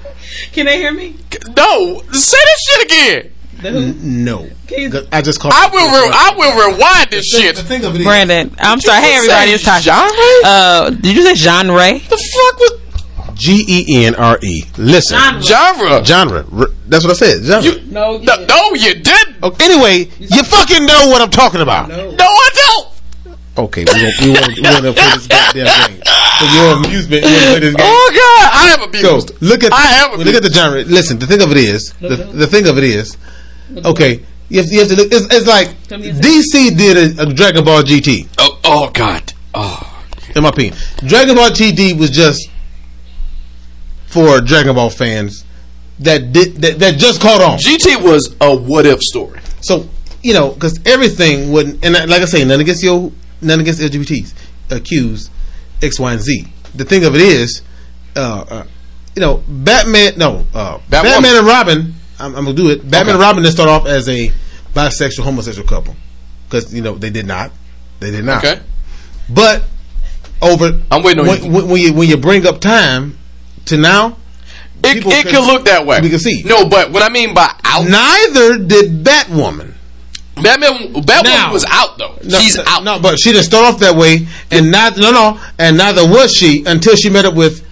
Can 0.52 0.66
they 0.66 0.78
hear 0.78 0.92
me? 0.94 1.16
no 1.56 2.02
say 2.12 2.38
that 2.38 2.58
shit 2.68 2.86
again 2.86 3.32
The 3.62 3.70
who? 3.72 3.94
No. 4.02 4.50
you- 4.70 5.08
I 5.12 5.22
just 5.22 5.40
called. 5.40 5.54
I 5.56 5.68
will 5.68 5.88
re- 5.88 6.12
I 6.14 6.34
will 6.36 6.72
rewind 6.74 7.10
this 7.12 7.28
shit 7.28 7.56
The 7.56 7.64
thing 7.64 7.86
of 7.86 7.96
it 7.96 8.00
is, 8.02 8.06
Brandon, 8.06 8.54
I'm 8.60 8.80
sorry. 8.82 9.02
Hey, 9.02 9.16
everybody, 9.16 9.52
it's 9.52 9.64
Tasha. 9.64 9.82
genre 9.82 10.26
Uh, 10.44 10.90
did 10.90 11.16
you 11.16 11.24
say 11.24 11.36
genre? 11.36 11.94
the 11.94 12.18
fuck 12.18 12.60
was 12.60 12.72
G 13.42 13.66
E 13.68 14.06
N 14.06 14.14
R 14.16 14.38
E. 14.44 14.64
Listen, 14.78 15.18
genre 15.42 16.06
genre. 16.06 16.46
R- 16.54 16.68
That's 16.88 17.04
what 17.04 17.12
I 17.12 17.16
said. 17.16 17.44
Genre. 17.44 17.64
you 17.72 17.82
No, 17.92 18.18
no, 18.20 18.46
no 18.46 18.74
you 18.76 18.94
didn't 18.94 19.44
Okay, 19.44 19.66
anyway, 19.66 19.98
you 20.20 20.44
fucking 20.44 20.86
know 20.86 21.08
what 21.10 21.22
I'm 21.24 21.32
talking 21.32 21.62
about. 21.62 21.90
no 21.90 21.96
I 21.96 22.50
don't 22.54 22.88
Okay, 23.58 23.84
we 23.84 23.92
want 23.92 24.22
we 24.22 24.30
want 24.32 24.56
we 24.56 24.62
want 24.62 24.86
to 24.86 24.94
play 24.94 25.10
this 25.18 25.28
goddamn 25.28 25.66
game 25.90 26.02
for 26.40 26.46
your 26.56 26.78
amusement. 26.78 27.24
You 27.26 27.32
want 27.34 27.44
to 27.44 27.52
play 27.52 27.60
this 27.60 27.76
game. 27.76 27.86
oh 27.90 28.08
god 28.22 28.50
I 28.54 28.66
have 28.70 28.80
So 29.02 29.18
abused 29.18 29.42
look 29.42 29.64
at 29.64 29.74
I 29.74 29.82
have 29.98 30.20
look 30.20 30.36
at 30.36 30.44
the 30.44 30.52
genre. 30.52 30.84
Listen, 30.84 31.18
the 31.18 31.26
thing 31.28 31.42
of 31.42 31.50
it 31.52 31.58
is, 31.58 31.94
the, 31.94 32.16
the 32.16 32.46
thing 32.48 32.68
of 32.68 32.78
it 32.78 32.84
is, 32.84 33.18
okay. 33.86 34.24
You 34.50 34.58
have, 34.62 34.68
you 34.72 34.80
have 34.82 34.90
to 34.90 34.96
look. 34.98 35.08
It's, 35.12 35.26
it's 35.34 35.48
like 35.48 35.68
me 36.00 36.10
a 36.10 36.14
second. 36.14 36.22
DC 36.22 36.78
did 36.78 37.18
a, 37.20 37.24
a 37.24 37.34
Dragon 37.34 37.64
Ball 37.66 37.82
GT. 37.84 38.28
oh, 38.38 38.60
oh 38.66 38.90
god 38.94 39.34
oh 39.56 40.04
In 40.36 40.44
my 40.44 40.50
opinion, 40.50 40.76
Dragon 41.08 41.36
Ball 41.36 41.50
GT 41.50 41.98
was 41.98 42.12
just 42.12 42.50
for 44.12 44.42
Dragon 44.42 44.76
Ball 44.76 44.90
fans 44.90 45.46
that 46.00 46.32
did 46.34 46.56
that, 46.58 46.80
that 46.80 46.98
just 46.98 47.22
caught 47.22 47.42
on. 47.42 47.58
GT 47.58 48.02
was 48.02 48.36
a 48.42 48.56
what 48.56 48.86
if 48.86 49.00
story 49.02 49.40
So 49.62 49.88
you 50.24 50.34
know, 50.34 50.52
because 50.52 50.80
everything 50.86 51.52
wouldn't, 51.52 51.84
and 51.84 51.94
like 51.94 52.22
I 52.22 52.26
say, 52.26 52.46
none 52.46 52.60
against 52.60 52.84
your, 52.84 53.12
none 53.42 53.60
against 53.60 53.82
LGBTs, 53.82 54.34
accused 54.70 55.32
X, 55.82 56.00
Y, 56.00 56.12
and 56.14 56.22
Z. 56.22 56.46
The 56.76 56.86
thing 56.86 57.06
of 57.06 57.16
it 57.16 57.22
is, 57.22 57.64
uh, 58.16 58.46
uh, 58.48 58.68
you 59.16 59.22
know, 59.22 59.44
Batman, 59.48 60.18
no, 60.18 60.46
uh. 60.54 60.80
Batman 60.90 61.38
and 61.38 61.48
Robin. 61.48 61.94
I'm, 62.20 62.36
I'm 62.36 62.46
gonna 62.46 62.56
do 62.56 62.70
it. 62.70 62.84
Batman 62.84 63.02
Okay. 63.02 63.12
and 63.14 63.20
Robin 63.20 63.44
didn't 63.44 63.56
start 63.56 63.70
off 63.70 63.88
as 63.88 64.08
a 64.08 64.32
bisexual, 64.76 65.24
homosexual 65.24 65.68
couple 65.68 65.96
because 66.48 66.74
you 66.74 66.82
know 66.84 66.96
they 66.96 67.10
did 67.10 67.26
not. 67.26 67.52
They 68.00 68.12
did 68.12 68.24
not. 68.26 68.44
okay 68.46 68.62
But 69.28 69.64
over, 70.42 70.82
I'm 70.92 71.02
waiting 71.04 71.22
on 71.22 71.28
when, 71.28 71.44
you. 71.44 71.52
when, 71.52 71.68
when 71.68 71.82
you 71.82 71.94
when 71.94 72.08
you 72.10 72.18
bring 72.18 72.46
up 72.46 72.62
time 72.62 73.18
to 73.66 73.78
now, 73.78 74.18
it, 74.84 74.94
People 74.96 75.12
it 75.12 75.24
can- 75.24 75.32
can 75.34 75.48
look 75.48 75.66
that 75.66 75.86
way 75.86 76.00
we 76.02 76.10
can 76.10 76.20
see. 76.20 76.42
no 76.44 76.66
but 76.68 76.92
what 76.92 77.04
I 77.04 77.10
mean 77.10 77.34
by 77.34 77.54
out 77.64 77.86
neither 77.88 78.58
did 78.58 79.04
Batwoman. 79.04 79.74
Batman 80.42 80.94
Batwoman 80.94 81.24
Now. 81.26 81.54
was 81.54 81.66
out 81.70 81.98
though 82.00 82.18
No, 82.24 82.40
she's 82.40 82.56
no, 82.58 82.64
out 82.66 82.84
No, 82.84 83.00
but 83.00 83.20
she 83.20 83.32
didn't 83.32 83.46
start 83.46 83.66
off 83.74 83.80
that 83.82 83.96
way, 83.96 84.28
and 84.50 84.72
neither 84.72 85.00
no 85.02 85.12
no, 85.12 85.40
and 85.60 85.78
neither 85.78 86.08
was 86.08 86.34
she 86.34 86.64
until 86.66 86.96
she 86.96 87.10
met 87.10 87.26
up 87.26 87.36
with. 87.36 87.64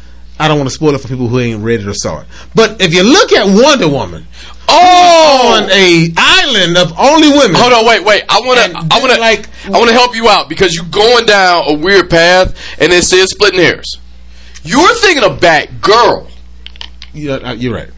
I 0.41 0.47
don't 0.47 0.57
want 0.57 0.69
to 0.69 0.73
spoil 0.73 0.95
it 0.95 1.01
for 1.01 1.07
people 1.09 1.27
who 1.27 1.39
ain't 1.39 1.61
read 1.63 1.81
it 1.81 1.87
or 1.87 1.93
saw 1.93 2.21
it. 2.21 2.27
But 2.55 2.79
if 2.81 2.93
you 2.93 3.03
look 3.03 3.33
at 3.33 3.45
Wonder 3.45 3.89
Woman 3.89 4.25
oh 4.69 5.57
on 5.63 5.69
a 5.71 6.13
island 6.15 6.77
of 6.77 6.93
only 6.97 7.27
women, 7.29 7.55
Hold 7.55 7.73
on, 7.73 7.85
wait, 7.85 8.05
wait. 8.05 8.23
I 8.29 8.39
to, 8.39 8.77
I 8.95 8.99
want 8.99 9.11
to, 9.13 9.19
like- 9.19 9.49
I 9.65 9.71
want 9.71 9.87
to 9.89 9.93
help 9.93 10.15
you 10.15 10.29
out 10.29 10.47
because 10.47 10.73
you're 10.75 10.85
going 10.85 11.25
down 11.25 11.63
a 11.67 11.73
weird 11.73 12.09
path, 12.09 12.55
and 12.79 12.93
it 12.93 13.03
says 13.03 13.31
splitting 13.31 13.59
hairs. 13.59 13.97
You're 14.69 14.93
thinking 14.95 15.23
of 15.23 15.39
Batgirl, 15.39 16.29
Yeah, 17.13 17.33
uh, 17.35 17.53
you're 17.53 17.73
right. 17.75 17.89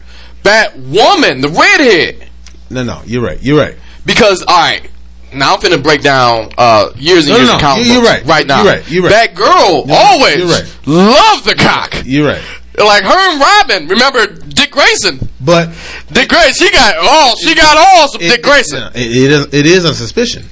Batwoman, 0.42 1.42
the 1.42 1.48
redhead. 1.48 2.28
No, 2.70 2.82
no, 2.84 3.02
you're 3.04 3.22
right. 3.22 3.38
You're 3.42 3.58
right. 3.58 3.76
Because 4.06 4.42
all 4.42 4.56
right, 4.56 4.88
Now 5.34 5.54
I'm 5.54 5.60
finna 5.60 5.82
break 5.82 6.02
down 6.02 6.50
uh, 6.58 6.90
years 6.96 7.26
and 7.26 7.32
No, 7.32 7.36
years 7.38 7.48
no. 7.48 7.54
of 7.56 7.60
comic 7.60 7.86
You- 7.86 7.92
you're 7.94 8.02
books 8.02 8.12
right. 8.12 8.26
right 8.26 8.46
now. 8.46 8.62
You're 8.64 8.72
right. 8.72 8.90
You're 8.90 9.02
right. 9.04 9.10
That 9.10 9.34
girl 9.34 9.86
always 9.90 10.36
You're 10.38 10.48
right. 10.48 10.76
loved 10.86 11.44
the 11.46 11.54
cock. 11.54 11.94
You're 12.04 12.26
right. 12.28 12.42
Like 12.78 13.02
her 13.04 13.30
and 13.32 13.40
Robin. 13.40 13.86
Remember 13.88 14.26
Dick 14.26 14.70
Grayson? 14.72 15.28
But 15.40 15.70
Dick 16.10 16.28
Grayson. 16.30 16.54
She 16.66 16.72
got 16.72 16.96
all. 16.96 17.36
She 17.36 17.54
got 17.54 17.76
all 17.76 18.08
some 18.08 18.20
it, 18.22 18.28
Dick 18.28 18.42
Grayson. 18.42 18.82
It, 18.94 19.10
it, 19.10 19.30
is, 19.30 19.54
it 19.54 19.66
is 19.66 19.84
on 19.84 19.92
suspicion 19.94 20.44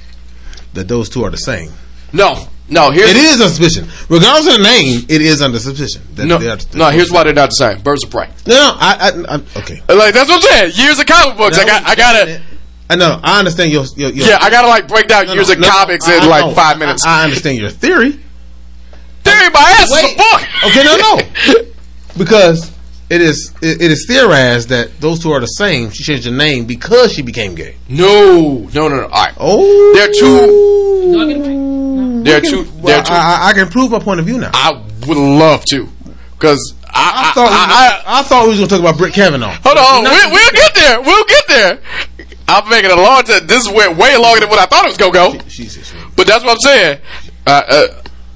that 0.73 0.87
those 0.87 1.09
two 1.09 1.23
are 1.23 1.31
the 1.31 1.37
same. 1.37 1.71
No, 2.13 2.47
no. 2.71 2.89
Here's 2.91 3.09
It 3.11 3.17
is 3.17 3.41
on 3.41 3.49
suspicion. 3.49 3.87
Regardless 4.09 4.47
of 4.55 4.61
the 4.61 4.63
name, 4.67 5.05
it 5.07 5.21
is 5.21 5.41
under 5.41 5.59
suspicion. 5.59 6.01
That 6.15 6.25
no, 6.25 6.37
they 6.39 6.49
are- 6.49 6.57
no. 6.73 6.89
Here's 6.89 7.11
why 7.11 7.23
they're 7.23 7.33
not 7.33 7.49
the 7.49 7.55
same. 7.55 7.81
Birds 7.81 8.03
of 8.03 8.09
prey. 8.09 8.27
No, 8.47 8.55
no, 8.55 8.75
I, 8.79 9.11
I, 9.27 9.35
I 9.35 9.59
okay. 9.59 9.81
Like 9.93 10.13
that's 10.13 10.29
what 10.29 10.43
I'm 10.43 10.71
saying. 10.71 10.71
Years 10.75 10.97
of 10.99 11.05
comic 11.05 11.37
books. 11.37 11.57
I 11.59 11.65
got. 11.65 11.85
I 11.87 11.95
gotta. 11.95 12.41
I 12.89 12.95
know. 12.95 13.19
I 13.23 13.39
understand 13.39 13.71
your. 13.71 13.85
your, 13.95 14.09
your 14.11 14.27
Yeah, 14.27 14.37
I 14.41 14.49
gotta 14.49 14.67
like 14.67 14.87
break 14.87 15.07
down 15.07 15.27
no, 15.27 15.33
years 15.33 15.47
no, 15.49 15.53
of 15.53 15.59
no, 15.59 15.69
comics 15.69 16.07
I- 16.07 16.15
in 16.17 16.23
I 16.23 16.27
like 16.27 16.45
know. 16.45 16.53
five 16.53 16.79
minutes. 16.79 17.05
I, 17.05 17.21
I 17.21 17.23
understand 17.25 17.57
your 17.57 17.69
theory. 17.69 18.11
Theory 19.23 19.49
my 19.53 19.75
ass 19.79 19.91
is 19.91 19.91
a 19.91 20.05
Wait. 20.07 20.17
book. 20.17 20.41
Okay, 20.65 20.83
no, 20.83 20.97
no, 20.97 21.63
because 22.17 22.71
it 23.09 23.21
is 23.21 23.53
it, 23.61 23.81
it 23.81 23.91
is 23.91 24.05
theorized 24.07 24.69
that 24.69 24.99
those 24.99 25.19
two 25.19 25.31
are 25.31 25.39
the 25.39 25.45
same. 25.45 25.89
She 25.91 26.03
changed 26.03 26.25
her 26.25 26.31
name 26.31 26.65
because 26.65 27.13
she 27.13 27.21
became 27.21 27.53
gay. 27.55 27.75
No, 27.87 28.67
no, 28.73 28.87
no, 28.87 28.95
no. 28.95 29.03
All 29.03 29.09
right. 29.09 29.33
Oh, 29.39 29.93
They're 29.93 30.11
two. 30.11 31.70
Do 32.23 32.31
I 32.31 32.39
get 32.39 32.51
a 32.53 32.55
point? 32.55 32.63
They're 32.63 32.63
two. 32.65 32.71
Well, 32.81 32.85
They're 32.85 33.03
two. 33.03 33.13
I, 33.13 33.39
I, 33.45 33.49
I 33.49 33.53
can 33.53 33.67
prove 33.69 33.91
my 33.91 33.99
point 33.99 34.19
of 34.19 34.25
view 34.25 34.37
now. 34.37 34.51
I 34.53 34.71
would 35.07 35.17
love 35.17 35.65
to, 35.65 35.87
because 36.33 36.73
I, 36.85 37.29
I 37.29 37.31
thought 37.33 37.49
we, 37.49 37.55
I, 37.55 38.03
I, 38.17 38.19
I, 38.19 38.23
thought 38.23 38.43
we 38.43 38.49
was 38.49 38.57
gonna 38.59 38.69
talk 38.69 38.79
about 38.79 38.97
Brett 38.97 39.13
Kavanaugh. 39.13 39.55
hold 39.63 39.77
on, 39.77 40.03
we, 40.03 40.31
we'll 40.31 40.51
get 40.51 40.75
there. 40.75 41.01
We'll 41.01 41.25
get 41.25 41.47
there. 41.47 41.79
I'm 42.47 42.69
making 42.69 42.91
a 42.91 42.95
long 42.95 43.23
time. 43.23 43.47
This 43.47 43.67
went 43.71 43.97
way 43.97 44.17
longer 44.17 44.41
than 44.41 44.49
what 44.49 44.59
I 44.59 44.65
thought 44.65 44.83
it 44.85 44.89
was 44.89 44.97
gonna 44.97 45.13
go. 45.13 45.39
She 45.47 45.65
said 45.65 45.85
she- 45.85 45.95
But 46.15 46.27
that's 46.27 46.43
what 46.43 46.51
I'm 46.51 46.59
saying. 46.59 46.99
Uh, 47.47 47.61
uh, 47.67 47.87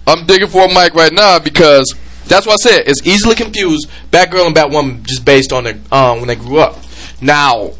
I'm 0.07 0.25
digging 0.25 0.47
for 0.47 0.65
a 0.65 0.67
mic 0.73 0.93
right 0.93 1.11
now 1.11 1.39
because 1.39 1.93
that's 2.27 2.45
what 2.47 2.53
I 2.53 2.69
said. 2.69 2.87
It's 2.87 3.05
easily 3.05 3.35
confused 3.35 3.89
Batgirl 4.11 4.47
and 4.47 4.55
Batwoman 4.55 5.03
just 5.03 5.25
based 5.25 5.51
on 5.51 5.65
their 5.65 5.77
um, 5.91 6.19
when 6.19 6.27
they 6.27 6.35
grew 6.35 6.59
up. 6.59 6.77
Now, 7.21 7.71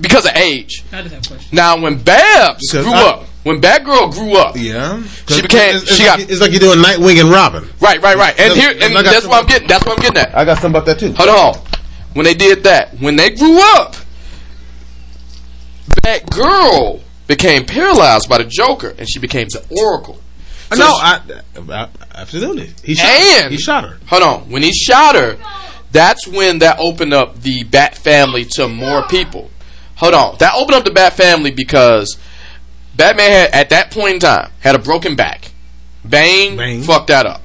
because 0.00 0.24
of 0.26 0.32
age. 0.36 0.84
I 0.92 1.02
just 1.02 1.14
have 1.14 1.24
a 1.24 1.28
question. 1.28 1.56
Now, 1.56 1.80
when 1.80 2.02
Babs 2.02 2.70
Because 2.70 2.86
grew 2.86 2.94
I- 2.94 3.08
up, 3.08 3.24
when 3.42 3.60
Batgirl 3.60 4.12
grew 4.12 4.36
up, 4.36 4.54
Yeah, 4.56 5.02
She 5.28 5.42
became- 5.42 5.76
It's, 5.76 5.84
it's 5.84 5.96
she 5.96 6.06
like, 6.08 6.20
got- 6.20 6.30
It's 6.30 6.40
like 6.40 6.50
you're 6.50 6.60
doing 6.60 6.78
Nightwing 6.78 7.20
and 7.20 7.30
Robin. 7.30 7.68
right, 7.80 8.00
right, 8.02 8.16
right, 8.16 8.38
and 8.38 8.52
here, 8.54 8.70
and 8.70 8.94
that's 9.06 9.26
what 9.26 9.40
I'm 9.42 9.46
getting. 9.46 9.68
That's 9.68 9.84
what 9.86 9.96
I'm 9.98 10.02
getting 10.02 10.18
at. 10.22 10.36
I 10.36 10.44
got 10.44 10.58
something 10.58 10.70
about 10.72 10.86
that 10.86 10.98
too. 10.98 11.12
Hold 11.12 11.28
on. 11.28 11.54
When 12.14 12.24
they 12.24 12.34
did 12.34 12.64
that, 12.64 12.94
when 13.00 13.16
they 13.16 13.30
grew 13.30 13.58
up, 13.76 13.94
Batgirl 16.04 17.00
became 17.26 17.64
paralyzed 17.64 18.28
by 18.28 18.38
the 18.38 18.44
Joker, 18.44 18.94
and 18.98 19.08
she 19.08 19.18
became 19.18 19.46
the 19.48 19.64
Oracle. 19.80 20.20
So 20.72 20.76
no, 20.78 20.86
I, 20.86 21.20
I, 21.68 21.88
absolutely. 22.14 22.70
He 22.84 22.94
shot 22.94 23.06
her. 23.08 23.42
and 23.44 23.52
he 23.52 23.58
shot 23.58 23.84
her. 23.84 23.98
Hold 24.06 24.22
on. 24.22 24.50
When 24.50 24.62
he 24.62 24.72
shot 24.72 25.16
her, 25.16 25.36
that's 25.90 26.28
when 26.28 26.60
that 26.60 26.78
opened 26.78 27.12
up 27.12 27.40
the 27.42 27.64
Bat 27.64 27.96
family 27.96 28.44
to 28.52 28.68
more 28.68 29.02
people. 29.08 29.50
Hold 29.96 30.14
on. 30.14 30.36
That 30.38 30.54
opened 30.54 30.76
up 30.76 30.84
the 30.84 30.92
Bat 30.92 31.14
family 31.14 31.50
because 31.50 32.16
Batman 33.00 33.30
had 33.30 33.50
at 33.52 33.70
that 33.70 33.90
point 33.90 34.14
in 34.14 34.20
time 34.20 34.50
had 34.60 34.74
a 34.74 34.78
broken 34.78 35.16
back. 35.16 35.52
Bane, 36.08 36.56
Bane. 36.56 36.82
fucked 36.82 37.08
that 37.08 37.26
up 37.26 37.42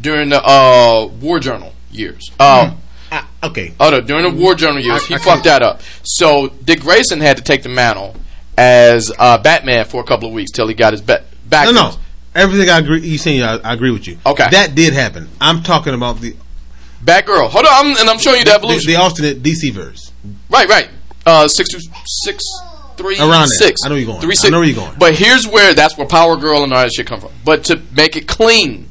during 0.00 0.28
the 0.30 0.42
uh, 0.44 1.06
War 1.20 1.38
Journal 1.38 1.72
years. 1.90 2.30
Uh, 2.40 2.74
I, 3.12 3.24
okay, 3.44 3.72
Oh 3.78 3.90
no! 3.90 4.00
During 4.00 4.24
the 4.34 4.40
War 4.42 4.54
Journal 4.54 4.80
years, 4.80 5.02
I- 5.04 5.06
he 5.06 5.14
I 5.14 5.18
fucked 5.18 5.44
that 5.44 5.62
up. 5.62 5.80
So 6.02 6.48
Dick 6.64 6.80
Grayson 6.80 7.20
had 7.20 7.36
to 7.36 7.42
take 7.42 7.62
the 7.62 7.68
mantle 7.68 8.16
as 8.58 9.12
uh, 9.18 9.38
Batman 9.38 9.84
for 9.84 10.00
a 10.00 10.04
couple 10.04 10.28
of 10.28 10.34
weeks 10.34 10.50
till 10.50 10.66
he 10.68 10.74
got 10.74 10.92
his 10.92 11.02
ba- 11.02 11.24
back. 11.48 11.66
no, 11.66 11.72
no. 11.72 11.92
Everything 12.34 12.68
I 12.68 12.78
agree. 12.78 13.00
You 13.00 13.16
saying 13.18 13.42
I, 13.42 13.58
I 13.58 13.74
agree 13.74 13.92
with 13.92 14.08
you. 14.08 14.18
Okay. 14.26 14.48
that 14.50 14.74
did 14.74 14.92
happen. 14.92 15.28
I'm 15.40 15.62
talking 15.62 15.94
about 15.94 16.20
the 16.20 16.34
Batgirl. 17.04 17.48
Hold 17.50 17.66
on, 17.66 17.72
I'm, 17.72 17.96
and 17.98 18.10
I'm 18.10 18.18
showing 18.18 18.38
you 18.38 18.44
the 18.44 18.50
the, 18.50 18.56
evolution. 18.56 18.90
the 18.90 18.96
alternate 18.96 19.42
DC 19.42 19.72
verse. 19.72 20.10
right, 20.50 20.68
right. 20.68 20.88
Uh, 21.24 21.46
six 21.46 21.68
two 21.70 21.78
six 22.24 22.42
three 22.96 23.18
Around 23.18 23.48
six. 23.48 23.80
I 23.84 23.88
know 23.88 23.94
you're 23.96 24.06
going. 24.06 24.20
Three, 24.20 24.34
six. 24.34 24.46
I 24.46 24.50
know 24.50 24.58
where 24.58 24.66
you're 24.68 24.76
going. 24.76 24.96
But 24.98 25.14
here's 25.14 25.46
where 25.46 25.74
that's 25.74 25.96
where 25.96 26.06
Power 26.06 26.36
Girl 26.36 26.62
and 26.64 26.72
all 26.72 26.82
that 26.82 26.92
shit 26.92 27.06
come 27.06 27.20
from. 27.20 27.32
But 27.44 27.64
to 27.64 27.80
make 27.96 28.16
it 28.16 28.26
clean, 28.28 28.90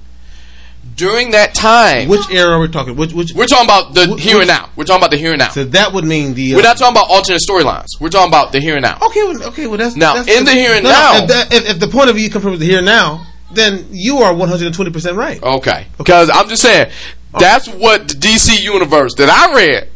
during 0.96 1.32
that 1.32 1.56
time, 1.56 2.08
Which 2.10 2.30
era 2.30 2.52
are 2.52 2.60
we 2.60 2.68
talking? 2.68 2.96
Which 2.96 3.14
which? 3.14 3.34
we're 3.34 3.48
talking 3.48 3.66
about 3.66 3.94
the 3.94 4.16
here 4.18 4.40
and 4.40 4.48
now. 4.48 4.70
We're 4.76 4.84
talking 4.84 5.00
about 5.02 5.12
the 5.12 5.18
here 5.18 5.32
and 5.32 5.40
now. 5.40 5.50
so 5.50 5.64
that 5.66 5.94
would 5.94 6.06
mean 6.06 6.34
the. 6.34 6.54
Uh, 6.54 6.58
we're 6.58 6.64
not 6.64 6.78
talking 6.78 6.94
about 6.96 7.10
alternate 7.10 7.42
storylines. 7.42 7.88
We're 8.00 8.10
talking 8.10 8.30
about 8.30 8.52
the 8.52 8.60
here 8.60 8.76
and 8.76 8.84
now. 8.84 9.00
Okay, 9.02 9.24
well, 9.24 9.44
okay, 9.50 9.68
well 9.68 9.78
that's 9.78 9.96
Now, 9.96 10.16
that's, 10.16 10.28
in 10.30 10.46
the 10.46 10.52
here 10.52 10.72
and 10.74 10.84
no, 10.84 10.90
no, 10.92 10.96
now- 10.96 11.22
If, 11.24 11.28
that, 11.30 11.54
if, 11.54 11.70
if 11.72 11.80
the 11.80 11.88
point 11.88 12.10
of 12.10 12.16
view 12.16 12.30
comes 12.30 12.44
from 12.44 12.60
the 12.60 12.66
here 12.66 12.78
and 12.78 12.86
now, 12.86 13.26
then 13.52 13.88
you 13.92 14.18
are 14.20 14.34
120 14.36 14.92
percent 14.92 15.16
right. 15.16 15.42
Okay. 15.42 15.88
Because 15.98 16.30
I'm 16.30 16.48
just 16.50 16.62
saying, 16.62 16.92
that's 17.40 17.68
what 17.68 18.08
the 18.08 18.14
DC 18.16 18.62
universe 18.62 19.16
that 19.16 19.30
I 19.30 19.56
read, 19.56 19.90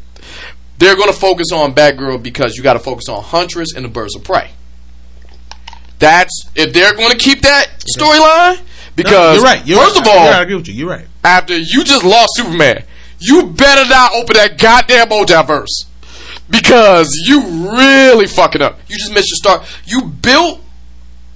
they're 0.78 0.96
going 0.96 1.12
to 1.12 1.18
focus 1.18 1.48
on 1.54 1.74
Batgirl 1.74 2.22
because 2.22 2.56
you 2.56 2.64
got 2.64 2.74
to 2.74 2.80
focus 2.80 3.10
on 3.10 3.24
Huntress 3.24 3.74
and 3.76 3.84
the 3.86 3.90
Birds 3.90 4.16
of 4.16 4.24
Prey. 4.24 4.52
That's 6.00 6.50
if 6.56 6.74
they're 6.74 6.94
going 6.96 7.12
to 7.12 7.18
keep 7.18 7.42
that 7.42 7.84
storyline. 7.98 8.60
Because 8.96 9.12
No, 9.12 9.34
you're 9.34 9.44
right. 9.44 9.68
You're 9.68 9.80
first 9.80 9.96
right. 9.98 10.08
of 10.08 10.14
all, 10.14 10.28
I 10.28 10.42
agree 10.42 10.56
with 10.56 10.68
you. 10.68 10.74
You're 10.74 10.90
right. 10.90 11.06
after 11.24 11.56
you 11.56 11.84
just 11.84 12.04
lost 12.04 12.30
Superman, 12.36 12.84
you 13.20 13.48
better 13.48 13.88
not 13.90 14.14
open 14.14 14.36
that 14.36 14.58
goddamn 14.60 15.10
multiverse 15.10 15.86
because 16.50 17.10
you 17.28 17.42
really 17.72 18.28
fucking 18.28 18.62
up. 18.62 18.80
You 18.88 18.98
just 18.98 19.14
missed 19.14 19.30
your 19.30 19.38
start. 19.38 19.68
You 19.86 20.04
built 20.04 20.62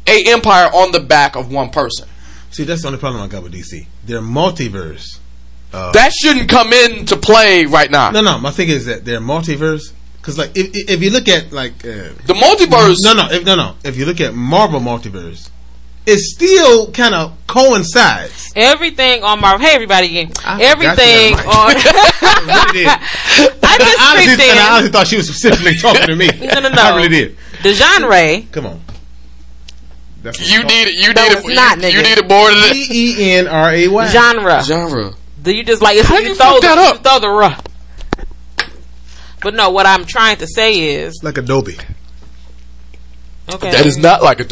a 0.07 0.31
empire 0.31 0.67
on 0.73 0.91
the 0.91 0.99
back 0.99 1.35
of 1.35 1.51
one 1.51 1.69
person. 1.69 2.07
See, 2.51 2.63
that's 2.63 2.81
the 2.81 2.87
only 2.87 2.99
problem 2.99 3.21
I 3.23 3.27
got 3.27 3.43
with 3.43 3.53
DC. 3.53 3.85
Their 4.05 4.21
multiverse. 4.21 5.19
That 5.71 6.11
shouldn't 6.13 6.49
come 6.49 6.73
into 6.73 7.15
play 7.17 7.65
right 7.65 7.89
now. 7.89 8.11
No, 8.11 8.21
no. 8.21 8.37
My 8.37 8.51
thing 8.51 8.69
is 8.69 8.85
that 8.85 9.05
their 9.05 9.19
multiverse. 9.19 9.93
Because 10.17 10.37
like, 10.37 10.51
if 10.55 10.67
if 10.75 10.89
if 10.89 11.01
you 11.03 11.09
look 11.09 11.27
at 11.27 11.51
like, 11.51 11.73
uh, 11.85 12.13
The 12.27 12.33
multiverse. 12.35 12.97
no, 13.03 13.13
no, 13.13 13.27
if, 13.31 13.43
no, 13.45 13.55
no. 13.55 13.75
If 13.83 13.97
you 13.97 14.05
look 14.05 14.21
at 14.21 14.33
Marvel 14.35 14.79
multiverse, 14.79 15.49
it 16.05 16.19
still 16.19 16.91
kind 16.91 17.15
of 17.15 17.33
coincides. 17.47 18.51
Everything 18.55 19.23
on 19.23 19.39
Marvel. 19.41 19.65
Hey, 19.65 19.73
everybody 19.73 20.07
again. 20.19 20.31
I 20.45 20.61
Everything 20.61 21.31
you 21.31 21.37
had 21.37 21.45
a 21.45 21.49
on. 21.49 21.71
I 22.21 22.67
really 22.71 22.83
did. 22.83 22.87
I 22.87 23.73
And 23.73 23.81
just 23.81 23.99
I 23.99 24.11
honestly, 24.11 24.35
pretend. 24.35 24.51
and 24.51 24.59
I 24.59 24.71
honestly 24.73 24.91
thought 24.91 25.07
she 25.07 25.17
was 25.17 25.27
specifically 25.27 25.75
talking 25.77 26.07
to 26.07 26.15
me. 26.15 26.27
No, 26.53 26.59
no, 26.59 26.69
no. 26.69 26.81
I 26.81 26.95
really 26.97 27.09
did. 27.09 27.37
the 27.63 27.73
genre. 27.73 28.41
Come 28.51 28.65
on. 28.67 28.81
That's 30.21 30.39
You 30.39 30.59
it's 30.61 30.69
need 30.69 30.87
it. 30.87 30.93
You 30.95 31.13
No, 31.13 31.23
need 31.23 31.31
it's 31.37 31.49
it. 31.49 31.55
not, 31.55 31.81
you, 31.81 31.87
you 31.97 32.03
need 32.03 32.17
it 32.19 32.27
more 32.27 32.49
than 32.49 32.59
called. 32.59 32.75
E 32.75 32.87
E 32.91 33.31
N 33.33 33.47
R 33.47 33.71
A 33.71 33.87
Y. 33.87 34.07
Genre. 34.09 34.63
Genre. 34.63 35.13
Do 35.41 35.51
you 35.55 35.63
just 35.63 35.81
like 35.81 35.99
How 36.03 36.17
you 36.19 36.29
you 36.29 36.35
throw 36.35 36.45
fuck 36.53 36.61
the, 36.61 36.67
that 36.67 36.77
up? 36.77 36.95
you 36.97 37.01
throw 37.01 37.19
the 37.19 37.29
rough. 37.29 37.65
But 39.41 39.55
no, 39.55 39.71
what 39.71 39.85
I'm 39.87 40.05
trying 40.05 40.37
to 40.37 40.47
say 40.47 40.79
is 40.95 41.19
Like 41.23 41.37
Adobe. 41.37 41.77
okay. 43.53 43.71
That 43.71 43.85
is 43.85 43.97
not 43.97 44.21
like 44.21 44.39
a. 44.39 44.45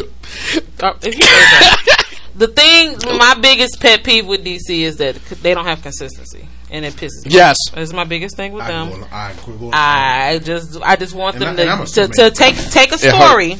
Uh, 0.82 0.94
if 1.02 1.14
you 1.16 1.22
say 1.22 1.28
that. 1.28 2.04
the 2.34 2.48
thing, 2.48 2.96
my 3.18 3.34
biggest 3.40 3.80
pet 3.80 4.02
peeve 4.02 4.26
with 4.26 4.44
DC 4.44 4.68
is 4.80 4.96
that 4.96 5.14
they 5.42 5.54
don't 5.54 5.66
have 5.66 5.80
consistency, 5.82 6.48
and 6.70 6.84
it 6.84 6.94
pisses 6.94 7.24
me. 7.24 7.32
Yes. 7.32 7.56
That's 7.72 7.92
my 7.92 8.04
biggest 8.04 8.36
thing 8.36 8.52
with 8.52 8.64
I 8.64 8.68
them. 8.72 8.88
go 8.88 8.94
on- 8.96 9.08
I 9.12 9.32
go 9.46 9.66
on- 9.66 9.70
I 9.74 10.40
just, 10.42 10.80
I 10.82 10.96
just 10.96 11.14
want 11.14 11.36
And 11.36 11.56
them 11.58 11.80
I- 11.80 11.84
to, 11.84 12.08
to, 12.08 12.08
to 12.08 12.30
take 12.32 12.56
take 12.56 12.90
a 12.90 12.94
It 12.96 13.02
hurt. 13.02 13.28
story. 13.28 13.56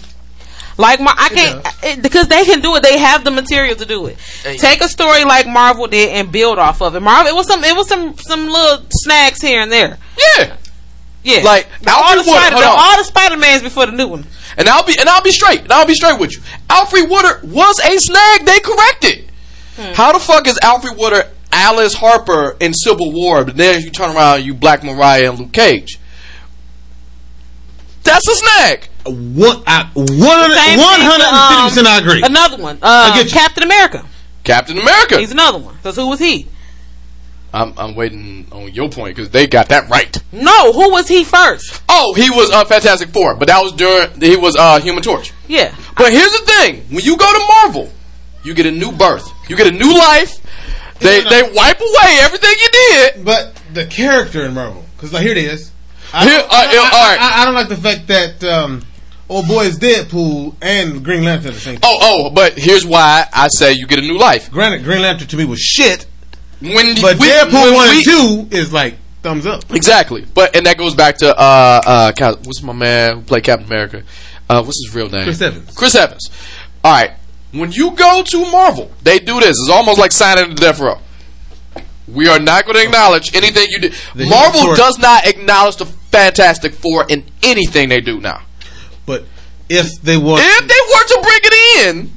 Like 0.80 0.98
my, 1.00 1.14
I 1.16 1.28
can't 1.28 1.66
it, 1.82 2.02
because 2.02 2.26
they 2.28 2.44
can 2.44 2.60
do 2.60 2.74
it. 2.76 2.82
They 2.82 2.98
have 2.98 3.22
the 3.22 3.30
material 3.30 3.76
to 3.76 3.84
do 3.84 4.06
it. 4.06 4.16
Take 4.42 4.80
a 4.80 4.88
story 4.88 5.24
like 5.24 5.46
Marvel 5.46 5.86
did 5.86 6.08
and 6.10 6.32
build 6.32 6.58
off 6.58 6.80
of 6.80 6.94
it. 6.94 7.00
Marvel, 7.00 7.30
it 7.30 7.34
was 7.34 7.46
some, 7.46 7.62
it 7.62 7.76
was 7.76 7.86
some, 7.88 8.16
some 8.16 8.46
little 8.48 8.86
snags 8.90 9.40
here 9.42 9.60
and 9.60 9.70
there. 9.70 9.98
Yeah. 10.36 10.56
Yeah, 11.22 11.42
Like, 11.42 11.66
all 11.86 12.16
the 12.16 12.22
Spider, 12.24 12.54
hold 12.56 12.64
on. 12.64 12.78
all 12.78 12.96
the 12.96 13.04
Spider 13.04 13.36
Mans 13.36 13.62
before 13.62 13.84
the 13.84 13.92
new 13.92 14.08
one. 14.08 14.24
And 14.56 14.66
I'll 14.70 14.84
be 14.86 14.96
and 14.98 15.06
I'll 15.06 15.22
be 15.22 15.32
straight. 15.32 15.60
And 15.60 15.70
I'll 15.72 15.86
be 15.86 15.92
straight 15.94 16.18
with 16.18 16.32
you. 16.32 16.40
Alfred 16.70 17.10
Woodard 17.10 17.42
was 17.42 17.78
a 17.78 17.98
snag. 17.98 18.46
They 18.46 18.58
corrected. 18.60 19.30
Hmm. 19.76 19.92
How 19.92 20.12
the 20.12 20.18
fuck 20.18 20.46
is 20.46 20.58
Alfred 20.62 20.96
Woodard 20.96 21.26
Alice 21.52 21.92
Harper 21.92 22.56
in 22.58 22.72
Civil 22.72 23.12
War, 23.12 23.44
but 23.44 23.56
then 23.58 23.82
you 23.82 23.90
turn 23.90 24.16
around, 24.16 24.44
you 24.44 24.54
Black 24.54 24.82
Mariah 24.82 25.30
and 25.30 25.38
Luke 25.38 25.52
Cage? 25.52 25.98
That's 28.02 28.26
a 28.26 28.34
snag. 28.34 28.88
One, 29.06 29.62
I, 29.66 29.90
one, 29.94 30.06
Same 30.06 30.78
thing, 30.78 30.78
150 30.78 31.62
percent. 31.68 31.86
I 31.86 31.96
um, 31.98 32.02
agree. 32.06 32.22
Another 32.22 32.56
one, 32.62 32.78
uh, 32.82 33.14
get 33.14 33.26
you. 33.26 33.30
Captain 33.32 33.62
America. 33.64 34.04
Captain 34.44 34.78
America. 34.78 35.18
He's 35.18 35.32
another 35.32 35.58
one. 35.58 35.74
Because 35.76 35.96
who 35.96 36.08
was 36.08 36.18
he? 36.18 36.48
I'm, 37.52 37.74
I'm 37.76 37.94
waiting 37.96 38.46
on 38.52 38.72
your 38.72 38.88
point 38.90 39.16
because 39.16 39.30
they 39.30 39.46
got 39.48 39.70
that 39.70 39.88
right. 39.88 40.16
No, 40.30 40.72
who 40.72 40.90
was 40.90 41.08
he 41.08 41.24
first? 41.24 41.82
Oh, 41.88 42.14
he 42.14 42.30
was 42.30 42.50
uh, 42.50 42.64
Fantastic 42.64 43.08
Four, 43.08 43.34
but 43.34 43.48
that 43.48 43.60
was 43.60 43.72
during 43.72 44.20
he 44.20 44.36
was 44.36 44.54
uh, 44.56 44.80
Human 44.80 45.02
Torch. 45.02 45.32
Yeah, 45.48 45.74
But 45.96 46.12
here's 46.12 46.30
the 46.32 46.44
thing: 46.46 46.82
when 46.90 47.04
you 47.04 47.16
go 47.16 47.32
to 47.32 47.46
Marvel, 47.48 47.90
you 48.44 48.54
get 48.54 48.66
a 48.66 48.70
new 48.70 48.92
birth, 48.92 49.28
you 49.48 49.56
get 49.56 49.66
a 49.66 49.72
new 49.76 49.92
life. 49.98 50.38
They 51.00 51.22
they 51.22 51.42
wipe 51.42 51.80
away 51.80 52.18
everything 52.20 52.50
you 52.50 52.68
did. 52.72 53.24
But 53.24 53.60
the 53.74 53.86
character 53.86 54.44
in 54.44 54.54
Marvel, 54.54 54.84
because 54.96 55.12
like 55.12 55.22
here 55.22 55.32
it 55.32 55.38
is. 55.38 55.72
I, 56.12 56.24
Here- 56.24 56.38
don't- 56.38 56.50
uh, 56.50 56.54
I, 56.54 56.72
yeah, 56.72 56.80
I- 56.80 56.84
all 56.84 57.08
right. 57.10 57.20
I- 57.20 57.42
I 57.42 57.44
don't 57.46 57.54
like 57.54 57.68
the 57.68 57.76
fact 57.76 58.06
that 58.08 58.44
um, 58.44 58.82
old 59.30 59.48
boy 59.48 59.64
is 59.64 59.78
Deadpool 59.78 60.54
and 60.60 61.02
Green 61.02 61.24
Lantern 61.24 61.48
at 61.48 61.54
the 61.54 61.60
same 61.60 61.74
time. 61.76 61.82
Oh, 61.84 62.26
oh, 62.26 62.30
but 62.30 62.58
here's 62.58 62.84
why 62.84 63.24
I 63.32 63.48
say 63.48 63.72
you 63.72 63.86
get 63.86 63.98
a 63.98 64.02
new 64.02 64.18
life. 64.18 64.50
Granted, 64.50 64.84
Green 64.84 65.00
Lantern 65.02 65.28
to 65.28 65.36
me 65.36 65.44
was 65.46 65.60
shit, 65.60 66.06
When 66.60 66.94
but 67.00 67.18
we- 67.18 67.26
Deadpool 67.28 67.52
when 67.52 67.74
one 67.74 67.88
we- 67.88 67.96
and 67.96 68.04
two 68.04 68.48
is 68.56 68.72
like 68.72 68.96
thumbs 69.22 69.46
up. 69.46 69.64
Exactly, 69.74 70.26
but 70.34 70.54
and 70.54 70.66
that 70.66 70.76
goes 70.76 70.94
back 70.94 71.16
to 71.18 71.28
uh 71.38 72.12
uh 72.20 72.34
what's 72.44 72.62
my 72.62 72.72
man 72.74 73.16
who 73.16 73.22
played 73.22 73.44
Captain 73.44 73.66
America? 73.66 74.02
Uh, 74.48 74.62
what's 74.62 74.84
his 74.84 74.94
real 74.94 75.08
name? 75.08 75.22
Chris 75.24 75.40
Evans. 75.40 75.74
Chris 75.76 75.94
Evans. 75.94 76.28
All 76.82 76.92
right, 76.92 77.12
when 77.52 77.70
you 77.72 77.92
go 77.92 78.22
to 78.24 78.50
Marvel, 78.50 78.90
they 79.02 79.18
do 79.20 79.38
this. 79.38 79.50
It's 79.50 79.70
almost 79.70 79.98
like 80.00 80.10
signing 80.12 80.50
the 80.50 80.60
death 80.60 80.80
row. 80.80 80.98
We 82.08 82.26
are 82.26 82.40
not 82.40 82.64
going 82.64 82.76
to 82.76 82.82
acknowledge 82.82 83.32
anything 83.36 83.68
you 83.70 83.78
do. 83.78 83.90
Marvel 84.16 84.74
does 84.74 84.98
not 84.98 85.26
acknowledge 85.28 85.76
the 85.76 85.86
Fantastic 85.86 86.74
Four 86.74 87.06
in 87.08 87.24
anything 87.44 87.88
they 87.88 88.00
do 88.00 88.20
now. 88.20 88.40
But 89.10 89.24
if 89.68 90.00
they 90.02 90.16
want, 90.16 90.40
If 90.44 90.68
they 90.68 90.82
were 90.92 91.04
to 91.12 91.18
bring 91.26 91.40
it 91.42 91.86
in, 91.88 92.16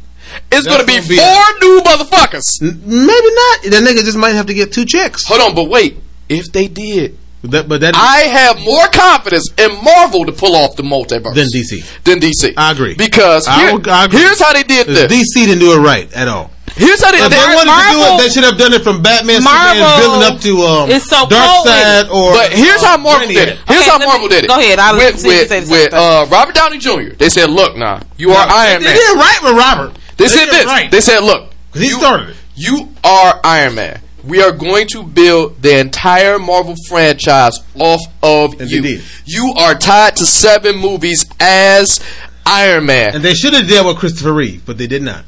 it's 0.52 0.68
going 0.68 0.80
to 0.80 0.86
be 0.86 1.00
be 1.08 1.18
four 1.18 1.46
new 1.62 1.82
motherfuckers. 1.82 2.62
Maybe 2.62 3.30
not. 3.42 3.56
That 3.74 3.82
nigga 3.84 4.04
just 4.06 4.18
might 4.18 4.36
have 4.36 4.46
to 4.46 4.54
get 4.54 4.72
two 4.72 4.86
checks. 4.86 5.26
Hold 5.26 5.42
on, 5.42 5.56
but 5.56 5.66
wait. 5.70 5.98
If 6.30 6.52
they 6.52 6.68
did, 6.68 7.18
That, 7.44 7.68
but 7.68 7.82
that 7.82 7.96
I 7.98 8.20
have 8.40 8.62
more 8.62 8.88
confidence 8.90 9.50
in 9.58 9.72
Marvel 9.84 10.26
to 10.26 10.32
pull 10.32 10.56
off 10.56 10.76
the 10.76 10.84
multiverse 10.84 11.34
Than 11.34 11.48
DC. 11.48 12.04
Than 12.04 12.20
DC. 12.20 12.54
I 12.56 12.72
agree. 12.72 12.94
Because 12.96 13.48
I 13.48 13.72
here- 13.72 13.82
I 13.92 14.06
agree. 14.06 14.20
here's 14.20 14.40
how 14.40 14.54
they 14.54 14.64
did 14.64 14.86
this. 14.88 15.12
DC 15.12 15.46
didn't 15.48 15.60
do 15.60 15.74
it 15.74 15.80
right 15.80 16.12
at 16.14 16.28
all. 16.28 16.52
Here's 16.76 17.02
how 17.04 17.12
they 17.12 17.20
If 17.22 17.30
they 17.30 17.38
it. 17.38 17.54
wanted 17.54 17.70
to 17.70 17.94
do 17.94 18.00
it, 18.02 18.18
they 18.18 18.30
should 18.34 18.44
have 18.44 18.58
done 18.58 18.74
it 18.74 18.82
from 18.84 19.02
Batman, 19.02 19.44
Marvel 19.44 19.76
Superman, 19.78 20.00
building 20.02 20.24
up 20.26 20.42
to 20.42 20.52
um, 20.66 20.90
is 20.90 21.04
so 21.06 21.26
Darkseid 21.26 22.10
or. 22.10 22.34
But 22.34 22.52
here's 22.52 22.82
how 22.82 22.98
Marvel 22.98 23.28
did 23.28 23.50
it. 23.50 23.60
Here's 23.68 23.82
Okay, 23.82 23.90
how 23.90 23.98
let 23.98 24.00
me- 24.00 24.06
Marvel 24.08 24.28
did 24.28 24.44
it. 24.46 24.48
go 24.48 24.60
ahead. 24.60 24.80
I'll 24.80 24.96
with 24.98 25.20
see 25.20 25.30
if 25.30 25.34
you 25.34 25.58
with, 25.58 25.68
say 25.68 25.72
with 25.72 25.94
uh, 25.94 26.26
Robert 26.32 26.56
Downey 26.56 26.80
Jr. 26.80 27.14
They 27.16 27.30
said, 27.30 27.50
"Look, 27.52 27.78
now 27.78 28.02
you 28.18 28.32
are 28.32 28.48
Iron 28.50 28.82
They 28.82 28.88
Man." 28.88 28.96
They 28.96 29.00
did 29.00 29.16
it 29.16 29.20
right 29.20 29.40
with 29.44 29.54
Robert. 29.58 29.92
They 30.18 30.28
said 30.28 30.46
did 30.46 30.54
this. 30.54 30.66
Right. 30.66 30.90
They 30.92 31.02
said, 31.02 31.20
"Look, 31.22 31.52
'Cause 31.72 31.82
he 31.82 31.90
you- 31.90 31.98
started 32.00 32.30
it. 32.30 32.36
You 32.56 32.90
are 33.04 33.40
Iron 33.44 33.76
Man. 33.76 34.00
We 34.24 34.42
are 34.42 34.52
going 34.52 34.88
to 34.90 35.04
build 35.04 35.62
the 35.62 35.78
entire 35.80 36.40
Marvel 36.40 36.76
franchise 36.88 37.60
off 37.78 38.00
of 38.24 38.54
And 38.60 38.70
they 38.70 38.76
you. 38.76 38.82
did. 38.82 39.02
You 39.26 39.54
are 39.58 39.76
tied 39.76 40.16
to 40.18 40.26
seven 40.26 40.78
movies 40.78 41.26
as 41.42 42.00
Iron 42.46 42.86
Man. 42.86 43.16
And 43.16 43.24
they 43.24 43.34
should 43.34 43.54
have 43.54 43.68
dealt 43.68 43.86
with 43.88 43.98
Christopher 43.98 44.32
Reeve, 44.34 44.66
but 44.66 44.78
they 44.78 44.88
did 44.88 45.02
not. 45.02 45.26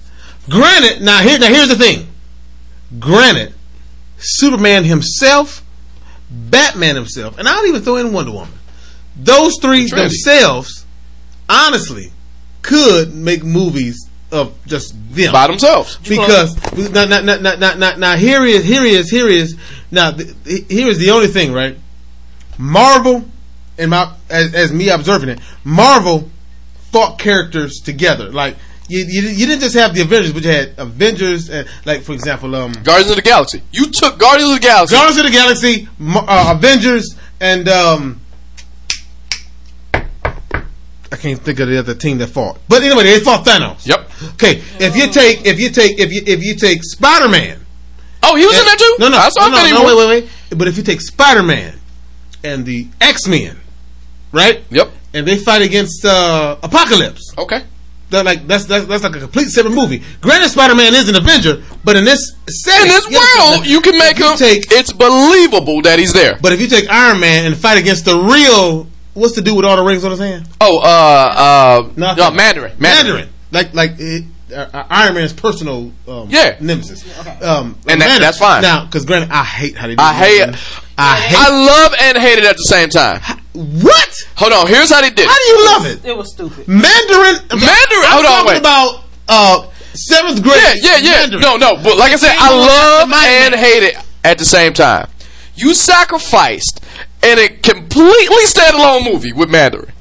Granted, 0.50 1.02
now 1.02 1.20
here, 1.22 1.40
now 1.40 1.48
here's 1.48 1.70
the 1.70 1.76
thing. 1.76 2.08
Granted, 3.00 3.54
Superman 4.18 4.84
himself, 4.84 5.64
Batman 6.30 6.96
himself, 6.96 7.38
and 7.38 7.48
I'll 7.48 7.66
even 7.66 7.82
throw 7.82 7.98
in 7.98 8.14
Wonder 8.14 8.32
Woman. 8.32 8.54
Those 9.16 9.54
three 9.62 9.86
The 9.88 9.96
themselves, 9.96 10.86
honestly, 11.50 12.12
could 12.62 13.14
make 13.14 13.44
movies 13.44 14.10
of 14.32 14.54
just 14.66 14.94
them 15.14 15.32
by 15.32 15.48
themselves. 15.48 15.98
because 15.98 16.56
now, 16.92 17.06
now, 17.06 17.22
now, 17.22 17.38
now, 17.38 17.56
now, 17.56 17.76
now, 17.76 17.96
now 17.96 18.16
here 18.18 18.44
is 18.44 18.66
here 18.66 18.84
is 18.84 19.10
here 19.10 19.28
is 19.28 19.56
now 19.92 20.12
th- 20.12 20.30
here 20.70 20.88
is 20.88 20.98
the 21.00 21.12
only 21.12 21.28
thing 21.28 21.54
right. 21.54 21.78
Marvel, 22.58 23.26
and 23.78 23.92
my 23.92 24.14
as, 24.30 24.54
as 24.54 24.74
me 24.74 24.90
observing 24.90 25.30
it, 25.30 25.40
Marvel 25.64 26.30
thought 26.92 27.20
characters 27.20 27.80
together. 27.84 28.30
Like 28.32 28.58
you, 28.88 29.00
you, 29.00 29.22
you 29.30 29.46
didn't 29.48 29.62
just 29.62 29.76
have 29.76 29.96
the 29.96 30.02
Avengers, 30.02 30.32
but 30.34 30.44
you 30.44 30.52
had 30.52 30.74
Avengers, 30.78 31.50
and 31.50 31.68
like 31.86 32.02
for 32.02 32.14
example, 32.14 32.56
um, 32.56 32.72
Guardians 32.84 33.10
of 33.10 33.16
the 33.16 33.22
Galaxy. 33.24 33.62
You 33.72 33.88
took 33.92 34.20
Guardians 34.20 34.52
of 34.52 34.62
the 34.62 34.68
Galaxy. 34.68 34.96
Guardians 34.96 35.18
of 35.18 35.26
the 35.26 35.32
Galaxy, 35.32 35.88
uh, 36.00 36.54
Avengers, 36.56 37.16
and 37.40 37.68
um, 37.68 38.22
I 39.94 41.18
can't 41.18 41.40
think 41.40 41.60
of 41.60 41.68
the 41.68 41.80
other 41.80 41.96
team 41.96 42.20
that 42.20 42.28
fought. 42.28 42.60
But 42.68 42.84
anyway, 42.84 43.04
they 43.04 43.20
fought 43.20 43.46
Thanos. 43.46 43.88
Yep. 43.88 44.12
Okay, 44.34 44.62
if 44.80 44.96
you 44.96 45.12
take 45.12 45.46
if 45.46 45.60
you 45.60 45.70
take 45.70 46.00
if 46.00 46.12
you 46.12 46.22
if 46.26 46.44
you 46.44 46.56
take 46.56 46.84
Spider 46.84 47.28
Man. 47.28 47.66
Oh, 48.22 48.36
he 48.36 48.46
was 48.46 48.58
in 48.58 48.66
there 48.66 48.76
too. 48.76 48.96
No, 49.00 49.10
no, 49.10 49.18
no, 49.18 49.50
no, 49.50 49.70
no, 49.70 49.86
wait, 49.86 49.98
wait, 49.98 50.08
wait. 50.50 50.58
But 50.58 50.68
if 50.68 50.78
you 50.78 50.84
take 50.84 51.02
Spider 51.02 51.44
Man 51.44 51.80
and 52.44 52.66
the 52.66 52.88
X 53.02 53.28
Men, 53.28 53.58
right? 54.32 54.64
Yep. 54.70 54.92
And 55.14 55.28
they 55.28 55.38
fight 55.38 55.62
against 55.62 56.04
uh, 56.06 56.58
Apocalypse. 56.62 57.34
Okay. 57.38 57.64
They're 58.16 58.24
like 58.24 58.48
that's, 58.48 58.64
that's 58.66 58.86
that's 58.86 59.04
like 59.04 59.16
a 59.16 59.20
complete 59.20 59.50
separate 59.50 59.74
movie. 59.74 60.02
Granted, 60.22 60.48
Spider 60.50 60.74
Man 60.74 60.94
is 60.96 61.10
an 61.10 61.16
Avenger, 61.18 61.62
but 61.84 61.98
in 61.98 62.06
this 62.06 62.32
setting, 62.48 62.84
In 62.88 62.94
this 62.94 63.06
you 63.10 63.18
world, 63.18 63.64
that 63.64 63.68
you 63.68 63.82
can 63.82 63.98
make 63.98 64.18
him. 64.18 64.38
take 64.38 64.72
it's 64.72 64.94
believable 64.94 65.82
that 65.82 66.00
he's 66.00 66.14
there. 66.14 66.38
But 66.42 66.54
if 66.54 66.62
you 66.62 66.68
take 66.68 66.90
Iron 66.90 67.20
Man 67.20 67.46
and 67.46 67.58
fight 67.58 67.78
against 67.78 68.06
the 68.06 68.18
real, 68.18 68.88
what's 69.16 69.36
the 69.36 69.42
dude 69.42 69.58
with 69.58 69.66
all 69.66 69.76
the 69.76 69.84
rings 69.84 70.06
on 70.06 70.12
his 70.12 70.20
hand? 70.22 70.48
Oh, 70.62 70.80
uh, 70.80 70.84
uh, 70.86 71.92
Nothing. 71.98 72.24
no, 72.24 72.32
Mandarin. 72.32 72.72
Mandarin, 72.80 73.28
like 73.52 73.74
like 73.74 73.92
it, 74.00 74.24
uh, 74.54 74.66
uh, 74.74 74.86
Iron 74.90 75.16
Man's 75.16 75.34
personal 75.34 75.92
um, 76.08 76.28
Yeah. 76.30 76.56
nemesis. 76.62 77.04
Um, 77.42 77.76
And 77.88 78.00
that- 78.00 78.00
Mandarin. 78.00 78.22
that's 78.22 78.40
fine. 78.40 78.62
Now, 78.62 78.86
because 78.86 79.04
granted, 79.04 79.30
I 79.32 79.44
hate 79.44 79.76
how 79.76 79.88
they. 79.88 79.96
Do 79.96 80.02
I 80.04 80.14
hate 80.14 80.40
Mandarin. 80.40 80.60
I 80.98 81.16
hate. 81.18 81.38
I 81.38 81.50
love 81.66 81.94
and 82.00 82.18
hate 82.18 82.38
it 82.38 82.46
at 82.46 82.56
the 82.56 82.64
same 82.70 82.88
time. 82.88 83.20
What? 83.56 84.16
Hold 84.36 84.54
on. 84.54 84.68
Here's 84.68 84.90
how 84.92 85.02
they 85.02 85.10
did. 85.10 85.20
It. 85.20 85.28
How 85.28 85.36
do 85.36 85.44
you 85.48 85.66
love 85.66 85.86
it? 85.86 86.06
It 86.06 86.18
was 86.18 86.32
stupid. 86.34 86.68
Mandarin. 86.68 87.36
Mandarin- 87.50 88.06
I'm 88.06 88.12
hold 88.12 88.26
on, 88.26 88.32
talking 88.32 88.48
wait. 88.48 88.60
about 88.60 89.04
uh, 89.28 89.70
seventh 89.94 90.44
grade. 90.44 90.62
Yeah, 90.62 90.74
yeah, 90.78 90.98
yeah. 90.98 91.12
Mandarin. 91.22 91.42
No, 91.42 91.58
no. 91.58 91.76
But 91.82 91.98
like 91.98 92.12
I 92.12 92.16
said, 92.18 92.36
I 92.38 92.50
love 92.54 93.12
and 93.12 93.56
hate 93.56 93.84
it 93.84 93.96
at 94.24 94.38
the 94.38 94.46
same 94.46 94.74
time. 94.74 95.10
You 95.56 95.74
sacrificed 95.74 96.84
in 97.24 97.40
a 97.40 97.48
completely 97.48 98.44
standalone 98.46 99.06
movie 99.12 99.32
with 99.34 99.50
Mandarin. 99.50 99.92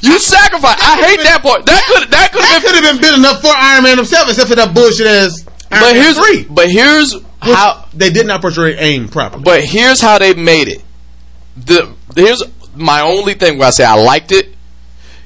You 0.00 0.18
sacrificed. 0.18 0.82
I 0.82 1.00
hate 1.02 1.20
that 1.22 1.40
part. 1.42 1.64
That 1.64 1.82
could 1.88 2.10
that 2.10 2.30
could 2.32 2.42
that 2.42 2.48
have 2.48 2.62
been. 2.62 2.74
could 2.74 2.84
have 2.84 2.94
been 2.94 3.00
big 3.00 3.18
enough 3.18 3.40
for 3.40 3.48
Iron 3.48 3.84
Man 3.84 3.96
himself, 3.96 4.28
except 4.28 4.50
for 4.50 4.56
that 4.56 4.74
bullshit 4.74 5.06
ass 5.06 5.46
Iron 5.70 5.80
But 5.82 5.92
Man 5.94 5.96
here's 5.96 6.18
three. 6.18 6.44
but 6.50 6.68
here's 6.70 7.14
how 7.40 7.88
they 7.94 8.10
did 8.10 8.26
not 8.26 8.42
portray 8.42 8.76
aim 8.76 9.08
properly. 9.08 9.42
But 9.42 9.64
here's 9.64 10.02
how 10.02 10.18
they 10.18 10.34
made 10.34 10.68
it. 10.68 10.82
The 11.56 11.94
here's 12.14 12.42
my 12.76 13.00
only 13.00 13.34
thing 13.34 13.58
where 13.58 13.68
I 13.68 13.70
say 13.70 13.84
I 13.84 13.94
liked 13.94 14.32
it. 14.32 14.54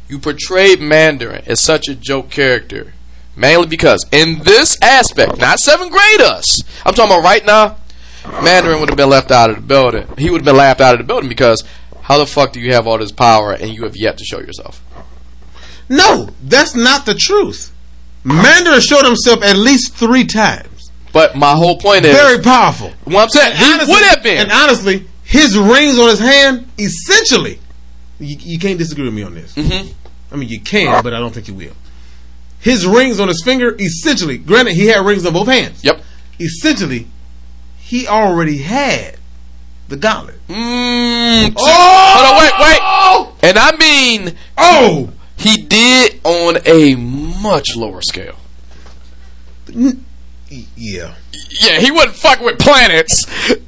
You 0.09 0.19
portrayed 0.19 0.81
Mandarin 0.81 1.43
as 1.47 1.61
such 1.61 1.89
a 1.89 1.95
joke 1.95 2.31
character, 2.31 2.95
mainly 3.37 3.67
because 3.67 4.05
in 4.11 4.39
this 4.43 4.77
aspect, 4.83 5.39
not 5.39 5.59
seventh 5.59 5.93
grade 5.93 6.21
us. 6.23 6.45
I'm 6.85 6.95
talking 6.95 7.13
about 7.13 7.25
right 7.25 7.45
now. 7.45 7.77
Mandarin 8.43 8.81
would 8.81 8.89
have 8.89 8.97
been 8.97 9.11
left 9.11 9.31
out 9.31 9.51
of 9.51 9.57
the 9.57 9.63
building. 9.63 10.07
He 10.19 10.31
would 10.31 10.41
have 10.41 10.45
been 10.47 10.57
laughed 10.57 10.81
out 10.81 10.95
of 10.95 10.99
the 10.99 11.05
building 11.05 11.29
because 11.29 11.63
how 12.03 12.19
the 12.19 12.27
fuck 12.27 12.53
do 12.53 12.61
you 12.61 12.73
have 12.73 12.87
all 12.87 12.99
this 12.99 13.13
power 13.13 13.53
and 13.53 13.71
you 13.75 13.85
have 13.85 13.97
yet 13.97 14.19
to 14.19 14.25
show 14.25 14.39
yourself? 14.41 14.83
No, 15.89 16.29
that's 16.43 16.75
not 16.75 17.07
the 17.07 17.15
truth. 17.15 17.73
Mandarin 18.25 18.81
showed 18.81 19.05
himself 19.07 19.43
at 19.43 19.57
least 19.57 19.95
three 19.95 20.25
times. 20.25 20.91
But 21.13 21.37
my 21.37 21.53
whole 21.55 21.79
point 21.79 22.05
is, 22.05 22.15
Very 22.15 22.39
powerful. 22.43 22.93
what 23.05 23.23
I'm 23.23 23.29
saying, 23.31 23.57
he 23.57 23.65
Honestly- 23.73 23.93
would 23.95 24.05
have 24.05 24.23
been. 24.23 24.39
And 24.39 24.53
honestly, 24.53 25.07
his 25.29 25.57
rings 25.59 25.99
on 25.99 26.09
his 26.09 26.19
hand, 26.19 26.67
essentially, 26.79 27.59
you, 28.19 28.37
you 28.41 28.59
can't 28.59 28.79
disagree 28.79 29.05
with 29.05 29.13
me 29.15 29.23
on 29.23 29.35
this. 29.35 29.55
Mhm. 29.55 29.93
I 30.33 30.37
mean, 30.37 30.49
you 30.49 30.59
can, 30.61 31.03
but 31.03 31.13
I 31.13 31.19
don't 31.21 31.35
think 31.35 31.49
you 31.49 31.55
will. 31.55 31.75
His 32.61 32.87
rings 32.87 33.21
on 33.21 33.29
his 33.29 33.43
finger, 33.45 33.77
essentially, 33.79 34.39
granted, 34.39 34.75
he 34.75 34.87
had 34.87 35.05
rings 35.05 35.27
on 35.27 35.33
both 35.35 35.49
hands. 35.49 35.85
Yep. 35.85 36.03
Essentially, 36.41 37.07
he 37.79 38.09
already 38.09 38.59
had 38.59 39.17
the 39.89 39.97
gauntlet. 39.97 40.37
Mm, 40.49 41.53
Oh! 41.57 42.15
Hold 42.17 42.35
on, 42.35 42.41
wait, 42.41 42.53
wait. 43.43 43.49
And 43.51 43.59
I 43.59 43.77
mean, 43.77 44.35
Oh! 44.57 45.13
he 45.37 45.57
did 45.59 46.21
on 46.25 46.57
a 46.67 46.95
much 46.97 47.77
lower 47.77 48.01
scale. 48.03 48.37
Yeah. 50.77 51.15
Yeah, 51.59 51.79
he 51.81 51.91
wouldn't 51.91 52.17
fuck 52.17 52.41
with 52.41 52.59
planets. 52.59 53.25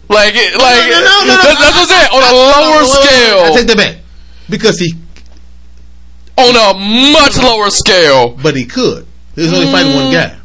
Like, 0.08 0.34
it, 0.34 0.54
like 0.58 0.90
no, 0.90 1.00
no, 1.00 1.26
no, 1.26 1.26
no, 1.26 1.42
that's, 1.42 1.60
that's 1.60 1.76
what 1.76 1.82
I'm 1.82 1.88
saying. 1.88 2.10
On 2.10 2.22
a 2.22 2.32
lower 2.34 2.84
scale. 2.84 3.38
I 3.52 3.56
take 3.56 3.66
that 3.68 3.76
back. 3.76 3.96
Because 4.48 4.78
he, 4.78 4.92
on 6.36 6.56
a 6.56 7.12
much 7.12 7.36
lower 7.38 7.70
scale. 7.70 8.30
but 8.42 8.56
he 8.56 8.64
could. 8.64 9.06
He 9.34 9.42
was 9.42 9.52
only 9.52 9.70
fighting 9.70 9.94
one 9.94 10.12
guy. 10.12 10.36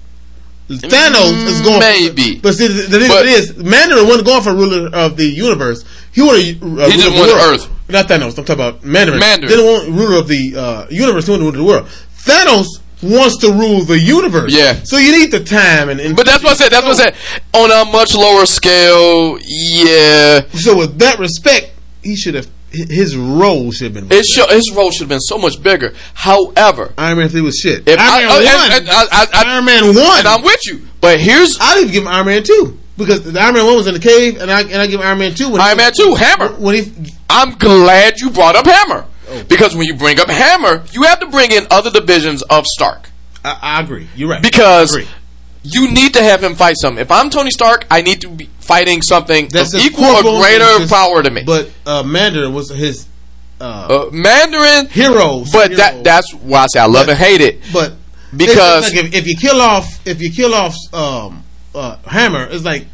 Thanos 0.70 1.46
is 1.48 1.62
going. 1.62 1.80
Maybe. 1.80 2.40
But 2.40 2.54
see, 2.56 2.68
the, 2.68 2.84
the 2.98 3.06
But- 3.08 3.26
is, 3.28 3.56
Mandarin 3.58 4.08
wasn't 4.08 4.26
going 4.26 4.42
for 4.44 4.54
ruler 4.54 4.90
of 4.94 5.16
the 5.18 5.26
universe. 5.26 5.84
He 6.12 6.22
wanted. 6.22 6.62
Uh, 6.64 6.90
He 6.90 6.98
just 6.98 7.08
ruler 7.10 7.22
of 7.22 7.28
the 7.28 7.34
wanted. 7.36 7.62
Earth. 7.62 7.90
Not 7.90 8.08
Thanos. 8.08 8.38
I'm 8.40 8.46
talking 8.46 8.56
about 8.56 8.84
Mandarin. 8.84 9.20
Mandarin. 9.20 9.50
Didn't 9.50 9.66
want 9.66 9.90
ruler 9.90 10.20
of 10.20 10.28
the 10.28 10.56
uh, 10.58 10.88
universe. 10.90 11.26
He 11.28 11.32
wanted 11.32 11.44
ruler 11.46 11.58
of 11.58 11.58
the 11.58 11.64
world. 11.64 11.88
Thanos 12.18 12.66
wants 13.06 13.38
to 13.40 13.52
rule 13.52 13.82
the 13.84 14.00
universe. 14.00 14.54
Yeah. 14.54 14.82
So 14.84 14.98
you 14.98 15.12
need 15.12 15.32
the 15.32 15.44
time 15.44 15.90
and. 15.90 16.00
and 16.00 16.16
But 16.16 16.26
that's 16.26 16.44
what 16.44 16.52
I 16.52 16.56
said. 16.56 16.72
That's 16.72 16.86
what 16.86 17.00
I 17.00 17.12
said. 17.12 17.16
On 17.54 17.72
a 17.72 17.92
much 17.92 18.16
lower 18.16 18.46
scale, 18.46 19.38
yeah. 19.46 20.42
So 20.54 20.78
with 20.78 20.98
that 21.00 21.18
respect, 21.20 21.72
he 22.04 22.16
should 22.16 22.36
have. 22.36 22.48
His 22.72 23.16
role 23.16 23.72
should 23.72 23.86
have 23.86 24.10
been. 24.10 24.10
His, 24.10 24.26
show, 24.26 24.48
his 24.50 24.70
role 24.76 24.92
should 24.92 25.04
have 25.04 25.10
been 25.10 25.22
so 25.22 25.38
much 25.38 25.64
bigger. 25.64 25.94
However, 26.14 26.94
Iron 26.98 27.20
Man 27.20 27.30
three 27.30 27.40
was 27.42 27.56
shit. 27.58 27.88
if 27.88 27.98
Iron 28.00 28.02
I, 28.02 28.20
Man 28.20 28.30
oh, 28.30 28.36
one. 28.36 28.90
I, 28.90 29.08
I, 29.12 29.28
I, 29.34 29.54
Iron 29.54 29.66
Man 29.66 29.84
one. 29.96 30.20
and 30.20 30.28
I'm 30.28 30.42
with 30.44 30.60
you. 30.66 30.86
But 31.00 31.20
here's 31.22 31.58
I'd 31.62 31.80
even 31.80 31.94
give 31.94 32.04
him 32.04 32.10
Iron 32.10 32.26
Man 32.26 32.44
two 32.44 32.78
because 32.98 33.24
the 33.24 33.40
Iron 33.40 33.54
Man 33.54 33.66
one 33.66 33.76
was 33.76 33.88
in 33.88 33.94
the 33.94 34.00
cave, 34.00 34.42
and 34.42 34.52
I 34.52 34.62
and 34.62 34.76
I 34.76 34.88
give 34.88 35.00
Iron 35.00 35.20
Man 35.20 35.34
two 35.36 35.50
when 35.50 35.62
Iron 35.62 35.78
he, 35.78 35.84
Man 35.84 35.94
2, 35.94 36.16
Hammer. 36.16 36.48
when 36.56 36.76
he 36.76 36.92
I'm 37.30 37.52
glad 37.58 38.20
you 38.20 38.30
brought 38.32 38.56
up 38.56 38.66
Hammer. 38.66 39.06
Because 39.48 39.76
when 39.76 39.86
you 39.88 39.96
bring 39.96 40.20
up 40.20 40.30
Hammer, 40.30 40.84
you 40.92 41.04
have 41.04 41.20
to 41.20 41.28
bring 41.28 41.52
in 41.52 41.66
other 41.72 41.92
divisions 41.92 42.42
of 42.44 42.66
Stark. 42.68 43.10
I, 43.44 43.58
I 43.62 43.82
agree. 43.82 44.08
You're 44.16 44.30
right. 44.30 44.42
Because 44.42 44.98
you 45.64 45.92
need 45.92 46.14
to 46.14 46.24
have 46.24 46.44
him 46.44 46.56
fight 46.56 46.76
something. 46.78 47.02
If 47.02 47.12
I'm 47.12 47.30
Tony 47.30 47.52
Stark, 47.52 47.86
I 47.90 48.02
need 48.02 48.22
to 48.22 48.30
be 48.30 48.50
fighting 48.60 49.02
something 49.02 49.48
That's 49.50 49.74
equal 49.76 50.06
or 50.06 50.40
greater 50.42 50.80
his- 50.80 50.90
power 50.92 51.22
to 51.24 51.30
me. 51.30 51.44
But 51.44 51.72
uh, 51.86 52.04
Mandarin 52.04 52.54
was 52.54 52.70
his 52.70 53.08
uh, 53.62 54.08
uh, 54.08 54.10
Mandarin, 54.12 54.88
hero. 54.90 55.44
but 55.52 55.72
that 55.78 56.04
that's 56.04 56.34
why 56.34 56.64
I 56.64 56.68
say 56.68 56.80
I 56.80 56.86
love 56.88 57.06
But- 57.08 57.12
and 57.12 57.20
hate 57.20 57.42
it. 57.42 57.62
But 57.72 57.94
Because- 58.36 58.94
like 58.94 59.06
if, 59.06 59.14
if 59.14 59.28
you 59.28 59.36
kill 59.38 59.62
off 59.62 60.06
if 60.06 60.22
you 60.22 60.32
kill 60.32 60.54
off 60.54 60.76
um, 60.94 61.44
uh, 61.74 61.98
Hammer, 62.06 62.48
it's 62.50 62.64
like 62.66 62.86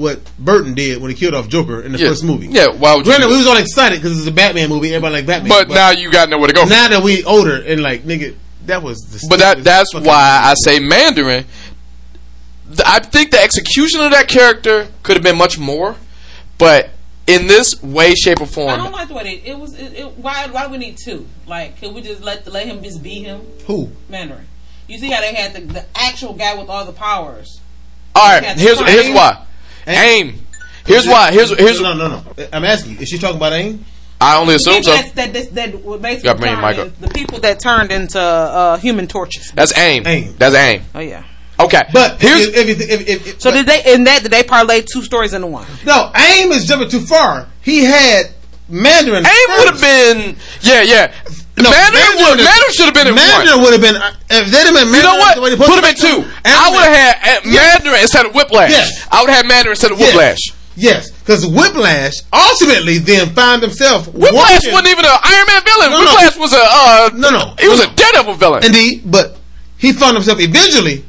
what 0.00 0.20
Burton 0.38 0.74
did 0.74 1.00
when 1.02 1.10
he 1.10 1.16
killed 1.16 1.34
off 1.34 1.48
Joker 1.48 1.82
in 1.82 1.92
the 1.92 1.98
Yeah. 1.98 2.08
first 2.08 2.24
movie. 2.24 2.46
Yeah, 2.48 2.68
why 2.68 2.94
would 2.94 3.06
you 3.06 3.12
Granted, 3.12 3.28
we 3.28 3.36
was 3.36 3.46
all 3.46 3.56
excited 3.58 4.00
because 4.00 4.18
it's 4.18 4.26
a 4.26 4.32
Batman 4.32 4.68
movie. 4.70 4.88
Everybody 4.94 5.16
like 5.16 5.26
Batman. 5.26 5.48
But, 5.48 5.68
now 5.68 5.90
you 5.90 6.10
got 6.10 6.28
nowhere 6.30 6.48
to 6.48 6.54
go. 6.54 6.64
now 6.64 6.88
that 6.88 7.02
we 7.02 7.22
older 7.24 7.56
and 7.62 7.82
like 7.82 8.04
nigga, 8.04 8.34
that 8.66 8.82
was. 8.82 8.98
The 9.02 9.26
But 9.28 9.38
that 9.40 9.62
that's 9.62 9.92
fucking- 9.92 10.08
why 10.08 10.40
I 10.44 10.54
say 10.64 10.78
Mandarin. 10.80 11.44
I 12.86 13.00
think 13.00 13.30
the 13.32 13.40
execution 13.42 14.00
of 14.00 14.12
that 14.12 14.28
character 14.28 14.88
could 15.02 15.16
have 15.16 15.24
been 15.24 15.36
much 15.36 15.58
more, 15.58 15.96
but 16.56 16.90
in 17.26 17.46
this 17.46 17.82
way, 17.82 18.14
shape, 18.14 18.40
or 18.40 18.46
form. 18.46 18.70
I 18.70 18.76
don't 18.76 18.92
like 18.92 19.08
the 19.08 19.14
way 19.14 19.22
they. 19.24 19.50
It 19.50 19.58
was. 19.58 19.74
It, 19.74 19.92
it, 19.94 20.18
why? 20.18 20.46
Why 20.50 20.66
we 20.68 20.78
need 20.78 20.96
two? 21.04 21.26
Like, 21.46 21.80
could 21.80 21.92
we 21.94 22.00
just 22.00 22.22
let 22.22 22.46
let 22.46 22.66
him 22.66 22.82
just 22.82 23.02
be 23.02 23.22
him, 23.22 23.40
who. 23.66 23.90
Mandarin? 24.08 24.46
You 24.88 24.98
see 24.98 25.10
how 25.10 25.20
they 25.20 25.34
had 25.34 25.52
the, 25.52 25.60
the 25.60 25.84
actual 25.94 26.32
guy 26.34 26.54
with 26.58 26.68
all 26.68 26.84
the 26.84 26.92
powers. 26.92 27.60
all 28.14 28.26
right. 28.40 28.56
Here's 28.58 28.78
here's 28.80 29.10
why. 29.10 29.44
Aim. 29.86 30.28
Aim. 30.28 30.46
Here's 30.86 31.06
why. 31.06 31.32
Here's 31.32 31.56
here's. 31.56 31.80
no, 31.80 31.94
no, 31.94 32.08
no. 32.08 32.24
I'm 32.52 32.64
asking 32.64 32.92
you. 32.92 32.98
Is 33.00 33.08
she 33.08 33.18
talking 33.18 33.36
about 33.36 33.52
aim? 33.52 33.84
I 34.20 34.38
only 34.38 34.54
assume 34.54 34.82
so. 34.82 34.90
That's, 34.90 35.12
that, 35.12 35.32
that, 35.32 35.54
that 35.54 36.02
basically 36.02 36.40
Gotta 36.40 36.74
turned 36.74 36.92
the 36.96 37.08
people 37.08 37.38
that 37.40 37.58
turned 37.58 37.90
into 37.90 38.20
uh, 38.20 38.76
human 38.76 39.06
torches. 39.06 39.50
That's 39.54 39.76
aim. 39.78 40.06
Aim. 40.06 40.34
That's 40.36 40.54
aim. 40.54 40.82
Oh 40.94 41.00
yeah. 41.00 41.24
Okay. 41.58 41.84
But 41.92 42.20
here's 42.20 42.48
if, 42.48 42.56
if, 42.56 42.80
if, 42.80 43.08
if, 43.08 43.26
if, 43.26 43.40
So 43.40 43.50
did 43.50 43.66
they 43.66 43.94
in 43.94 44.04
that 44.04 44.22
did 44.22 44.30
they 44.30 44.42
parlay 44.42 44.82
two 44.82 45.02
stories 45.02 45.32
into 45.32 45.46
one? 45.46 45.66
no, 45.86 46.12
aim 46.14 46.52
is 46.52 46.66
jumping 46.66 46.88
too 46.88 47.00
far. 47.00 47.48
He 47.62 47.84
had 47.84 48.32
Mandarin. 48.68 49.24
aim 49.26 49.58
would 49.58 49.68
have 49.68 49.80
been. 49.80 50.36
Yeah, 50.62 50.82
yeah. 50.82 51.14
No, 51.64 51.70
Mandarin, 51.70 52.14
would, 52.22 52.40
is- 52.40 52.46
Mandarin 52.46 52.72
should 52.72 52.86
have 52.90 52.94
been 52.94 53.08
in 53.08 53.14
Mandarin 53.14 53.56
one. 53.56 53.62
would 53.64 53.72
have 53.74 53.84
been. 53.84 53.96
uh, 53.96 54.12
If 54.30 54.50
they'd 54.52 54.66
have 54.66 54.74
been 54.76 54.88
You 54.92 55.02
know 55.02 55.16
Mandarin 55.18 55.34
the 55.36 55.42
way 55.42 55.50
what? 55.56 55.58
they 55.58 55.66
Put 55.66 55.78
him 55.80 55.88
in 55.90 55.96
two. 55.96 56.18
I 56.44 56.66
would 56.70 56.84
have 56.84 56.96
had 56.96 57.14
uh, 57.16 57.40
Yes. 57.44 57.62
Mandarin 57.84 58.00
instead 58.02 58.24
of 58.26 58.34
Whiplash. 58.34 58.70
Yes. 58.70 58.88
I 59.10 59.20
would 59.20 59.30
have 59.30 59.44
had 59.44 59.48
Mandarin 59.48 59.72
instead 59.74 59.92
of 59.92 59.98
Whiplash. 59.98 60.40
Yes, 60.76 61.10
because 61.10 61.44
Whiplash 61.44 62.14
ultimately 62.32 62.96
then 62.98 63.34
found 63.34 63.60
himself. 63.60 64.06
Whiplash 64.08 64.32
watching- 64.64 64.72
wasn't 64.72 64.88
even 64.88 65.04
an 65.04 65.18
Iron 65.22 65.46
Man 65.46 65.62
villain. 65.64 65.90
No, 65.92 65.98
no. 66.00 66.10
Whiplash 66.14 66.36
was 66.38 66.52
a 66.54 66.62
uh, 66.62 67.10
No, 67.14 67.28
no. 67.30 67.54
He 67.60 67.68
was 67.68 67.78
No, 67.80 67.84
a 67.84 67.88
no. 67.88 67.94
Daredevil 67.96 68.34
villain. 68.34 68.64
Indeed, 68.64 69.02
but 69.04 69.36
he 69.76 69.92
found 69.92 70.16
himself 70.16 70.40
eventually. 70.40 71.04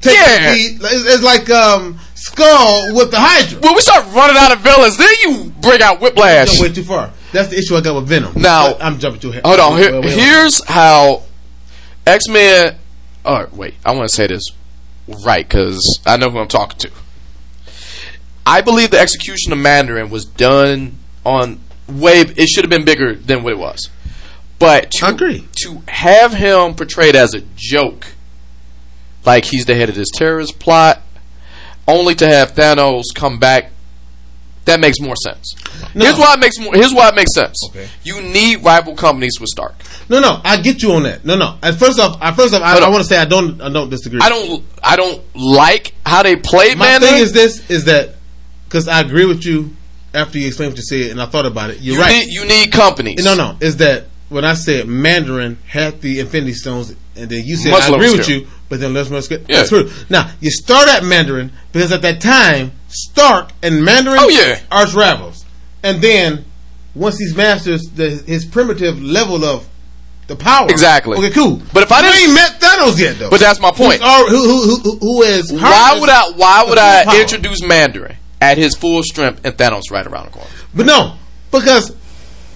Taking 0.00 0.20
Yeah. 0.20 0.52
the, 0.54 0.58
it's, 0.94 1.04
it's 1.14 1.22
like 1.22 1.50
um, 1.50 1.98
Skull 2.14 2.94
with 2.94 3.10
the 3.10 3.18
Hydra. 3.20 3.58
when 3.60 3.74
we 3.74 3.80
start 3.80 4.06
running 4.14 4.36
out 4.36 4.52
of 4.52 4.60
villains, 4.60 4.96
then 4.96 5.08
you 5.22 5.52
bring 5.60 5.82
out 5.82 6.00
Whiplash. 6.00 6.52
Don't 6.58 6.68
way 6.68 6.72
too 6.74 6.84
far. 6.84 7.10
That's 7.32 7.48
the 7.48 7.58
issue 7.58 7.76
I 7.76 7.80
got 7.80 7.94
with 7.96 8.08
Venom. 8.08 8.32
Now- 8.36 8.72
But 8.72 8.82
I'm 8.82 8.98
jumping 8.98 9.20
too 9.20 9.30
ahead. 9.30 9.42
Hold 9.44 9.60
on. 9.60 9.78
Here, 9.78 9.92
Well, 9.92 10.02
well, 10.02 10.18
here's 10.18 10.64
how 10.66 11.22
X 12.06 12.26
Men. 12.28 12.76
Oh 13.24 13.46
wait, 13.52 13.74
I 13.84 13.92
want 13.94 14.08
to 14.08 14.14
say 14.14 14.26
this 14.26 14.42
right 15.24 15.46
because 15.46 16.00
I 16.06 16.16
know 16.16 16.30
who 16.30 16.38
I'm 16.38 16.48
talking 16.48 16.78
to. 16.80 16.90
I 18.46 18.62
believe 18.62 18.90
the 18.90 18.98
execution 18.98 19.52
of 19.52 19.58
Mandarin 19.58 20.08
was 20.10 20.24
done 20.24 20.96
on 21.24 21.60
way. 21.86 22.20
It 22.20 22.48
should 22.48 22.64
have 22.64 22.70
been 22.70 22.84
bigger 22.84 23.14
than 23.14 23.42
what 23.42 23.52
it 23.52 23.58
was. 23.58 23.90
But 24.58 24.90
to, 24.92 25.06
I 25.06 25.10
agree. 25.10 25.46
to 25.62 25.82
have 25.88 26.32
him 26.32 26.74
portrayed 26.74 27.14
as 27.14 27.34
a 27.34 27.42
joke, 27.56 28.06
like 29.24 29.44
he's 29.46 29.66
the 29.66 29.74
head 29.74 29.88
of 29.90 29.94
this 29.94 30.08
terrorist 30.14 30.58
plot, 30.58 31.02
only 31.86 32.14
to 32.16 32.26
have 32.26 32.54
Thanos 32.54 33.04
come 33.14 33.38
back, 33.38 33.70
that 34.68 34.80
makes 34.80 35.00
more 35.00 35.16
sense. 35.16 35.54
No. 35.94 36.04
Here's 36.04 36.18
why 36.18 36.34
it 36.34 36.40
makes 36.40 36.58
more. 36.58 36.74
Here's 36.74 36.92
why 36.94 37.08
it 37.08 37.14
makes 37.14 37.34
sense. 37.34 37.56
Okay. 37.70 37.88
You 38.04 38.22
need 38.22 38.62
rival 38.64 38.94
companies 38.94 39.38
with 39.40 39.48
Stark. 39.48 39.74
No, 40.08 40.20
no, 40.20 40.40
I 40.44 40.60
get 40.60 40.82
you 40.82 40.92
on 40.92 41.02
that. 41.04 41.24
No, 41.24 41.36
no. 41.36 41.58
At 41.62 41.74
first 41.74 41.98
off, 41.98 42.20
at 42.22 42.34
first 42.36 42.54
off, 42.54 42.62
I, 42.62 42.78
I 42.78 42.88
want 42.88 43.02
to 43.02 43.08
say 43.08 43.18
I 43.18 43.24
don't, 43.24 43.60
I 43.60 43.70
don't 43.70 43.90
disagree. 43.90 44.20
I 44.22 44.28
don't. 44.28 44.64
I 44.82 44.96
don't 44.96 45.22
like 45.34 45.94
how 46.06 46.22
they 46.22 46.36
played 46.36 46.78
My 46.78 46.98
thing 46.98 47.18
is 47.18 47.32
this: 47.32 47.68
is 47.70 47.84
that 47.86 48.14
because 48.64 48.88
I 48.88 49.00
agree 49.00 49.24
with 49.24 49.44
you 49.44 49.74
after 50.14 50.38
you 50.38 50.46
explained 50.46 50.72
what 50.72 50.78
you 50.78 50.84
said, 50.84 51.10
and 51.10 51.20
I 51.20 51.26
thought 51.26 51.46
about 51.46 51.70
it. 51.70 51.80
You're 51.80 51.96
you 51.96 52.00
right. 52.00 52.12
need 52.26 52.32
you 52.32 52.44
need 52.46 52.72
companies. 52.72 53.24
No, 53.24 53.34
no, 53.34 53.56
is 53.60 53.78
that 53.78 54.06
when 54.28 54.44
I 54.44 54.54
said 54.54 54.86
Mandarin 54.86 55.58
had 55.66 56.00
the 56.00 56.20
Infinity 56.20 56.52
Stones, 56.54 56.94
and 57.16 57.30
then 57.30 57.44
you 57.44 57.56
said 57.56 57.70
Much 57.72 57.82
I 57.84 57.94
agree 57.94 58.16
with 58.16 58.28
you, 58.28 58.46
but 58.68 58.80
then 58.80 58.94
let's 58.94 59.10
let's 59.10 59.28
get 59.28 59.48
Yeah. 59.48 59.64
true. 59.64 59.90
Now 60.08 60.30
you 60.40 60.50
start 60.50 60.88
at 60.88 61.02
Mandarin 61.04 61.52
because 61.72 61.92
at 61.92 62.02
that 62.02 62.20
time 62.20 62.72
Stark 62.88 63.50
and 63.62 63.84
Mandarin 63.84 64.18
Oh, 64.20 64.28
yeah. 64.28 64.60
arch 64.70 64.94
rivals, 64.94 65.44
and 65.82 66.00
then 66.02 66.44
once 66.94 67.18
he's 67.18 67.36
masters 67.36 67.82
the, 67.94 68.10
his 68.10 68.44
primitive 68.44 69.00
level 69.02 69.44
of 69.44 69.68
the 70.26 70.36
power, 70.36 70.68
Exactly. 70.70 71.16
Okay, 71.18 71.30
cool. 71.30 71.62
But 71.72 71.82
if 71.84 71.92
I 71.92 72.02
didn't- 72.02 72.18
ain't 72.22 72.34
met 72.34 72.60
Thanos 72.60 72.98
yet, 72.98 73.18
though. 73.18 73.30
But 73.30 73.40
that's 73.40 73.60
my 73.60 73.70
point. 73.70 74.02
Who, 74.02 74.26
who, 74.28 74.62
who, 74.62 74.76
who, 74.80 74.98
who 74.98 75.22
is? 75.22 75.50
Why 75.52 75.96
would 75.98 76.08
I? 76.10 76.30
Why 76.36 76.64
would 76.68 76.78
I 76.78 77.04
power. 77.04 77.20
introduce 77.20 77.62
Mandarin 77.62 78.16
at 78.40 78.58
his 78.58 78.74
full 78.74 79.02
strength 79.02 79.40
and 79.44 79.54
Thanos 79.56 79.90
right 79.90 80.06
around 80.06 80.26
the 80.26 80.30
corner? 80.32 80.50
But 80.74 80.86
no, 80.86 81.14
because 81.50 81.94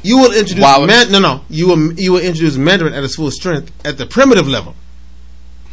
you 0.02 0.18
will 0.18 0.32
introduce 0.32 0.62
Why 0.62 0.78
would- 0.78 0.86
Man- 0.86 1.12
no, 1.12 1.18
no, 1.18 1.44
you 1.48 1.68
will 1.68 1.92
you 1.94 2.12
will 2.12 2.20
introduce 2.20 2.56
Mandarin 2.56 2.92
at 2.94 3.02
his 3.02 3.14
full 3.16 3.30
strength 3.30 3.70
at 3.86 3.96
the 3.98 4.04
primitive 4.06 4.46
level. 4.48 4.74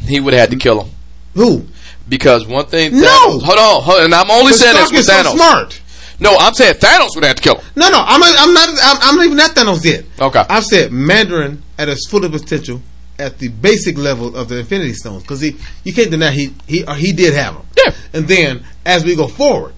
He 0.00 0.20
would 0.20 0.32
have 0.32 0.40
had 0.48 0.50
to 0.52 0.56
kill 0.56 0.82
him 0.84 0.90
Who? 1.34 1.66
Because 2.10 2.46
one 2.46 2.66
thing. 2.66 3.00
No! 3.00 3.38
Hold 3.38 3.58
on, 3.58 3.82
hold, 3.82 4.02
and 4.02 4.14
I'm 4.14 4.30
only 4.30 4.52
saying 4.52 4.74
this 4.74 4.88
Stark 4.88 4.92
with 4.92 5.08
is 5.08 5.30
so 5.30 5.36
smart. 5.36 5.80
No, 6.20 6.36
I'm 6.38 6.52
saying 6.52 6.74
Thanos 6.74 7.14
would 7.14 7.24
have 7.24 7.36
to 7.36 7.42
kill 7.42 7.54
him. 7.56 7.64
No, 7.76 7.88
no, 7.88 7.98
I'm 7.98 8.22
I'm 8.22 8.52
not 8.52 8.68
I'm, 8.82 8.96
I'm 9.00 9.16
not 9.16 9.24
even 9.24 9.40
at 9.40 9.52
Thanos 9.52 9.82
yet. 9.82 10.04
Okay. 10.20 10.44
I've 10.50 10.64
said 10.64 10.92
Mandarin 10.92 11.62
at 11.78 11.88
his 11.88 12.06
full 12.10 12.28
potential 12.28 12.82
at 13.18 13.38
the 13.38 13.48
basic 13.48 13.96
level 13.96 14.36
of 14.36 14.48
the 14.48 14.58
Infinity 14.58 14.92
Stones 14.92 15.22
because 15.22 15.40
he 15.40 15.56
you 15.84 15.94
can't 15.94 16.10
deny 16.10 16.30
he 16.30 16.54
he 16.66 16.84
uh, 16.84 16.94
he 16.94 17.12
did 17.12 17.32
have 17.32 17.54
them. 17.54 17.66
Yeah. 17.76 17.94
And 18.12 18.28
then 18.28 18.64
as 18.84 19.04
we 19.04 19.16
go 19.16 19.28
forward, 19.28 19.74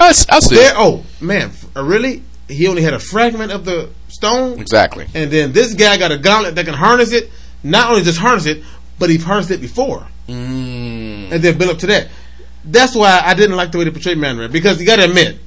I 0.00 0.12
see. 0.12 0.56
there 0.56 0.72
oh 0.76 1.04
man, 1.20 1.52
uh, 1.76 1.84
really 1.84 2.24
he 2.48 2.66
only 2.66 2.82
had 2.82 2.94
a 2.94 2.98
fragment 2.98 3.52
of 3.52 3.64
the 3.64 3.90
stone. 4.08 4.58
Exactly. 4.58 5.06
And 5.14 5.30
then 5.30 5.52
this 5.52 5.74
guy 5.74 5.96
got 5.96 6.10
a 6.10 6.18
gauntlet 6.18 6.56
that 6.56 6.64
can 6.64 6.74
harness 6.74 7.12
it. 7.12 7.30
Not 7.62 7.90
only 7.90 8.02
just 8.02 8.18
harness 8.18 8.46
it, 8.46 8.64
but 8.98 9.10
he 9.10 9.16
harnessed 9.18 9.50
it 9.50 9.60
before. 9.60 10.06
Mm. 10.28 11.32
And 11.32 11.42
then 11.42 11.58
build 11.58 11.70
up 11.70 11.78
to 11.78 11.86
that. 11.88 12.08
That's 12.64 12.94
why 12.94 13.20
I 13.24 13.34
didn't 13.34 13.56
like 13.56 13.72
the 13.72 13.78
way 13.78 13.84
they 13.84 13.90
portrayed 13.90 14.18
Mandarin 14.18 14.50
because 14.52 14.80
you 14.80 14.86
got 14.86 14.96
to 14.96 15.04
admit, 15.04 15.38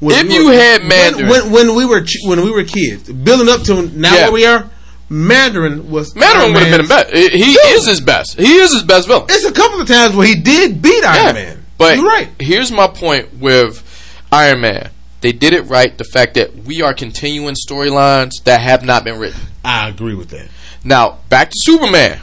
when 0.00 0.14
If 0.16 0.28
we 0.28 0.34
you 0.34 0.46
were- 0.46 0.52
had 0.52 0.80
when- 0.80 0.88
Mandarin- 0.88 1.28
when, 1.28 1.50
when 1.52 1.74
we 1.74 1.84
were 1.86 2.04
when 2.24 2.42
we 2.44 2.50
were 2.50 2.64
kids, 2.64 3.04
building 3.10 3.48
up 3.48 3.62
to 3.64 3.82
now 3.96 4.14
Yeah. 4.14 4.22
where 4.24 4.32
we 4.32 4.46
are, 4.46 4.68
Mandarin 5.08 5.90
was 5.90 6.14
Mandarin 6.14 6.52
would 6.52 6.62
have 6.64 6.78
been 6.78 6.86
best. 6.88 7.10
He 7.14 7.52
is 7.52 7.86
his 7.86 8.00
best. 8.00 8.38
He 8.38 8.56
is 8.56 8.72
his 8.74 8.82
best 8.82 9.06
villain. 9.08 9.24
It's 9.30 9.44
a 9.46 9.52
couple 9.52 9.80
of 9.80 9.88
times 9.88 10.14
where 10.14 10.26
he 10.26 10.34
did 10.34 10.82
beat 10.82 11.02
Iron 11.04 11.26
Yeah. 11.26 11.32
Man. 11.32 11.64
But 11.78 11.96
you're 11.96 12.06
right. 12.06 12.28
here's 12.38 12.70
my 12.70 12.88
point 12.88 13.38
with 13.40 13.82
Iron 14.30 14.60
Man. 14.60 14.90
They 15.20 15.32
did 15.32 15.52
it 15.54 15.62
right. 15.62 15.96
The 15.96 16.04
fact 16.04 16.34
that 16.34 16.64
we 16.64 16.82
are 16.82 16.92
continuing 16.92 17.54
storylines 17.54 18.32
that 18.44 18.60
have 18.60 18.84
not 18.84 19.02
been 19.04 19.18
written. 19.18 19.40
I 19.64 19.88
agree 19.88 20.14
with 20.14 20.28
that. 20.30 20.46
Now, 20.84 21.18
back 21.28 21.48
to 21.50 21.54
Superman. 21.56 22.20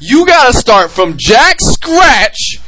You 0.00 0.26
gotta 0.26 0.52
start 0.56 0.90
from 0.90 1.14
Jack 1.18 1.58
Scratch 1.60 2.58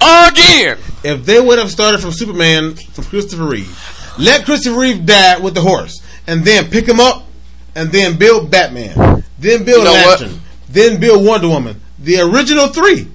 again. 0.00 0.78
If 1.04 1.24
they 1.24 1.40
would 1.40 1.58
have 1.58 1.70
started 1.70 2.00
from 2.00 2.12
Superman 2.12 2.74
from 2.74 3.04
Christopher 3.04 3.44
Reeve, 3.44 4.14
let 4.18 4.44
Christopher 4.44 4.78
Reeve 4.80 5.04
die 5.06 5.38
with 5.38 5.54
the 5.54 5.60
horse, 5.60 6.00
and 6.26 6.44
then 6.44 6.70
pick 6.70 6.86
him 6.86 7.00
up, 7.00 7.26
and 7.74 7.90
then 7.92 8.18
build 8.18 8.50
Batman, 8.50 9.24
then 9.38 9.64
build 9.64 9.78
You 9.78 9.84
know 9.84 9.92
what? 9.92 10.20
Lantern, 10.20 10.40
then 10.68 11.00
build 11.00 11.24
Wonder 11.26 11.48
Woman, 11.48 11.80
the 11.98 12.20
original 12.20 12.68
three, 12.68 13.08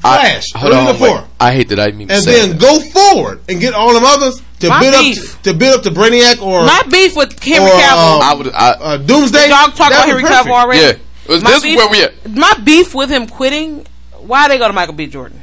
Flash, 0.00 0.48
I, 0.54 0.58
hold 0.58 0.72
on, 0.74 0.96
four. 0.96 1.08
wait. 1.18 1.24
I 1.40 1.52
hate 1.54 1.68
that 1.68 1.78
I 1.80 1.86
didn't 1.86 1.98
mean 1.98 2.08
to 2.08 2.14
and 2.14 2.24
say 2.24 2.32
then 2.40 2.58
that. 2.58 2.60
go 2.60 2.80
forward 2.80 3.40
and 3.48 3.60
get 3.60 3.72
all 3.74 3.94
them 3.94 4.02
others 4.04 4.42
to 4.60 4.68
My 4.68 4.80
build 4.80 4.94
beef. 5.00 5.36
up 5.36 5.42
to, 5.44 5.52
to 5.52 5.58
build 5.58 5.76
up 5.78 5.82
to 5.84 5.90
Brainiac 5.90 6.42
or 6.42 6.64
My 6.66 6.82
beef 6.90 7.16
with 7.16 7.40
Henry 7.42 7.70
Or, 7.70 7.74
Cavill. 7.74 8.16
um, 8.16 8.22
I 8.22 8.34
would. 8.34 8.48
I, 8.52 8.70
uh, 8.72 8.96
Doomsday. 8.98 9.48
Y'all 9.48 9.68
talk 9.70 9.88
about 9.92 10.06
Henry. 10.06 10.22
Cavill 10.24 10.50
already. 10.50 10.80
yeah. 10.82 10.92
My 11.28 11.36
This 11.38 11.56
is 11.56 11.62
beef- 11.62 11.76
where 11.76 11.88
we 11.88 12.02
at. 12.02 12.30
My 12.30 12.54
beef 12.62 12.94
with 12.94 13.10
him 13.10 13.26
quitting. 13.26 13.86
Why 14.18 14.48
they 14.48 14.58
go 14.58 14.66
to 14.66 14.72
Michael 14.72 14.94
B. 14.94 15.06
Jordan? 15.06 15.40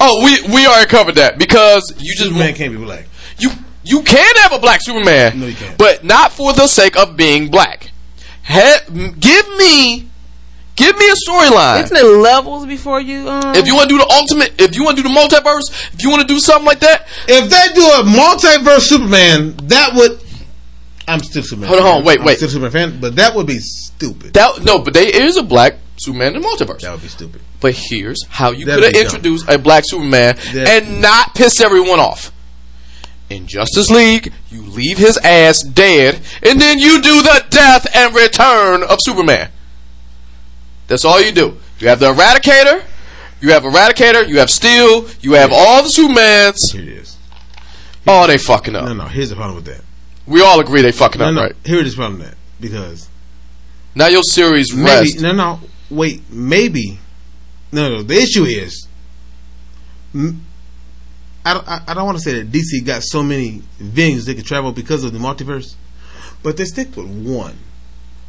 Oh, 0.00 0.24
we 0.24 0.42
we 0.52 0.66
already 0.66 0.88
covered 0.88 1.14
that 1.16 1.38
because 1.38 1.92
you 1.98 2.14
just 2.16 2.28
Superman 2.30 2.54
can't 2.54 2.72
be 2.72 2.78
black. 2.78 3.06
you 3.38 3.50
you 3.84 4.02
can 4.02 4.36
have 4.36 4.52
a 4.52 4.58
black 4.58 4.80
Superman, 4.82 5.40
No, 5.40 5.46
you 5.46 5.54
can't. 5.54 5.76
but 5.78 6.04
not 6.04 6.32
for 6.32 6.52
the 6.52 6.66
sake 6.66 6.96
of 6.96 7.16
being 7.16 7.50
black. 7.50 7.90
Ha- 8.44 8.82
give 8.90 9.48
me, 9.56 10.08
give 10.76 10.96
me 10.96 11.08
a 11.10 11.14
storyline. 11.28 11.82
Isn't 11.84 11.96
it 11.96 12.04
levels 12.04 12.64
before 12.66 13.00
you? 13.00 13.28
Um, 13.28 13.54
If 13.54 13.66
you 13.66 13.74
want 13.74 13.88
to 13.88 13.94
do 13.96 13.98
the 13.98 14.10
ultimate, 14.12 14.52
if 14.60 14.74
you 14.76 14.84
want 14.84 14.96
to 14.98 15.02
do 15.02 15.08
the 15.08 15.14
multiverse, 15.14 15.92
if 15.94 16.02
you 16.02 16.10
want 16.10 16.22
to 16.22 16.28
do 16.28 16.38
something 16.40 16.64
like 16.66 16.80
that, 16.80 17.06
If 17.28 17.50
they 17.50 17.74
do 17.74 17.84
a 17.84 18.02
multiverse 18.04 18.82
Superman, 18.82 19.56
that 19.68 19.94
would 19.94 20.20
I'm 21.08 21.20
still 21.20 21.42
Superman. 21.42 21.68
Hold 21.68 21.80
on, 21.80 21.86
fan. 21.98 22.04
wait, 22.04 22.20
I'm 22.20 22.26
wait. 22.26 22.36
still 22.36 22.48
Superman 22.48 22.70
fan, 22.72 23.00
but 23.00 23.16
that 23.16 23.34
would 23.34 23.46
be 23.46 23.58
stupid. 23.58 24.34
That 24.34 24.62
no, 24.64 24.78
but 24.78 24.94
there 24.94 25.08
is 25.14 25.36
a 25.36 25.42
black 25.42 25.74
Superman 25.98 26.36
in 26.36 26.42
the 26.42 26.48
multiverse. 26.48 26.80
That 26.80 26.92
would 26.92 27.02
be 27.02 27.08
stupid. 27.08 27.40
But 27.60 27.74
here's 27.74 28.24
how 28.28 28.50
you 28.52 28.64
That'd 28.66 28.84
could 28.94 29.12
have 29.12 29.22
be 29.22 29.36
dumb. 29.38 29.48
a 29.48 29.58
black 29.58 29.84
Superman 29.86 30.36
That- 30.52 30.82
and 30.82 31.00
not 31.00 31.34
piss 31.34 31.60
everyone 31.60 32.00
off. 32.00 32.32
In 33.30 33.46
Justice 33.46 33.88
League, 33.90 34.32
you 34.50 34.62
leave 34.62 34.98
his 34.98 35.16
ass 35.18 35.62
dead, 35.62 36.20
and 36.42 36.60
then 36.60 36.78
you 36.78 37.00
do 37.00 37.22
the 37.22 37.44
death 37.50 37.86
and 37.94 38.14
return 38.14 38.82
of 38.82 38.98
Superman. 39.02 39.50
That's 40.86 41.04
all 41.04 41.20
you 41.20 41.32
do. 41.32 41.56
You 41.78 41.88
have 41.88 41.98
the 42.00 42.12
Eradicator, 42.12 42.84
you 43.40 43.52
have 43.52 43.62
Eradicator, 43.62 44.28
you 44.28 44.38
have 44.38 44.50
Steel, 44.50 45.06
you 45.20 45.32
have 45.32 45.50
all 45.52 45.82
the 45.82 45.88
Supermans. 45.88 46.72
Here 46.72 46.82
it 46.82 46.88
is. 46.88 47.16
Oh, 48.06 48.26
they 48.26 48.36
fucking 48.38 48.76
up. 48.76 48.84
No, 48.84 48.92
no. 48.94 49.04
Here's 49.04 49.30
the 49.30 49.36
problem 49.36 49.56
with 49.56 49.64
that. 49.66 49.82
We 50.26 50.40
all 50.42 50.60
agree 50.60 50.82
they 50.82 50.92
fucking 50.92 51.18
No, 51.20 51.28
up, 51.28 51.34
no. 51.34 51.42
right? 51.42 51.56
Here 51.64 51.80
it 51.80 51.86
is 51.86 51.96
with 51.98 52.18
that 52.20 52.34
because 52.60 53.08
Now 53.94 54.06
your 54.06 54.22
series 54.22 54.74
maybe 54.74 54.84
rest. 55.12 55.20
no, 55.20 55.32
no. 55.32 55.60
Wait, 55.90 56.22
maybe. 56.30 56.98
No, 57.72 57.88
no. 57.90 58.02
The 58.02 58.14
issue 58.14 58.44
is, 58.44 58.86
I, 61.44 61.82
I 61.88 61.94
don't 61.94 62.06
want 62.06 62.18
to 62.18 62.22
say 62.24 62.42
that 62.42 62.52
DC 62.52 62.84
got 62.86 63.02
so 63.02 63.22
many 63.22 63.62
venues 63.80 64.26
they 64.26 64.34
could 64.34 64.46
travel 64.46 64.72
because 64.72 65.04
of 65.04 65.12
the 65.12 65.18
multiverse, 65.18 65.74
but 66.42 66.56
they 66.56 66.64
stick 66.64 66.96
with 66.96 67.06
one. 67.06 67.58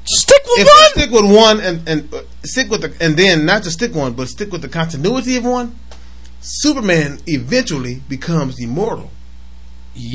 Stick 0.05 0.41
with 0.45 0.59
If 0.61 0.67
one. 0.67 0.89
stick 0.91 1.11
with 1.11 1.31
one 1.35 1.59
and 1.61 1.87
and 1.87 2.13
uh, 2.13 2.21
stick 2.43 2.69
with 2.69 2.81
the 2.81 2.93
and 2.99 3.15
then 3.15 3.45
not 3.45 3.63
just 3.63 3.77
stick 3.77 3.93
one, 3.95 4.13
but 4.13 4.27
stick 4.27 4.51
with 4.51 4.61
the 4.61 4.67
continuity 4.67 5.37
of 5.37 5.45
one, 5.45 5.77
Superman 6.41 7.19
eventually 7.27 8.01
becomes 8.09 8.59
immortal 8.59 9.11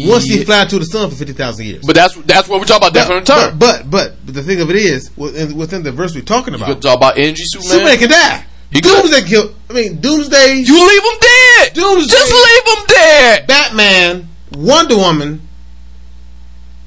once 0.06 0.24
he 0.24 0.38
Yeah. 0.38 0.44
fly 0.44 0.64
to 0.64 0.78
the 0.78 0.84
sun 0.84 1.08
for 1.10 1.16
fifty 1.16 1.32
thousand 1.32 1.66
years. 1.66 1.84
But 1.86 1.94
that's 1.96 2.14
that's 2.22 2.48
what 2.48 2.58
we're 2.60 2.66
talking 2.66 2.88
about. 2.88 3.10
And. 3.10 3.26
But, 3.26 3.58
but 3.58 3.90
but 3.90 4.16
but 4.26 4.34
the 4.34 4.42
thing 4.42 4.60
of 4.60 4.70
it 4.70 4.76
is 4.76 5.10
within, 5.16 5.56
within 5.56 5.82
the 5.82 5.92
verse 5.92 6.14
we're 6.14 6.22
talking 6.22 6.52
you 6.54 6.58
about, 6.58 6.68
could 6.68 6.82
talk 6.82 6.96
about 6.96 7.16
energy 7.18 7.44
Superman. 7.46 7.70
Superman 7.70 7.98
can 7.98 8.08
die. 8.10 8.44
He 8.72 8.80
could. 8.80 8.90
Doomsday 9.02 9.22
kill. 9.28 9.54
I 9.70 9.72
mean, 9.72 10.00
Doomsday, 10.00 10.56
You 10.66 10.88
leave 10.88 11.02
him 11.02 11.18
dead. 11.20 11.72
Doomsday. 11.74 12.12
Just 12.12 12.32
leave 12.32 12.78
him 12.78 12.84
dead. 12.88 13.46
Batman, 13.46 14.28
Wonder 14.52 14.96
Woman, 14.96 15.48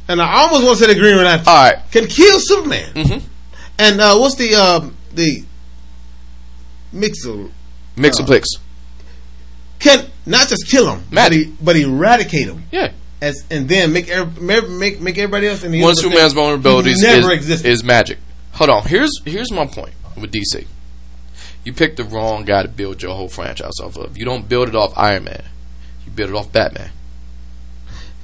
and 0.07 0.21
I 0.21 0.41
almost 0.41 0.63
want 0.63 0.77
to 0.77 0.85
say 0.85 0.93
the 0.93 0.99
Green 0.99 1.17
Lantern 1.17 1.47
All 1.47 1.63
right. 1.63 1.77
can 1.91 2.05
kill 2.07 2.39
Superman. 2.39 2.93
Mhm. 2.93 3.21
And 3.79 3.99
uh, 4.01 4.15
what's 4.17 4.35
the 4.35 4.53
um, 4.53 4.95
the 5.13 5.43
Mixer 6.91 7.47
Mix 7.95 8.19
Uh, 8.19 8.39
can 9.79 10.05
not 10.25 10.47
just 10.49 10.67
kill 10.67 10.93
him, 10.93 11.03
but, 11.11 11.31
he, 11.31 11.45
but 11.61 11.75
eradicate 11.75 12.47
him, 12.47 12.63
Yeah. 12.71 12.91
as 13.21 13.43
and 13.49 13.67
then 13.69 13.91
make 13.93 14.07
make 14.41 14.99
make 15.01 15.17
everybody 15.17 15.47
else 15.47 15.63
in 15.63 15.71
the 15.71 15.81
One 15.81 15.95
Superman's 15.95 16.33
vulnerabilities 16.33 17.01
never 17.01 17.31
is, 17.31 17.37
existed. 17.37 17.69
is 17.69 17.83
magic. 17.83 18.17
Hold 18.53 18.69
on. 18.69 18.83
Here's 18.83 19.11
here's 19.25 19.51
my 19.51 19.65
point 19.65 19.93
with 20.15 20.31
DC. 20.31 20.65
You 21.63 21.73
picked 21.73 21.97
the 21.97 22.03
wrong 22.03 22.43
guy 22.45 22.63
to 22.63 22.67
build 22.67 23.01
your 23.03 23.13
whole 23.15 23.29
franchise 23.29 23.79
off 23.83 23.95
of. 23.97 24.17
You 24.17 24.25
don't 24.25 24.49
build 24.49 24.67
it 24.67 24.75
off 24.75 24.93
Iron 24.97 25.25
Man. 25.25 25.43
You 26.05 26.11
build 26.11 26.29
it 26.31 26.35
off 26.35 26.51
Batman. 26.51 26.89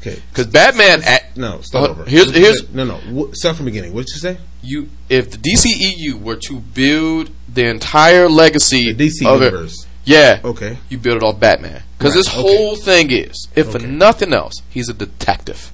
okay. 0.02 0.20
Because 0.30 0.48
Batman, 0.48 1.04
at, 1.04 1.38
No, 1.38 1.62
start 1.62 1.86
Hold- 1.88 2.00
over. 2.02 2.10
here's- 2.10 2.32
here's- 2.32 2.64
no, 2.74 2.84
no. 2.84 3.32
Start 3.34 3.58
from 3.58 3.66
the 3.66 3.72
beginning. 3.72 3.93
What 3.93 4.06
did 4.08 4.16
you 4.16 4.20
say? 4.22 4.38
you 4.64 4.89
if 5.08 5.30
the 5.32 5.38
DCEU 5.38 6.20
were 6.20 6.36
to 6.36 6.56
build 6.60 7.30
the 7.54 7.66
entire 7.68 8.28
legacy 8.28 8.91
The 8.91 9.06
DC 9.08 9.26
of 9.26 9.41
it- 9.43 9.45
universe. 9.54 9.86
yeah, 10.04 10.39
Okay. 10.43 10.78
you 10.89 10.98
build 10.98 11.18
it 11.18 11.24
off 11.24 11.39
Batman. 11.39 11.84
Because 11.98 12.16
Right, 12.16 12.20
this 12.20 12.28
okay. 12.28 12.41
whole 12.41 12.76
thing 12.76 13.12
is, 13.12 13.48
if 13.56 13.72
for 13.72 13.80
nothing 13.80 14.34
else, 14.34 14.54
he's 14.70 14.88
a 14.89 14.93
detective. 14.93 15.72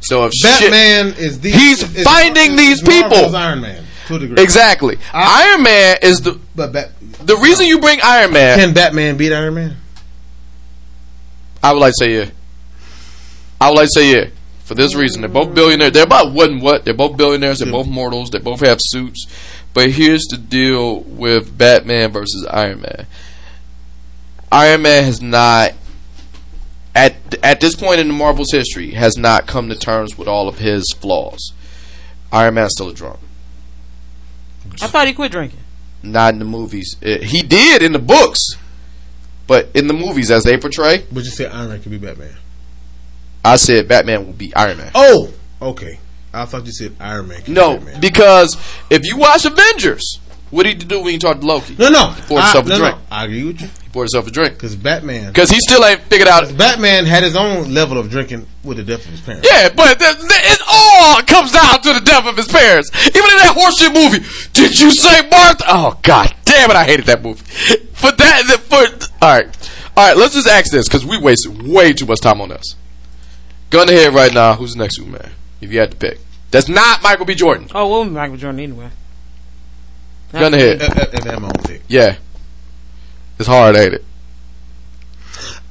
So 0.00 0.24
if 0.24 0.32
shit, 0.32 0.70
Batman 0.70 1.14
is 1.18 1.40
the 1.40 1.50
He's 1.50 1.82
is- 1.82 1.96
is- 1.96 2.04
finding 2.04 2.52
is 2.52 2.56
these 2.56 2.82
Marvel's 2.82 3.20
people. 3.22 3.36
Iron 3.36 3.60
Man 3.60 3.84
to 4.06 4.14
a 4.14 4.18
degree. 4.20 4.42
exactly, 4.42 4.96
I- 5.12 5.50
Iron 5.50 5.62
Man 5.64 5.96
is 6.02 6.20
the 6.20 6.38
But 6.56 6.72
Bat- 6.72 6.92
the 7.26 7.36
reason 7.36 7.66
you 7.66 7.78
bring 7.80 7.98
Iron 8.02 8.32
Man. 8.32 8.58
can 8.58 8.72
Batman 8.72 9.16
beat 9.16 9.32
Iron 9.32 9.54
Man? 9.54 9.76
I 11.62 11.72
would 11.72 11.80
like 11.80 11.92
to 11.98 12.04
say 12.04 12.14
yeah. 12.16 12.26
I 13.60 13.68
would 13.70 13.76
like 13.76 13.86
to 13.88 13.92
say 13.92 14.12
yeah. 14.12 14.26
For 14.64 14.74
this 14.74 14.94
reason, 14.94 15.22
they're 15.22 15.30
both 15.30 15.54
billionaires. 15.54 15.92
They're 15.92 16.04
about 16.04 16.32
what 16.32 16.50
and 16.50 16.60
what. 16.62 16.84
They're 16.84 16.92
both 16.94 17.16
billionaires. 17.16 17.58
They're 17.58 17.72
both 17.72 17.86
mortals. 17.86 18.30
They 18.30 18.38
both 18.38 18.60
have 18.60 18.78
suits. 18.80 19.26
But 19.74 19.90
here's 19.90 20.24
the 20.30 20.36
deal 20.36 21.00
with 21.00 21.56
Batman 21.56 22.12
versus 22.12 22.46
Iron 22.50 22.82
Man. 22.82 23.06
Iron 24.50 24.82
Man 24.82 25.04
has 25.04 25.20
not, 25.20 25.72
at 26.94 27.14
at 27.44 27.60
this 27.60 27.74
point 27.76 28.00
in 28.00 28.08
the 28.08 28.14
Marvel's 28.14 28.50
history, 28.52 28.92
has 28.92 29.16
not 29.18 29.46
come 29.46 29.68
to 29.68 29.74
terms 29.78 30.16
with 30.16 30.28
all 30.28 30.48
of 30.48 30.58
his 30.58 30.92
flaws. 30.98 31.52
Iron 32.32 32.54
Man's 32.54 32.72
still 32.72 32.88
a 32.88 32.94
drunk. 32.94 33.20
I 34.82 34.86
thought 34.86 35.06
he 35.06 35.14
quit 35.14 35.32
drinking. 35.32 35.60
Not 36.02 36.32
in 36.34 36.38
the 36.38 36.44
movies. 36.44 36.96
Uh, 37.02 37.18
he 37.22 37.42
did 37.42 37.82
in 37.82 37.92
the 37.92 37.98
books, 37.98 38.40
but 39.46 39.68
in 39.74 39.86
the 39.86 39.94
movies, 39.94 40.30
as 40.30 40.44
they 40.44 40.56
portray, 40.56 41.04
But 41.10 41.24
you 41.24 41.30
said 41.30 41.52
Iron 41.52 41.70
Man 41.70 41.82
could 41.82 41.90
be 41.90 41.98
Batman. 41.98 42.36
I 43.44 43.56
said 43.56 43.88
Batman 43.88 44.26
will 44.26 44.32
be 44.34 44.54
Iron 44.54 44.78
Man. 44.78 44.90
Oh, 44.94 45.32
okay. 45.60 45.98
I 46.32 46.44
thought 46.44 46.66
you 46.66 46.72
said 46.72 46.94
Iron 47.00 47.28
Man. 47.28 47.42
Can 47.42 47.54
No, 47.54 47.78
be 47.78 47.84
Batman. 47.84 48.00
because 48.00 48.56
if 48.90 49.04
you 49.06 49.16
watch 49.16 49.44
Avengers, 49.46 50.20
what 50.50 50.64
did 50.64 50.82
he 50.82 50.88
do 50.88 51.00
when 51.00 51.12
he 51.12 51.18
talked 51.18 51.40
to 51.42 51.46
Loki? 51.46 51.76
no, 51.78 51.88
no. 51.88 52.10
He 52.10 52.22
poured 52.22 52.40
I, 52.40 52.44
himself 52.46 52.66
a 52.66 52.68
no, 52.70 52.76
drink. 52.78 52.96
no. 52.96 53.02
I 53.10 53.24
agree 53.24 53.44
with 53.44 53.60
you 53.60 53.66
He 53.82 53.88
poured 53.90 54.04
himself 54.04 54.26
a 54.26 54.30
drink 54.30 54.54
because 54.54 54.76
Batman. 54.76 55.28
because 55.32 55.50
he 55.50 55.60
still 55.60 55.84
ain't 55.84 56.00
figured 56.02 56.28
out. 56.28 56.56
Batman 56.56 57.04
had 57.06 57.22
his 57.22 57.36
own 57.36 57.72
level 57.74 57.98
of 57.98 58.10
drinking 58.10 58.46
with 58.64 58.76
the 58.78 58.82
death 58.82 59.04
of 59.04 59.10
his 59.10 59.20
parents. 59.20 59.48
Yeah, 59.50 59.68
but 59.74 59.98
th- 59.98 60.16
th- 60.16 60.30
it 60.30 60.60
all 60.70 61.22
comes 61.22 61.52
down 61.52 61.80
to 61.82 61.92
the 61.94 62.00
death 62.00 62.26
of 62.26 62.36
his 62.36 62.48
parents. 62.48 62.90
Even 63.06 63.30
in 63.30 63.38
that 63.38 63.54
horseshit 63.56 63.94
movie, 63.94 64.24
did 64.52 64.78
you 64.80 64.90
say 64.90 65.28
Martha? 65.28 65.64
Oh 65.68 65.98
god 66.02 66.34
damn 66.44 66.70
it, 66.70 66.76
I 66.76 66.84
hated 66.84 67.06
that 67.06 67.22
movie. 67.22 67.44
For 67.94 68.10
that, 68.12 68.44
that- 68.48 68.60
for 68.60 68.76
all 69.24 69.34
right, 69.36 69.70
all 69.96 70.06
right. 70.08 70.16
Let's 70.16 70.34
just 70.34 70.46
ask 70.48 70.70
this 70.70 70.86
because 70.88 71.04
we 71.04 71.18
wasted 71.18 71.62
way 71.66 71.92
too 71.92 72.06
much 72.06 72.20
time 72.20 72.40
on 72.40 72.48
this. 72.50 72.74
Gun 73.70 73.86
to 73.88 73.92
head 73.92 74.14
right 74.14 74.32
now. 74.32 74.54
Who's 74.54 74.72
the 74.74 74.78
next 74.78 74.96
Superman? 74.96 75.30
If 75.60 75.72
you 75.72 75.80
had 75.80 75.90
to 75.90 75.96
pick, 75.96 76.20
that's 76.50 76.68
not 76.68 77.02
Michael 77.02 77.26
B. 77.26 77.34
Jordan. 77.34 77.68
Oh, 77.74 77.88
what 77.88 78.04
was 78.06 78.10
Michael 78.14 78.36
Jordan 78.36 78.60
anyway? 78.60 78.88
Gun 80.32 80.52
to 80.52 80.58
head. 80.58 80.82
If, 80.82 80.96
if, 80.96 81.14
if 81.14 81.26
I 81.26 81.30
had 81.30 81.40
my 81.40 81.46
own 81.48 81.62
pick, 81.64 81.82
Yeah, 81.88 82.16
it's 83.38 83.48
hard, 83.48 83.76
ain't 83.76 83.94
it? 83.94 84.04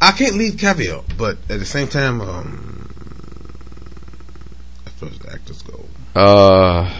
I 0.01 0.11
can't 0.11 0.35
leave 0.35 0.57
caveat, 0.57 1.17
but 1.17 1.37
at 1.49 1.59
the 1.59 1.65
same 1.65 1.87
time, 1.87 2.21
um, 2.21 2.89
as 4.85 4.93
far 4.93 5.09
as 5.09 5.19
the 5.19 5.31
actors 5.31 5.61
go, 5.63 5.85
Uh, 6.15 6.91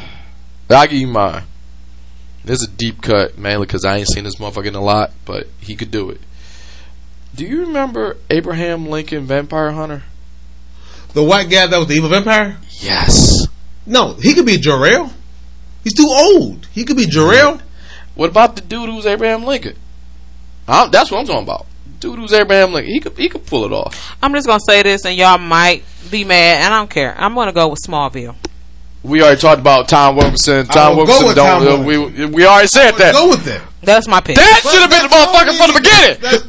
I'll 0.70 0.88
give 0.88 0.94
you 1.00 1.08
mine. 1.08 1.44
This 2.44 2.62
is 2.62 2.68
a 2.68 2.72
deep 2.72 3.02
cut, 3.02 3.38
mainly 3.38 3.66
because 3.66 3.84
I 3.86 3.98
ain't 3.98 4.08
seen 4.08 4.24
this 4.24 4.36
motherfucker 4.36 4.68
in 4.68 4.76
a 4.76 4.82
lot, 4.82 5.12
but 5.26 5.48
he 5.60 5.76
could 5.76 5.92
do 5.92 6.10
it. 6.10 6.22
Do 7.36 7.46
you 7.46 7.62
remember 7.62 8.18
Abraham 8.30 8.88
Lincoln 8.88 9.26
Vampire 9.26 9.72
Hunter? 9.72 10.04
the 11.14 11.24
white 11.24 11.50
guy 11.50 11.66
that 11.66 11.78
was 11.78 11.88
the 11.88 11.96
evil 11.96 12.10
vampire. 12.10 12.58
Yes. 12.80 13.48
No, 13.88 14.14
he 14.14 14.34
could 14.36 14.46
be 14.46 14.58
Jor-El. 14.58 15.12
He's 15.88 15.94
too 15.94 16.10
old. 16.10 16.68
He 16.74 16.84
could 16.84 16.98
be 16.98 17.06
Jor-El. 17.06 17.62
What 18.16 18.32
about 18.32 18.58
the 18.58 18.62
dude 18.62 18.90
who's 18.90 19.06
Abraham 19.06 19.46
Lincoln? 19.46 19.78
i 20.68 20.86
that's 20.90 21.10
what 21.10 21.22
I'm 21.22 21.26
talking 21.26 21.44
about. 21.44 21.66
Dude 22.02 22.20
who's 22.20 22.34
Abraham 22.34 22.74
Lincoln. 22.74 22.92
He 22.92 23.00
could 23.00 23.18
he 23.18 23.30
could 23.30 23.46
pull 23.46 23.64
it 23.64 23.72
off. 23.72 24.18
I'm 24.22 24.34
just 24.34 24.48
gonna 24.48 24.60
say 24.68 24.84
this, 24.84 25.06
and 25.06 25.16
y'all 25.16 25.38
might 25.38 25.86
be 26.12 26.26
mad, 26.26 26.58
and 26.58 26.74
I 26.74 26.78
don't 26.78 26.90
care. 26.90 27.16
I'm 27.18 27.36
gonna 27.36 27.54
go 27.54 27.70
with 27.70 27.80
Smallville. 27.88 28.36
We 29.02 29.22
already 29.22 29.40
talked 29.40 29.62
about 29.62 29.88
Tom 29.88 30.18
Wilkinson. 30.18 30.66
Tom 30.66 30.98
will 30.98 31.06
go 31.06 31.20
Wilkinson 31.24 31.36
don't. 31.38 31.66
Tom 31.66 31.82
uh, 31.82 31.86
we 31.86 32.26
we 32.26 32.46
already 32.46 32.68
said 32.68 32.92
that. 32.96 33.14
Go 33.14 33.30
with 33.30 33.46
that. 33.46 33.62
That's 33.82 34.10
my 34.10 34.20
pick. 34.20 34.36
That 34.36 34.60
should 34.64 34.82
have 34.82 34.90
been 34.90 35.04
the 35.04 35.16
motherfucker 35.16 35.58
from 35.58 35.74
the 35.74 35.80
beginning. 35.80 36.22
That- 36.22 36.48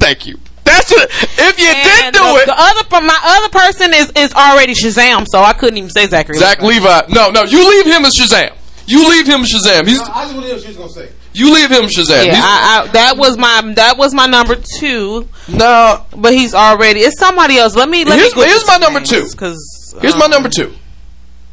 Thank 0.00 0.26
you. 0.26 0.40
That 0.66 0.82
should. 0.86 1.08
If 1.38 1.58
you 1.58 1.70
did 1.72 2.12
do 2.12 2.18
the, 2.20 2.42
it, 2.42 2.46
the 2.46 2.54
other, 2.58 2.84
per- 2.84 3.00
my 3.00 3.18
other 3.22 3.48
person 3.48 3.94
is 3.94 4.10
is 4.16 4.32
already 4.34 4.74
Shazam, 4.74 5.26
so 5.28 5.40
I 5.40 5.52
couldn't 5.52 5.78
even 5.78 5.90
say 5.90 6.06
Zachary. 6.06 6.36
Zach 6.38 6.60
Levi. 6.60 6.84
Levi. 7.06 7.14
No, 7.14 7.30
no, 7.30 7.44
you 7.44 7.62
leave 7.68 7.86
him 7.86 8.04
as 8.04 8.14
Shazam. 8.14 8.52
You 8.86 9.08
leave 9.08 9.26
him 9.26 9.42
Shazam. 9.42 9.86
He's 9.86 10.00
I 10.00 10.24
just 10.24 10.34
want 10.34 10.34
to 10.34 10.40
hear 10.42 10.54
what 10.54 10.62
she's 10.64 10.76
gonna 10.76 10.88
say. 10.90 11.10
you 11.32 11.52
leave 11.54 11.70
him 11.70 11.84
Shazam. 11.84 12.26
Yeah, 12.26 12.40
I, 12.42 12.84
I, 12.88 12.92
that 12.92 13.16
was 13.16 13.36
my 13.38 13.62
that 13.76 13.96
was 13.98 14.12
my 14.14 14.26
number 14.26 14.56
two, 14.78 15.28
no, 15.48 16.04
but 16.16 16.32
he's 16.34 16.54
already 16.54 17.00
it's 17.00 17.18
somebody 17.18 17.58
else. 17.58 17.74
Let 17.76 17.88
me 17.88 18.04
let 18.04 18.18
Here's- 18.18 18.34
me 18.36 18.42
here's 18.44 18.66
my 18.66 18.74
some 18.74 18.82
number 18.82 19.00
two. 19.00 19.28
two. 19.28 19.36
'cause, 19.36 19.94
here's 20.00 20.16
my 20.16 20.26
um, 20.26 20.30
number 20.30 20.48
two. 20.48 20.72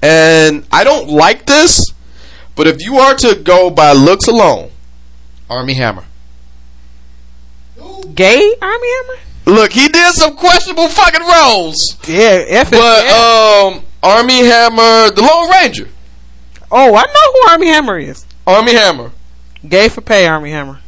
And 0.01 0.66
I 0.72 0.84
don't 0.84 1.09
like 1.09 1.45
this, 1.45 1.93
but 2.55 2.68
if 2.68 2.78
you 2.82 2.97
are 2.97 3.16
to 3.16 3.36
go 3.36 3.70
by 3.70 3.93
looks 3.93 4.28
alone, 4.28 4.70
Armie 5.49 5.74
Hammer. 5.76 6.03
Gay 8.14 8.56
Armie 8.62 8.88
Hammer. 8.88 9.20
Look, 9.46 9.72
he 9.74 9.88
did 9.88 10.14
some 10.14 10.36
questionable 10.36 10.88
fucking 10.88 11.22
roles, 11.22 11.98
Yeah, 12.08 12.46
F 12.48 12.72
but 12.72 13.06
um, 13.08 13.84
Armie 14.02 14.46
Hammer, 14.46 15.12
the 15.12 15.22
Lone 15.22 15.50
Ranger, 15.50 15.89
oh, 16.72 16.96
I 16.96 17.04
know 17.04 17.34
who 17.34 17.52
Armie 17.52 17.68
Hammer 17.68 17.98
is. 17.98 18.26
Armie 18.48 18.74
Hammer. 18.74 19.12
Gay 19.68 19.89
for 19.89 20.02
pay, 20.02 20.28
Armie 20.28 20.52
Hammer. 20.52 20.80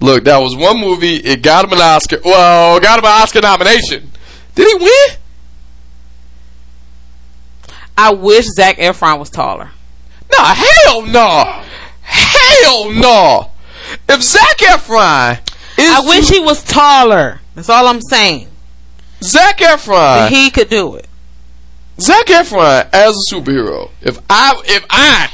Look, 0.00 0.24
that 0.24 0.38
was 0.38 0.56
one 0.56 0.80
movie. 0.80 1.16
It 1.16 1.42
got 1.42 1.64
him 1.64 1.72
an 1.72 1.78
Oscar. 1.78 2.18
Well, 2.24 2.78
got 2.80 2.98
him 2.98 3.04
an 3.04 3.22
Oscar 3.22 3.40
nomination. 3.40 4.10
Did 4.54 4.68
he 4.68 4.84
win? 4.84 5.18
I 7.96 8.12
wish 8.12 8.44
Zac 8.54 8.76
Efron 8.78 9.18
was 9.18 9.30
taller. 9.30 9.70
Nah, 10.36 10.54
hell 10.54 11.02
no. 11.02 11.62
Hell 12.02 12.90
no. 12.90 13.50
If 14.08 14.22
Zac 14.22 14.58
Efron 14.58 15.38
I 15.78 16.02
wish 16.06 16.28
he 16.28 16.40
was 16.40 16.62
taller. 16.62 17.40
That's 17.54 17.68
all 17.68 17.86
I'm 17.86 18.00
saying. 18.00 18.48
Zac 19.22 19.58
Efron 19.58 20.28
he 20.28 20.50
could 20.50 20.68
do 20.68 20.96
it. 20.96 21.06
Zac 22.00 22.26
Efron 22.26 22.88
as 22.92 23.14
a 23.16 23.34
superhero. 23.34 23.90
If 24.02 24.18
I 24.28 24.60
if 24.66 24.84
I 24.90 25.30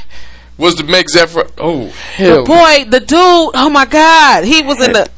was 0.57 0.75
to 0.77 0.85
make 0.85 1.09
Zac 1.11 1.29
Efron, 1.31 1.51
oh 1.59 1.87
hell, 1.87 2.45
But 2.45 2.47
boy, 2.47 2.91
the 2.91 3.01
dude, 3.01 3.11
oh 3.19 3.71
my 3.73 3.87
god, 3.87 4.45
he 4.45 4.63
was 4.63 4.81
in 4.83 4.93
the. 4.93 5.11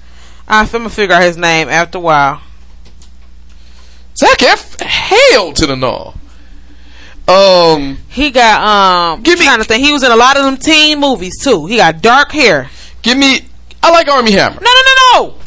I'm 0.48 0.66
gonna 0.66 0.88
figure 0.90 1.14
out 1.14 1.22
his 1.22 1.36
name 1.36 1.68
after 1.68 1.98
a 1.98 2.00
while. 2.00 2.42
Zac 4.18 4.42
F, 4.42 4.78
hell 4.80 5.52
to 5.52 5.66
the 5.66 5.76
no. 5.76 6.14
Um, 7.28 7.98
He 8.08 8.30
got 8.30 8.60
um. 9.16 9.22
Give 9.22 9.38
me- 9.38 9.44
trying 9.44 9.58
to 9.58 9.64
think. 9.64 9.84
He 9.84 9.92
was 9.92 10.02
in 10.02 10.10
a 10.10 10.16
lot 10.16 10.36
of 10.36 10.44
them 10.44 10.56
teen 10.56 10.98
movies 11.00 11.38
too. 11.42 11.66
He 11.66 11.76
got 11.76 12.02
dark 12.02 12.32
hair. 12.32 12.68
give 13.02 13.16
me. 13.16 13.46
I 13.82 13.90
like 13.90 14.08
Armie 14.08 14.32
Hammer. 14.32 14.60
No, 14.60 14.70
no, 14.70 14.82
no, 14.86 14.94
no. 15.28 15.38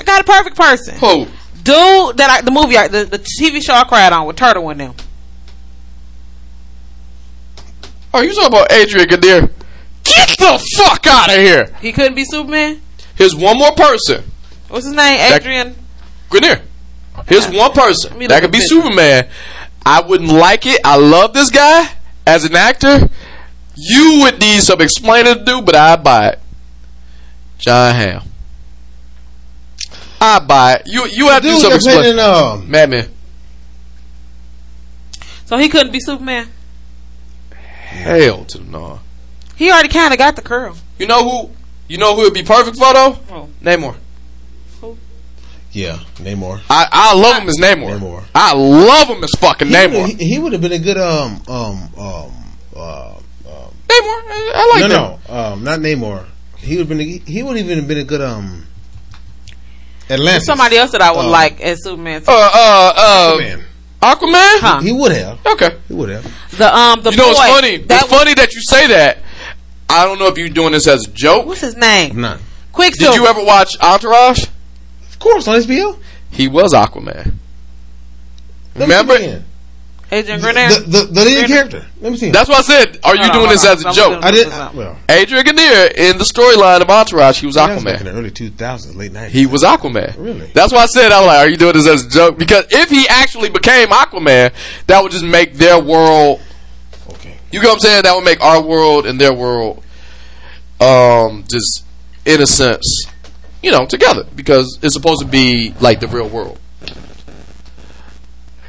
I 0.00 0.04
got 0.04 0.20
a 0.20 0.24
perfect 0.24 0.56
person. 0.56 0.96
Who? 0.98 1.26
Dude, 1.62 2.16
that 2.16 2.28
I, 2.28 2.40
the 2.40 2.50
movie, 2.50 2.76
I, 2.76 2.88
the, 2.88 3.04
the 3.04 3.18
TV 3.18 3.62
show 3.62 3.74
I 3.74 3.84
cried 3.84 4.12
on 4.12 4.26
with 4.26 4.36
Turtle 4.36 4.68
in 4.70 4.78
them. 4.78 4.94
oh, 8.14 8.20
you 8.20 8.34
talking 8.34 8.48
about 8.48 8.72
Adrian 8.72 9.08
Grenier? 9.08 9.50
Get 10.04 10.28
the 10.38 10.74
fuck 10.76 11.06
out 11.06 11.30
of 11.30 11.36
here! 11.36 11.74
He 11.80 11.92
couldn't 11.92 12.14
be 12.14 12.24
Superman. 12.24 12.82
Here's 13.14 13.34
one 13.34 13.58
more 13.58 13.72
person, 13.72 14.24
What's 14.68 14.86
his 14.86 14.94
name? 14.94 15.20
Adrian. 15.20 15.76
Grenier. 16.28 16.62
Here's 17.26 17.46
one 17.48 17.72
person 17.72 18.18
that 18.26 18.40
could 18.40 18.50
be. 18.50 18.60
Superman. 18.60 19.28
I 19.84 20.00
wouldn't 20.00 20.30
like 20.32 20.64
it. 20.66 20.80
I 20.84 20.96
love 20.96 21.34
this 21.34 21.50
guy 21.50 21.90
as 22.26 22.44
an 22.44 22.56
actor. 22.56 23.08
You 23.76 24.20
would 24.22 24.40
need 24.40 24.62
some 24.62 24.80
explaining 24.80 25.34
to 25.34 25.44
do, 25.44 25.60
but 25.60 25.74
I'd 25.74 26.02
buy 26.02 26.28
it. 26.28 26.38
Jon 27.62 27.94
Hamm. 27.94 28.22
I 30.20 30.38
buy 30.40 30.74
it. 30.74 30.82
You 30.86 31.06
you 31.06 31.28
have 31.28 31.42
to 31.42 31.48
do 31.48 31.54
Dude, 31.60 31.80
some 31.82 31.92
they're 32.02 32.12
in, 32.12 32.18
um, 32.18 32.70
Mad 32.70 32.90
Men. 32.90 33.08
So 35.46 35.56
he 35.58 35.68
couldn't 35.68 35.92
be 35.92 36.00
Superman. 36.00 36.48
Hell 37.50 38.44
to 38.46 38.58
the 38.58 38.64
no. 38.64 39.00
He 39.56 39.70
already 39.70 39.88
kind 39.88 40.12
of 40.12 40.18
got 40.18 40.36
the 40.36 40.42
curl. 40.42 40.76
You 40.98 41.06
know 41.06 41.28
who? 41.28 41.50
You 41.88 41.98
know 41.98 42.14
who 42.16 42.22
would 42.22 42.34
be 42.34 42.42
perfect 42.42 42.76
for 42.78 42.92
though? 42.92 43.18
Oh. 43.30 43.48
Namor. 43.60 43.96
yeah, 45.72 45.98
Namor. 46.16 46.60
I 46.70 46.86
I 46.90 47.14
love 47.14 47.42
him 47.42 47.48
as 47.48 47.58
Namor. 47.58 47.98
Namor. 47.98 48.24
I 48.34 48.54
love 48.54 49.08
him 49.08 49.22
as 49.22 49.30
fucking 49.38 49.68
He 49.68 49.74
Namor. 49.74 50.02
would've- 50.02 50.18
He, 50.18 50.26
he 50.34 50.38
would 50.38 50.52
have 50.52 50.62
been 50.62 50.72
a 50.72 50.78
good 50.78 50.96
um 50.98 51.42
um 51.48 51.88
um 51.98 52.32
uh, 52.76 53.14
Namor. 53.44 54.22
I, 54.28 54.52
I 54.54 54.80
like 54.80 54.88
no 54.90 55.18
that. 55.18 55.28
no 55.28 55.34
um 55.34 55.64
not 55.64 55.80
Namor. 55.80 56.26
He 56.62 56.76
would 56.78 56.88
been 56.88 57.00
a, 57.00 57.04
he 57.04 57.42
would 57.42 57.58
even 57.58 57.78
have 57.78 57.88
been 57.88 57.98
a 57.98 58.04
good 58.04 58.20
um 58.22 58.66
Atlantis. 60.08 60.46
Somebody 60.46 60.76
else 60.76 60.92
that 60.92 61.00
I 61.02 61.10
would 61.12 61.26
Uh, 61.26 61.30
like 61.30 61.60
as 61.60 61.82
Superman. 61.82 62.20
Too. 62.22 62.30
Uh 62.30 62.50
uh 62.52 62.92
uh. 62.96 63.38
Man, 63.38 63.64
Aquaman. 64.02 64.60
Huh. 64.60 64.80
he 64.80 64.92
would 64.92 65.12
have. 65.12 65.44
Okay. 65.46 65.76
He 65.88 65.94
would 65.94 66.08
have. 66.08 66.24
the 66.56 66.74
um 66.74 67.02
the 67.02 67.10
You 67.10 67.16
know 67.16 67.24
boy, 67.24 67.32
what's 67.34 67.52
funny? 67.52 67.76
That 67.78 68.02
it's 68.02 68.12
funny 68.12 68.34
that 68.34 68.52
you 68.54 68.60
say 68.62 68.86
that. 68.88 69.18
I 69.88 70.04
don't 70.04 70.18
know 70.18 70.26
if 70.28 70.38
you're 70.38 70.48
doing 70.48 70.72
this 70.72 70.86
as 70.86 71.06
a 71.06 71.10
joke. 71.10 71.46
What's 71.46 71.60
his 71.60 71.76
name? 71.76 72.12
I'm 72.12 72.20
not. 72.20 72.40
Quicksilver. 72.72 73.12
Did 73.12 73.20
you 73.20 73.26
ever 73.26 73.44
watch 73.44 73.76
Entourage? 73.80 74.44
Of 75.08 75.18
course 75.18 75.46
on 75.46 75.60
HBO. 75.60 75.98
He 76.30 76.48
was 76.48 76.72
Aquaman. 76.72 77.34
Let 78.74 78.88
me 78.88 78.94
Remember? 78.94 79.44
See. 80.12 80.16
Adrian 80.18 80.40
Grenier? 80.40 80.68
the, 80.68 80.80
the, 80.80 81.04
the 81.04 81.24
leading 81.24 81.38
Grenier? 81.46 81.46
character. 81.48 81.86
Let 82.00 82.12
me 82.12 82.18
see. 82.18 82.30
That's 82.30 82.48
what 82.48 82.58
I 82.58 82.62
said. 82.62 82.98
Are 83.02 83.14
you 83.16 83.22
Hold 83.22 83.30
on, 83.30 83.32
doing 83.32 83.46
hold 83.46 83.50
this 83.50 83.64
on. 83.64 83.72
as 83.78 83.84
a 83.84 83.88
I'm 83.88 83.94
joke? 83.94 84.24
I 84.24 84.30
did. 84.30 84.46
Well, 84.48 84.72
Well, 84.74 84.98
Adrian 85.08 85.44
Grenier 85.44 85.86
in 85.96 86.18
the 86.18 86.24
storyline 86.24 86.82
of 86.82 86.90
Entourage, 86.90 87.40
he 87.40 87.46
was 87.46 87.54
that 87.54 87.74
was 87.74 87.82
back 87.84 88.00
in 88.00 88.06
Aquaman. 88.06 88.12
the 88.12 88.18
early 88.18 88.30
2000s, 88.30 88.94
late 88.96 89.12
90s. 89.12 89.28
He 89.28 89.46
was 89.46 89.62
Aquaman. 89.62 90.14
Really? 90.18 90.46
That's 90.54 90.72
why 90.72 90.80
I 90.82 90.86
said 90.86 91.12
I 91.12 91.20
was 91.20 91.26
like, 91.28 91.38
"Are 91.38 91.48
you 91.48 91.56
doing 91.56 91.72
this 91.74 91.86
as 91.86 92.04
a 92.06 92.10
joke?" 92.10 92.38
Because 92.38 92.66
if 92.70 92.90
he 92.90 93.08
actually 93.08 93.48
became 93.50 93.88
Aquaman, 93.88 94.52
that 94.86 95.02
would 95.02 95.12
just 95.12 95.24
make 95.24 95.54
their 95.54 95.78
world. 95.80 96.40
okay. 97.10 97.36
You 97.50 97.60
get 97.60 97.68
what 97.68 97.74
I'm 97.74 97.80
saying? 97.80 98.02
That 98.02 98.14
would 98.14 98.24
make 98.24 98.40
our 98.42 98.62
world 98.62 99.06
and 99.06 99.18
their 99.20 99.32
world, 99.32 99.82
um, 100.80 101.44
just 101.50 101.84
in 102.26 102.40
a 102.42 102.46
sense, 102.46 103.06
you 103.62 103.70
know, 103.70 103.86
together 103.86 104.24
because 104.36 104.78
it's 104.82 104.94
supposed 104.94 105.20
to 105.22 105.26
be 105.26 105.72
like 105.80 106.00
the 106.00 106.08
real 106.08 106.28
world. 106.28 106.58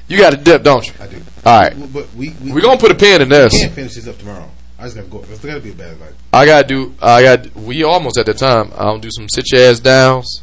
You 0.07 0.17
got 0.17 0.31
to 0.31 0.37
dip, 0.37 0.63
don't 0.63 0.85
you? 0.87 0.93
I 1.01 1.07
do. 1.07 1.17
All 1.45 1.59
right, 1.61 1.73
But 1.93 2.13
we 2.15 2.29
we, 2.41 2.51
we're 2.53 2.61
gonna 2.61 2.79
put 2.79 2.91
a 2.91 2.95
pin 2.95 3.21
in 3.21 3.29
this. 3.29 3.59
can't 3.59 3.73
finish 3.73 3.95
this 3.95 4.07
up 4.07 4.17
tomorrow. 4.17 4.49
I 4.79 4.83
just 4.83 4.95
gotta 4.95 5.07
go. 5.09 5.19
It's 5.29 5.39
gotta 5.43 5.59
be 5.59 5.71
a 5.71 5.73
bad 5.73 5.99
like. 5.99 6.13
I 6.31 6.45
gotta 6.45 6.67
do. 6.67 6.95
I 7.01 7.21
got. 7.23 7.53
We 7.55 7.83
almost 7.83 8.17
at 8.17 8.25
the 8.25 8.33
time. 8.33 8.71
I'll 8.77 8.97
do 8.99 9.09
some 9.11 9.27
sit 9.29 9.51
your 9.51 9.61
ass 9.61 9.79
downs, 9.79 10.41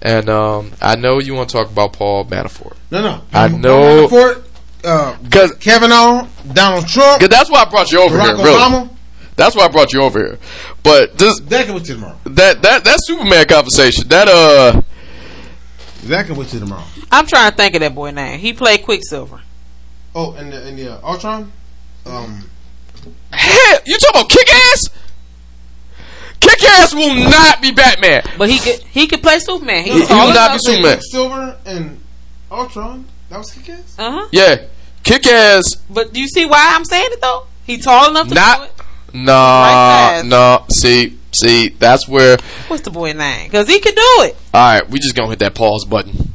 and 0.00 0.28
um, 0.30 0.72
I 0.80 0.96
know 0.96 1.20
you 1.20 1.34
want 1.34 1.50
to 1.50 1.52
talk 1.52 1.70
about 1.70 1.92
Paul 1.92 2.24
Manafort 2.26 2.76
No, 2.90 3.02
no. 3.02 3.22
I 3.32 3.48
know- 3.48 4.08
Ford, 4.08 4.42
uh, 4.84 5.16
because 5.22 5.52
Kavanaugh, 5.56 6.26
Donald 6.52 6.86
Trump, 6.88 7.20
Cause 7.20 7.28
that's 7.28 7.50
why 7.50 7.62
I 7.62 7.64
brought 7.70 7.92
you 7.92 8.00
over 8.00 8.16
Barack 8.18 8.36
here. 8.36 8.44
Really, 8.46 8.56
Obama. 8.58 8.90
that's 9.36 9.54
why 9.54 9.64
I 9.64 9.68
brought 9.68 9.92
you 9.92 10.00
over 10.02 10.18
here. 10.18 10.38
But 10.82 11.18
this 11.18 11.38
That 11.40 11.66
can 11.66 11.74
wait 11.74 11.84
till 11.84 11.96
tomorrow. 11.96 12.16
that 12.24 12.62
that 12.62 12.84
that 12.84 12.96
Superman 13.04 13.46
conversation. 13.46 14.08
That 14.08 14.28
uh, 14.28 14.80
That 16.04 16.26
can 16.26 16.36
wait 16.36 16.48
till 16.48 16.60
tomorrow. 16.60 16.84
I'm 17.10 17.26
trying 17.26 17.50
to 17.50 17.56
think 17.56 17.74
of 17.74 17.80
that 17.80 17.94
boy 17.94 18.10
name. 18.12 18.38
He 18.40 18.52
played 18.54 18.82
Quicksilver. 18.82 19.40
Oh, 20.14 20.34
and 20.34 20.52
the, 20.52 20.66
and 20.66 20.78
the 20.78 20.92
uh, 20.94 21.00
Ultron. 21.08 21.52
Um, 22.06 22.48
hell, 23.32 23.78
you 23.86 23.96
talking 23.98 24.20
about 24.20 24.28
kick 24.30 24.52
ass? 24.52 24.80
Kick 26.40 26.62
ass 26.64 26.94
will 26.94 27.14
not 27.30 27.62
be 27.62 27.70
Batman. 27.72 28.22
But 28.36 28.50
he 28.50 28.58
could 28.58 28.80
he 28.82 29.06
could 29.06 29.22
play 29.22 29.38
Superman. 29.38 29.84
He 29.84 29.92
He 29.92 30.00
was 30.00 30.08
will 30.10 30.34
not 30.34 30.52
be 30.52 30.58
Superman. 30.58 31.00
Silver 31.00 31.56
and 31.64 32.00
Ultron. 32.50 33.06
That 33.30 33.38
was 33.38 33.50
kick 33.52 33.70
ass. 33.70 33.96
Uh 33.98 34.10
huh. 34.10 34.28
Yeah, 34.32 34.66
kick 35.04 35.26
ass. 35.26 35.64
But 35.88 36.12
do 36.12 36.20
you 36.20 36.28
see 36.28 36.44
why 36.46 36.72
I'm 36.74 36.84
saying 36.84 37.08
it 37.12 37.20
though? 37.20 37.46
He 37.64 37.78
tall 37.78 38.10
enough 38.10 38.24
to 38.28 38.34
do 38.34 38.40
Not. 38.40 38.64
it. 38.68 38.72
Nah, 39.14 39.62
Right 39.62 40.18
size. 40.22 40.24
no. 40.24 40.64
See, 40.72 41.18
see, 41.32 41.68
that's 41.68 42.08
where. 42.08 42.36
What's 42.68 42.82
the 42.82 42.90
boy 42.90 43.12
name? 43.12 43.46
Because 43.46 43.68
he 43.68 43.78
could 43.78 43.94
do 43.94 44.02
it. 44.22 44.36
All 44.52 44.60
right, 44.74 44.88
we 44.90 44.98
just 44.98 45.14
gonna 45.14 45.28
hit 45.30 45.38
that 45.40 45.54
pause 45.54 45.84
button. 45.84 46.30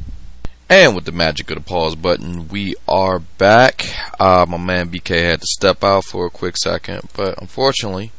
And 0.70 0.94
with 0.94 1.06
the 1.06 1.12
magic 1.12 1.50
of 1.50 1.56
the 1.56 1.62
pause 1.62 1.94
button, 1.94 2.48
we 2.48 2.74
are 2.86 3.20
back. 3.20 3.86
Uh, 4.20 4.44
my 4.46 4.58
man 4.58 4.90
BK 4.90 5.22
had 5.22 5.40
to 5.40 5.46
step 5.46 5.82
out 5.82 6.04
for 6.04 6.26
a 6.26 6.30
quick 6.30 6.58
second, 6.58 7.08
but 7.16 7.40
unfortunately, 7.40 8.12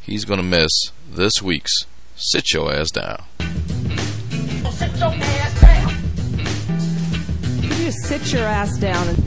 he's 0.00 0.24
going 0.24 0.40
to 0.40 0.46
miss 0.46 0.70
this 1.06 1.42
week's 1.42 1.84
Sit 2.16 2.54
Your 2.54 2.72
Ass 2.72 2.90
Down. 2.90 3.22
You 3.38 3.46
just 7.84 7.98
sit 8.04 8.32
your 8.32 8.44
ass 8.44 8.78
down 8.78 9.08
and 9.08 9.18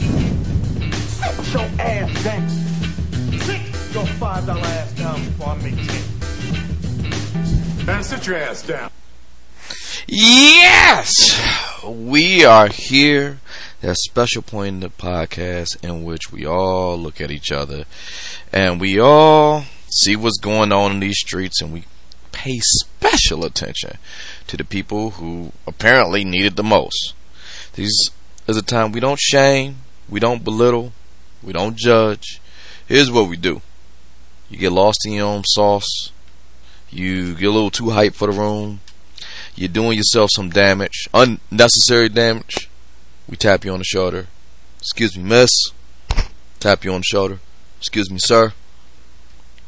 Sit 0.95 1.53
your 1.53 1.69
ass 1.79 2.23
down. 2.23 2.49
Sit 3.39 3.93
your 3.93 4.05
five 4.17 4.45
dollar 4.47 4.61
ass 4.61 4.91
down 4.93 5.23
before 5.25 5.49
I 5.49 5.55
make 5.61 5.75
ten. 5.75 6.03
Man, 7.85 8.03
sit 8.03 8.25
your 8.25 8.37
ass 8.37 8.63
down. 8.63 8.89
Yes! 10.07 11.09
We 11.85 12.43
are 12.43 12.67
here. 12.67 13.39
That 13.79 13.95
special 13.97 14.41
point 14.41 14.75
in 14.75 14.79
the 14.81 14.89
podcast 14.89 15.81
in 15.83 16.03
which 16.03 16.31
we 16.31 16.45
all 16.45 16.97
look 16.97 17.21
at 17.21 17.31
each 17.31 17.51
other 17.51 17.85
and 18.51 18.81
we 18.81 18.99
all 18.99 19.63
see 19.91 20.15
what's 20.15 20.37
going 20.37 20.71
on 20.71 20.91
in 20.93 20.99
these 20.99 21.19
streets 21.19 21.61
and 21.61 21.71
we 21.71 21.85
pay 22.31 22.59
special 22.59 23.45
attention 23.45 23.97
to 24.47 24.57
the 24.57 24.63
people 24.65 25.11
who 25.11 25.51
apparently 25.65 26.25
need 26.25 26.45
it 26.45 26.55
the 26.57 26.63
most. 26.63 27.13
This 27.73 27.91
is 28.47 28.57
a 28.57 28.61
time 28.61 28.91
we 28.91 28.99
don't 28.99 29.19
shame, 29.19 29.77
we 30.09 30.19
don't 30.19 30.43
belittle, 30.43 30.91
we 31.41 31.53
don't 31.53 31.77
judge. 31.77 32.41
Here's 32.87 33.11
what 33.11 33.29
we 33.29 33.37
do. 33.37 33.61
You 34.49 34.57
get 34.57 34.71
lost 34.71 35.05
in 35.05 35.13
your 35.13 35.27
own 35.27 35.43
sauce. 35.45 36.11
You 36.89 37.35
get 37.35 37.47
a 37.47 37.51
little 37.51 37.71
too 37.71 37.85
hyped 37.85 38.15
for 38.15 38.31
the 38.31 38.37
room 38.37 38.81
you're 39.55 39.69
doing 39.69 39.97
yourself 39.97 40.29
some 40.33 40.49
damage, 40.49 41.07
unnecessary 41.13 42.09
damage, 42.09 42.69
we 43.27 43.37
tap 43.37 43.63
you 43.65 43.71
on 43.71 43.79
the 43.79 43.85
shoulder. 43.85 44.27
Excuse 44.79 45.17
me, 45.17 45.23
miss. 45.23 45.49
Tap 46.59 46.83
you 46.83 46.91
on 46.91 46.99
the 46.99 47.05
shoulder. 47.05 47.39
Excuse 47.79 48.11
me, 48.11 48.19
sir. 48.19 48.53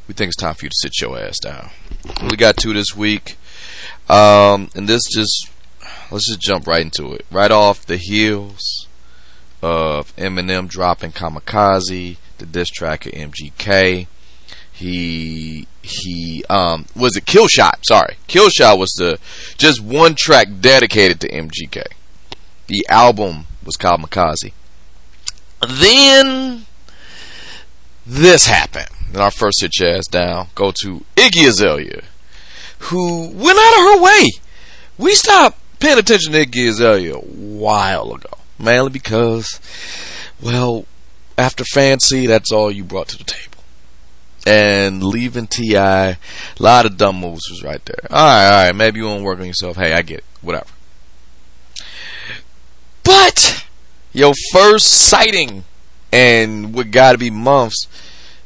We 0.08 0.14
think 0.14 0.30
it's 0.30 0.38
time 0.38 0.54
for 0.54 0.66
you 0.66 0.70
to 0.70 0.76
sit 0.78 1.02
your 1.02 1.18
ass 1.18 1.40
down. 1.40 1.70
We 2.30 2.38
got 2.38 2.58
two 2.58 2.74
this 2.74 2.96
week. 2.96 3.38
Um, 4.08 4.70
and 4.76 4.88
this 4.88 5.02
just, 5.12 5.50
let's 6.12 6.28
just 6.28 6.40
jump 6.42 6.68
right 6.68 6.82
into 6.82 7.14
it. 7.14 7.26
Right 7.32 7.52
off 7.52 7.86
the 7.86 7.98
heels 7.98 8.88
of 9.62 10.16
Eminem 10.16 10.68
dropping 10.68 11.12
Kamikaze, 11.12 12.18
the 12.38 12.46
diss 12.46 12.70
track 12.70 13.06
of 13.06 13.14
MGK. 13.14 14.08
He 14.76 15.68
he 15.82 16.44
um 16.50 16.86
was 16.96 17.16
it 17.16 17.26
Kill 17.26 17.48
Shot? 17.48 17.80
Sorry, 17.86 18.18
Kill 18.28 18.50
Shot 18.50 18.78
was 18.78 18.92
the 18.98 19.20
just 19.58 19.82
one 19.82 20.16
track 20.18 20.48
dedicated 20.60 21.22
to 21.22 21.30
MGK. 21.30 21.84
The 22.68 22.86
album 22.90 23.46
was 23.64 23.78
called 23.78 24.02
Kamikaze. 24.02 24.52
Then 25.68 26.66
this 28.06 28.48
happened. 28.48 28.90
And 29.08 29.18
our 29.18 29.32
first 29.32 29.62
hit 29.62 29.80
your 29.80 29.96
ass 29.96 30.08
down 30.08 30.48
go 30.56 30.72
to 30.82 31.06
Iggy 31.16 31.48
Azalea, 31.48 32.04
who 32.80 33.30
went 33.30 33.58
out 33.58 33.80
of 33.80 34.00
her 34.00 34.02
way. 34.02 34.26
We 34.98 35.14
stopped 35.14 35.58
paying 35.80 36.00
attention 36.00 36.34
to 36.34 36.46
Iggy 36.46 36.70
Azalea 36.70 37.16
a 37.16 37.20
while 37.20 38.14
ago, 38.14 38.40
mainly 38.60 38.90
because, 38.90 39.60
well, 40.42 40.86
after 41.38 41.64
Fancy, 41.64 42.28
that's 42.28 42.52
all 42.52 42.72
you 42.72 42.84
brought 42.84 43.08
to 43.10 43.18
the 43.18 43.24
table. 43.24 43.55
And 44.46 45.04
leaving 45.04 45.48
T.I., 45.48 46.10
a 46.10 46.18
lot 46.60 46.86
of 46.86 46.98
dumb 46.98 47.20
moves 47.20 47.50
was 47.50 47.64
right 47.64 47.84
there. 47.86 48.08
All 48.12 48.26
right, 48.26 48.46
all 48.46 48.66
right, 48.66 48.76
maybe 48.76 49.00
you 49.00 49.06
want 49.06 49.20
to 49.20 49.24
work 49.24 49.40
on 49.40 49.48
yourself. 49.48 49.78
Hey, 49.78 49.94
I 49.94 50.04
get 50.04 50.20
it. 50.20 50.26
Whatever. 50.42 50.68
But 53.04 53.66
your 54.14 54.34
first 54.52 54.86
sighting, 54.86 55.64
and 56.12 56.76
what 56.76 56.92
got 56.92 57.14
to 57.14 57.18
be 57.18 57.32
months, 57.32 57.88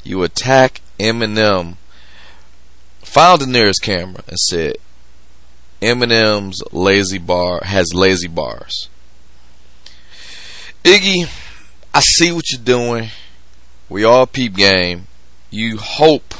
you 0.03 0.23
attack 0.23 0.81
Eminem. 0.99 1.75
Found 3.01 3.41
the 3.41 3.47
nearest 3.47 3.81
camera 3.81 4.23
and 4.27 4.37
said, 4.37 4.75
Eminem's 5.81 6.61
lazy 6.71 7.17
bar 7.17 7.61
has 7.63 7.93
lazy 7.93 8.27
bars. 8.27 8.89
Iggy, 10.83 11.29
I 11.93 11.99
see 12.01 12.31
what 12.31 12.49
you're 12.49 12.61
doing. 12.61 13.09
We 13.87 14.03
all 14.03 14.27
peep 14.27 14.55
game. 14.55 15.07
You 15.49 15.77
hope 15.77 16.35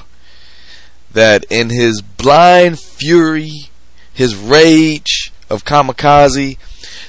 that 1.12 1.46
in 1.50 1.70
his 1.70 2.02
blind 2.02 2.80
fury, 2.80 3.70
his 4.14 4.36
rage 4.36 5.32
of 5.50 5.66
kamikaze, 5.66 6.58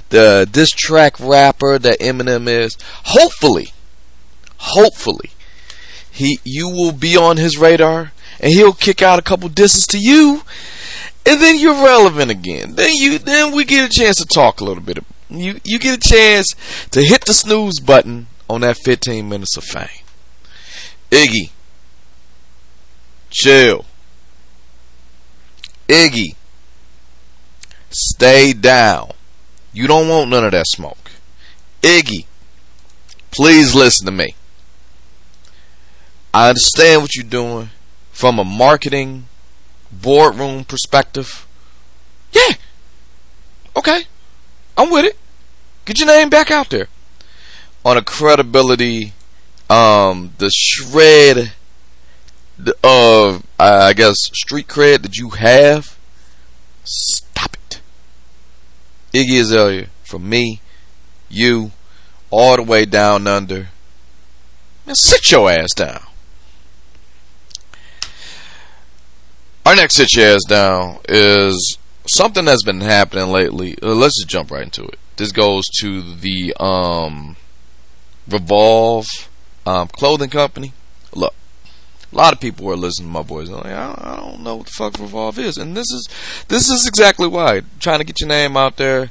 the 0.08 0.48
diss 0.50 0.70
track 0.70 1.18
rapper 1.20 1.78
that 1.78 2.00
Eminem 2.00 2.48
is, 2.48 2.76
hopefully, 3.04 3.72
hopefully, 4.56 5.30
he 6.10 6.38
you 6.44 6.68
will 6.68 6.92
be 6.92 7.16
on 7.16 7.36
his 7.36 7.58
radar 7.58 8.12
and 8.40 8.52
he'll 8.52 8.72
kick 8.72 9.02
out 9.02 9.18
a 9.18 9.22
couple 9.22 9.48
disses 9.48 9.86
to 9.86 9.98
you 9.98 10.42
and 11.26 11.40
then 11.40 11.58
you're 11.58 11.84
relevant 11.84 12.30
again. 12.30 12.74
Then 12.74 12.94
you 12.94 13.18
then 13.18 13.54
we 13.54 13.64
get 13.64 13.90
a 13.90 13.92
chance 13.92 14.16
to 14.16 14.26
talk 14.26 14.60
a 14.60 14.64
little 14.64 14.82
bit. 14.82 14.98
You 15.28 15.60
you 15.64 15.78
get 15.78 15.98
a 15.98 16.08
chance 16.08 16.54
to 16.90 17.02
hit 17.02 17.24
the 17.24 17.34
snooze 17.34 17.78
button 17.80 18.26
on 18.48 18.62
that 18.62 18.78
15 18.78 19.28
minutes 19.28 19.56
of 19.56 19.64
fame. 19.64 20.04
Iggy, 21.10 21.50
chill. 23.30 23.84
Iggy, 25.88 26.34
stay 27.90 28.52
down. 28.52 29.10
You 29.72 29.86
don't 29.86 30.08
want 30.08 30.30
none 30.30 30.44
of 30.44 30.52
that 30.52 30.66
smoke. 30.66 31.10
Iggy, 31.82 32.26
please 33.30 33.74
listen 33.74 34.06
to 34.06 34.12
me. 34.12 34.34
I 36.32 36.48
understand 36.48 37.02
what 37.02 37.14
you're 37.16 37.24
doing 37.24 37.70
from 38.12 38.38
a 38.38 38.44
marketing 38.44 39.26
boardroom 39.90 40.64
perspective. 40.64 41.46
Yeah. 42.32 42.54
Okay. 43.76 44.02
I'm 44.76 44.90
with 44.90 45.06
it. 45.06 45.18
Get 45.84 45.98
your 45.98 46.08
name 46.08 46.30
back 46.30 46.50
out 46.50 46.70
there. 46.70 46.88
On 47.84 47.96
a 47.96 48.02
credibility, 48.02 49.12
um, 49.68 50.32
the 50.38 50.50
shred 50.52 51.52
of, 52.82 53.44
uh, 53.58 53.80
I 53.82 53.92
guess, 53.92 54.16
street 54.34 54.68
cred 54.68 55.02
that 55.02 55.16
you 55.16 55.30
have, 55.30 55.98
stop 56.84 57.54
it. 57.54 57.80
Iggy 59.12 59.40
Azalea, 59.40 59.86
from 60.04 60.28
me, 60.28 60.60
you, 61.28 61.72
all 62.30 62.56
the 62.56 62.62
way 62.62 62.84
down 62.84 63.26
under. 63.26 63.68
Man, 64.86 64.94
sit 64.94 65.30
your 65.30 65.50
ass 65.50 65.72
down. 65.74 66.02
Our 69.66 69.76
next 69.76 69.94
sit 69.94 70.14
your 70.14 70.26
ass 70.34 70.44
down 70.48 70.98
is 71.08 71.78
something 72.06 72.44
that's 72.44 72.64
been 72.64 72.80
happening 72.80 73.28
lately. 73.28 73.76
Uh, 73.82 73.94
let's 73.94 74.18
just 74.18 74.28
jump 74.28 74.50
right 74.50 74.64
into 74.64 74.84
it. 74.84 74.98
This 75.16 75.32
goes 75.32 75.66
to 75.80 76.02
the 76.02 76.54
um, 76.58 77.36
Revolve 78.28 79.06
um, 79.66 79.88
clothing 79.88 80.30
company. 80.30 80.72
Look, 81.14 81.34
a 82.12 82.16
lot 82.16 82.32
of 82.32 82.40
people 82.40 82.70
are 82.70 82.76
listening 82.76 83.08
to 83.08 83.12
my 83.12 83.22
boys. 83.22 83.50
Like, 83.50 83.66
I, 83.66 83.94
I 83.96 84.16
don't 84.16 84.42
know 84.42 84.56
what 84.56 84.66
the 84.66 84.72
fuck 84.72 84.98
Revolve 84.98 85.38
is, 85.38 85.56
and 85.56 85.76
this 85.76 85.90
is 85.90 86.08
this 86.48 86.68
is 86.68 86.86
exactly 86.86 87.28
why. 87.28 87.62
Trying 87.78 88.00
to 88.00 88.04
get 88.04 88.20
your 88.20 88.28
name 88.28 88.56
out 88.56 88.76
there. 88.76 89.10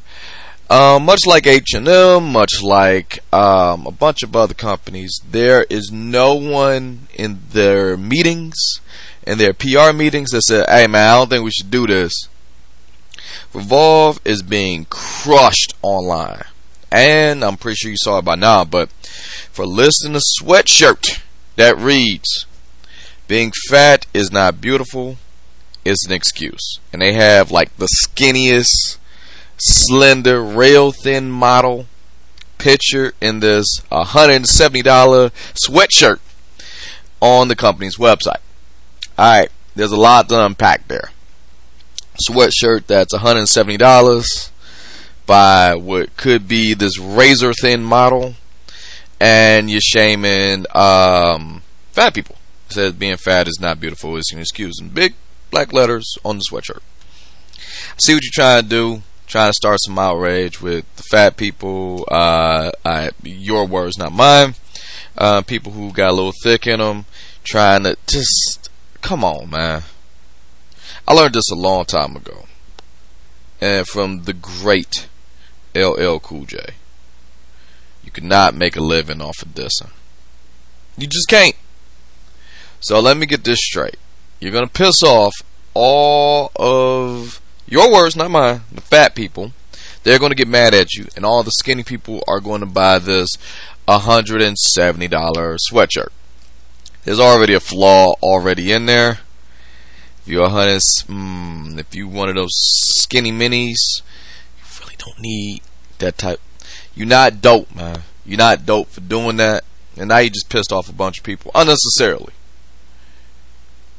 Um, 0.70 1.06
much 1.06 1.26
like 1.26 1.48
H&M, 1.48 2.32
much 2.32 2.62
like 2.62 3.24
um, 3.34 3.88
a 3.88 3.92
bunch 3.92 4.22
of 4.22 4.36
other 4.36 4.54
companies, 4.54 5.20
there 5.28 5.66
is 5.68 5.92
no 5.92 6.36
one 6.36 7.08
in 7.16 7.40
their 7.50 7.98
meetings 7.98 8.56
and 9.26 9.40
their 9.40 9.54
PR 9.54 9.94
meetings 9.94 10.30
that 10.32 10.44
said, 10.44 10.70
"Hey 10.70 10.86
man, 10.88 11.10
I 11.10 11.16
don't 11.16 11.30
think 11.30 11.44
we 11.44 11.52
should 11.52 11.72
do 11.72 11.88
this." 11.88 12.14
Revolve 13.54 14.20
is 14.24 14.44
being 14.44 14.86
crushed 14.90 15.74
online, 15.82 16.44
and 16.92 17.44
I'm 17.44 17.58
pretty 17.58 17.78
sure 17.78 17.92
you 17.92 17.98
saw 17.98 18.20
it 18.20 18.26
by 18.26 18.36
now. 18.36 18.64
But 18.64 18.92
for 19.52 19.66
listing 19.66 20.16
a 20.16 20.22
sweatshirt 20.40 21.22
that 21.56 21.78
reads, 21.78 22.46
"Being 23.30 23.54
fat 23.70 24.08
is 24.14 24.30
not 24.30 24.60
beautiful," 24.60 25.18
It's 25.86 26.06
an 26.06 26.12
excuse, 26.12 26.80
and 26.92 27.02
they 27.02 27.14
have 27.14 27.52
like 27.52 27.76
the 27.78 27.88
skinniest 28.04 28.98
slender, 29.58 30.44
rail 30.44 30.92
thin 30.92 31.32
model 31.32 31.88
picture 32.58 33.14
in 33.22 33.40
this 33.40 33.66
$170 33.92 35.32
sweatshirt 35.68 36.20
on 37.22 37.48
the 37.48 37.56
company's 37.56 37.98
website. 37.98 38.42
Alright, 39.18 39.52
there's 39.76 39.92
a 39.92 39.98
lot 39.98 40.28
to 40.30 40.46
unpack 40.46 40.88
there. 40.90 41.12
Sweatshirt 42.30 42.88
that's 42.88 43.14
$170 43.14 44.50
by 45.26 45.76
what 45.76 46.16
could 46.18 46.48
be 46.48 46.74
this 46.74 46.98
razor 47.00 47.54
thin 47.54 47.84
model, 47.84 48.36
and 49.20 49.70
you're 49.72 49.80
shaming 49.82 50.66
um, 50.76 51.62
fat 51.94 52.14
people. 52.14 52.36
Says 52.70 52.94
being 52.94 53.18
fat 53.18 53.48
is 53.48 53.60
not 53.60 53.80
beautiful, 53.80 54.18
it's 54.18 54.32
an 54.32 54.40
excuse. 54.40 54.80
In 54.80 54.90
big 54.90 55.16
black 55.52 55.74
letters 55.74 56.18
on 56.24 56.38
the 56.38 56.46
sweatshirt. 56.50 56.82
See 57.98 58.14
what 58.14 58.24
you're 58.24 58.32
trying 58.34 58.64
to 58.64 58.70
do 58.70 59.04
trying 59.30 59.50
to 59.50 59.54
start 59.54 59.78
some 59.80 60.00
outrage 60.00 60.60
with 60.60 60.84
the 60.96 61.04
fat 61.04 61.38
people. 61.38 62.04
Uh, 62.12 62.72
I, 62.84 63.12
your 63.24 63.66
words, 63.66 63.98
not 63.98 64.12
mine. 64.12 64.56
Uh, 65.18 65.42
people 65.42 65.72
who 65.72 65.94
got 65.94 66.10
a 66.10 66.14
little 66.14 66.34
thick 66.44 66.66
in 66.66 66.80
them, 66.80 67.06
trying 67.44 67.84
to 67.84 67.96
just 68.08 68.70
come 69.02 69.24
on, 69.24 69.50
man. 69.50 69.84
I 71.08 71.14
learned 71.14 71.36
this 71.36 71.52
a 71.52 71.56
long 71.56 71.86
time 71.86 72.16
ago, 72.16 72.46
and 73.62 73.88
from 73.88 74.24
the 74.24 74.34
great 74.34 75.08
LL 75.76 76.18
Cool 76.18 76.46
J. 76.46 76.60
You 78.04 78.12
cannot 78.12 78.56
make 78.56 78.76
a 78.76 78.82
living 78.82 79.22
off 79.22 79.42
of 79.42 79.50
dissing. 79.50 79.92
You 80.98 81.06
just 81.06 81.28
can't. 81.28 81.56
So 82.80 83.00
let 83.00 83.18
me 83.18 83.26
get 83.26 83.44
this 83.44 83.60
straight. 83.60 83.98
You're 84.40 84.52
gonna 84.52 84.68
piss 84.68 85.04
off 85.04 85.34
all 85.74 86.52
of 86.56 87.42
your 87.68 87.92
words, 87.92 88.16
not 88.16 88.32
mine, 88.32 88.62
the 88.72 88.82
fat 88.82 89.16
people, 89.16 89.54
they're 90.04 90.20
going 90.20 90.32
to 90.32 90.36
get 90.36 90.48
mad 90.48 90.74
at 90.74 90.94
you, 90.94 91.08
and 91.16 91.26
all 91.26 91.44
the 91.44 91.52
skinny 91.52 91.84
people 91.84 92.24
are 92.28 92.40
going 92.40 92.62
to 92.62 92.66
buy 92.66 93.00
this 93.00 93.30
$170 93.88 94.58
sweatshirt. 95.72 96.10
There's 97.04 97.20
already 97.20 97.54
a 97.54 97.60
flaw 97.60 98.14
already 98.22 98.72
in 98.72 98.86
there. 98.86 99.20
If 100.22 100.28
you're 100.28 100.46
a 100.46 100.50
hundred, 100.50 100.82
mm, 101.08 101.80
if 101.80 101.94
you 101.96 102.08
one 102.08 102.30
of 102.30 102.36
those 102.36 102.54
skinny 102.54 103.32
minis, 103.32 104.02
you 104.58 104.82
really 104.82 104.96
don't 104.98 105.20
need 105.20 105.62
that 106.00 106.18
type. 106.18 106.40
You're 106.94 107.08
not 107.08 107.42
dope, 107.42 107.74
man. 107.74 108.02
You're 108.26 108.38
not 108.38 108.66
dope 108.66 108.90
for 108.90 109.02
doing 109.02 109.38
that, 109.38 109.64
and 109.98 110.10
now 110.10 110.20
you 110.20 110.30
just 110.30 110.50
pissed 110.50 110.72
off 110.72 110.90
a 110.90 110.94
bunch 110.94 111.20
of 111.20 111.24
people 111.24 111.52
unnecessarily. 111.56 112.34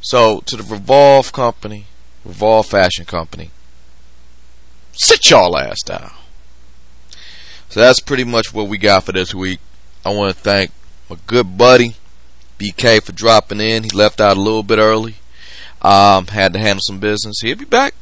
So 0.00 0.40
to 0.46 0.56
the 0.56 0.62
Revolve 0.62 1.32
company, 1.32 1.86
Revolve 2.24 2.66
Fashion 2.66 3.04
Company, 3.04 3.50
Sit 5.02 5.30
y'all 5.30 5.56
ass 5.56 5.82
down. 5.82 6.12
So 7.70 7.80
that's 7.80 8.00
pretty 8.00 8.24
much 8.24 8.52
what 8.52 8.68
we 8.68 8.76
got 8.76 9.04
for 9.04 9.12
this 9.12 9.34
week. 9.34 9.60
I 10.04 10.12
want 10.12 10.34
to 10.34 10.40
thank 10.40 10.72
my 11.08 11.16
good 11.26 11.56
buddy 11.56 11.94
BK 12.58 13.02
for 13.02 13.12
dropping 13.12 13.60
in. 13.60 13.84
He 13.84 13.90
left 13.90 14.20
out 14.20 14.36
a 14.36 14.40
little 14.40 14.62
bit 14.62 14.78
early. 14.78 15.16
Um, 15.80 16.26
had 16.26 16.52
to 16.52 16.58
handle 16.58 16.82
some 16.82 16.98
business. 16.98 17.40
He'll 17.40 17.56
be 17.56 17.64
back. 17.64 17.94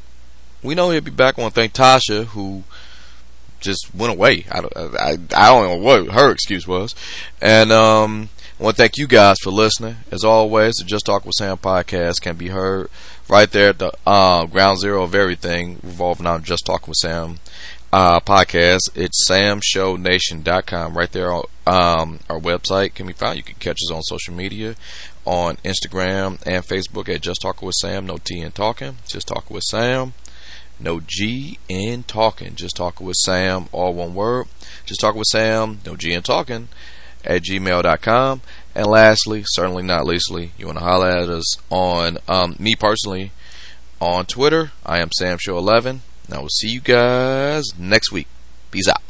We 0.61 0.75
know 0.75 0.91
he'll 0.91 1.01
be 1.01 1.13
back. 1.13 1.39
I 1.39 1.43
want 1.43 1.55
to 1.55 1.61
thank 1.61 1.73
Tasha 1.73 2.25
who 2.27 2.65
just 3.61 3.95
went 3.95 4.13
away. 4.13 4.47
I, 4.51 4.59
I, 4.59 5.11
I 5.37 5.49
don't 5.51 5.69
know 5.69 5.77
what 5.77 6.13
her 6.15 6.33
excuse 6.33 6.67
was. 6.67 6.97
And 7.41 7.71
um, 7.71 8.31
I 8.59 8.65
want 8.65 8.77
to 8.77 8.83
thank 8.83 8.97
you 8.97 9.07
guys 9.07 9.37
for 9.41 9.53
listening. 9.53 9.99
As 10.11 10.25
always, 10.25 10.75
the 10.75 10.85
Just 10.85 11.07
Talk 11.07 11.25
with 11.25 11.37
Sam 11.39 11.59
podcast 11.59 12.21
can 12.21 12.35
be 12.35 12.49
heard 12.49 12.91
right 13.29 13.49
there 13.49 13.69
at 13.69 13.79
the 13.79 13.93
uh, 14.05 14.47
ground 14.47 14.81
zero 14.81 15.05
of 15.05 15.15
everything 15.15 15.79
revolving 15.81 16.27
around 16.27 16.45
Just 16.45 16.67
Talking 16.67 16.89
with 16.89 16.97
Sam 16.97 17.39
uh, 17.93 18.19
podcast, 18.19 18.81
it's 18.97 19.31
samshownation.com. 19.31 20.99
Right 20.99 21.13
there 21.13 21.33
on 21.33 21.45
um, 21.69 22.19
our 22.29 22.41
website 22.41 22.95
can 22.95 23.07
be 23.07 23.13
found. 23.13 23.37
You 23.37 23.45
can 23.45 23.55
catch 23.61 23.77
us 23.77 23.93
on 23.93 24.03
social 24.03 24.35
media 24.35 24.75
on 25.25 25.59
Instagram 25.59 26.45
and 26.45 26.67
Facebook 26.67 27.09
at 27.09 27.21
Just 27.21 27.43
Talking 27.43 27.65
with 27.65 27.77
Sam. 27.77 28.07
No 28.07 28.19
T 28.19 28.41
in 28.41 28.51
talking. 28.51 28.97
Just 29.07 29.29
Talking 29.29 29.55
with 29.55 29.65
Sam. 29.65 30.15
No 30.81 30.99
G 30.99 31.61
in 31.69 32.03
talking. 32.03 32.57
Just 32.57 32.75
Talking 32.75 33.07
with 33.07 33.17
Sam. 33.19 33.69
All 33.71 33.95
one 33.95 34.17
word. 34.17 34.47
Just 34.85 35.01
Talking 35.01 35.21
with 35.21 35.29
Sam. 35.29 35.79
No 35.87 35.95
G 35.95 36.13
in 36.13 36.25
talking 36.25 36.69
at 37.25 37.43
gmail.com. 37.43 38.43
And 38.75 38.87
lastly, 38.87 39.43
certainly 39.47 39.83
not 39.83 40.07
leastly, 40.07 40.53
you 40.57 40.67
want 40.67 40.79
to 40.79 40.85
holler 40.85 41.09
at 41.09 41.29
us 41.29 41.57
on 41.71 42.19
um, 42.29 42.57
me 42.59 42.75
personally 42.75 43.33
on 44.01 44.27
Twitter. 44.27 44.73
I 44.87 45.01
am 45.01 45.11
Sam 45.13 45.39
Show 45.39 45.59
11. 45.59 46.03
And 46.27 46.35
I 46.35 46.41
will 46.41 46.49
see 46.49 46.69
you 46.69 46.81
guys 46.81 47.65
next 47.79 48.13
week. 48.13 48.29
Peace 48.71 48.89
out. 48.89 49.03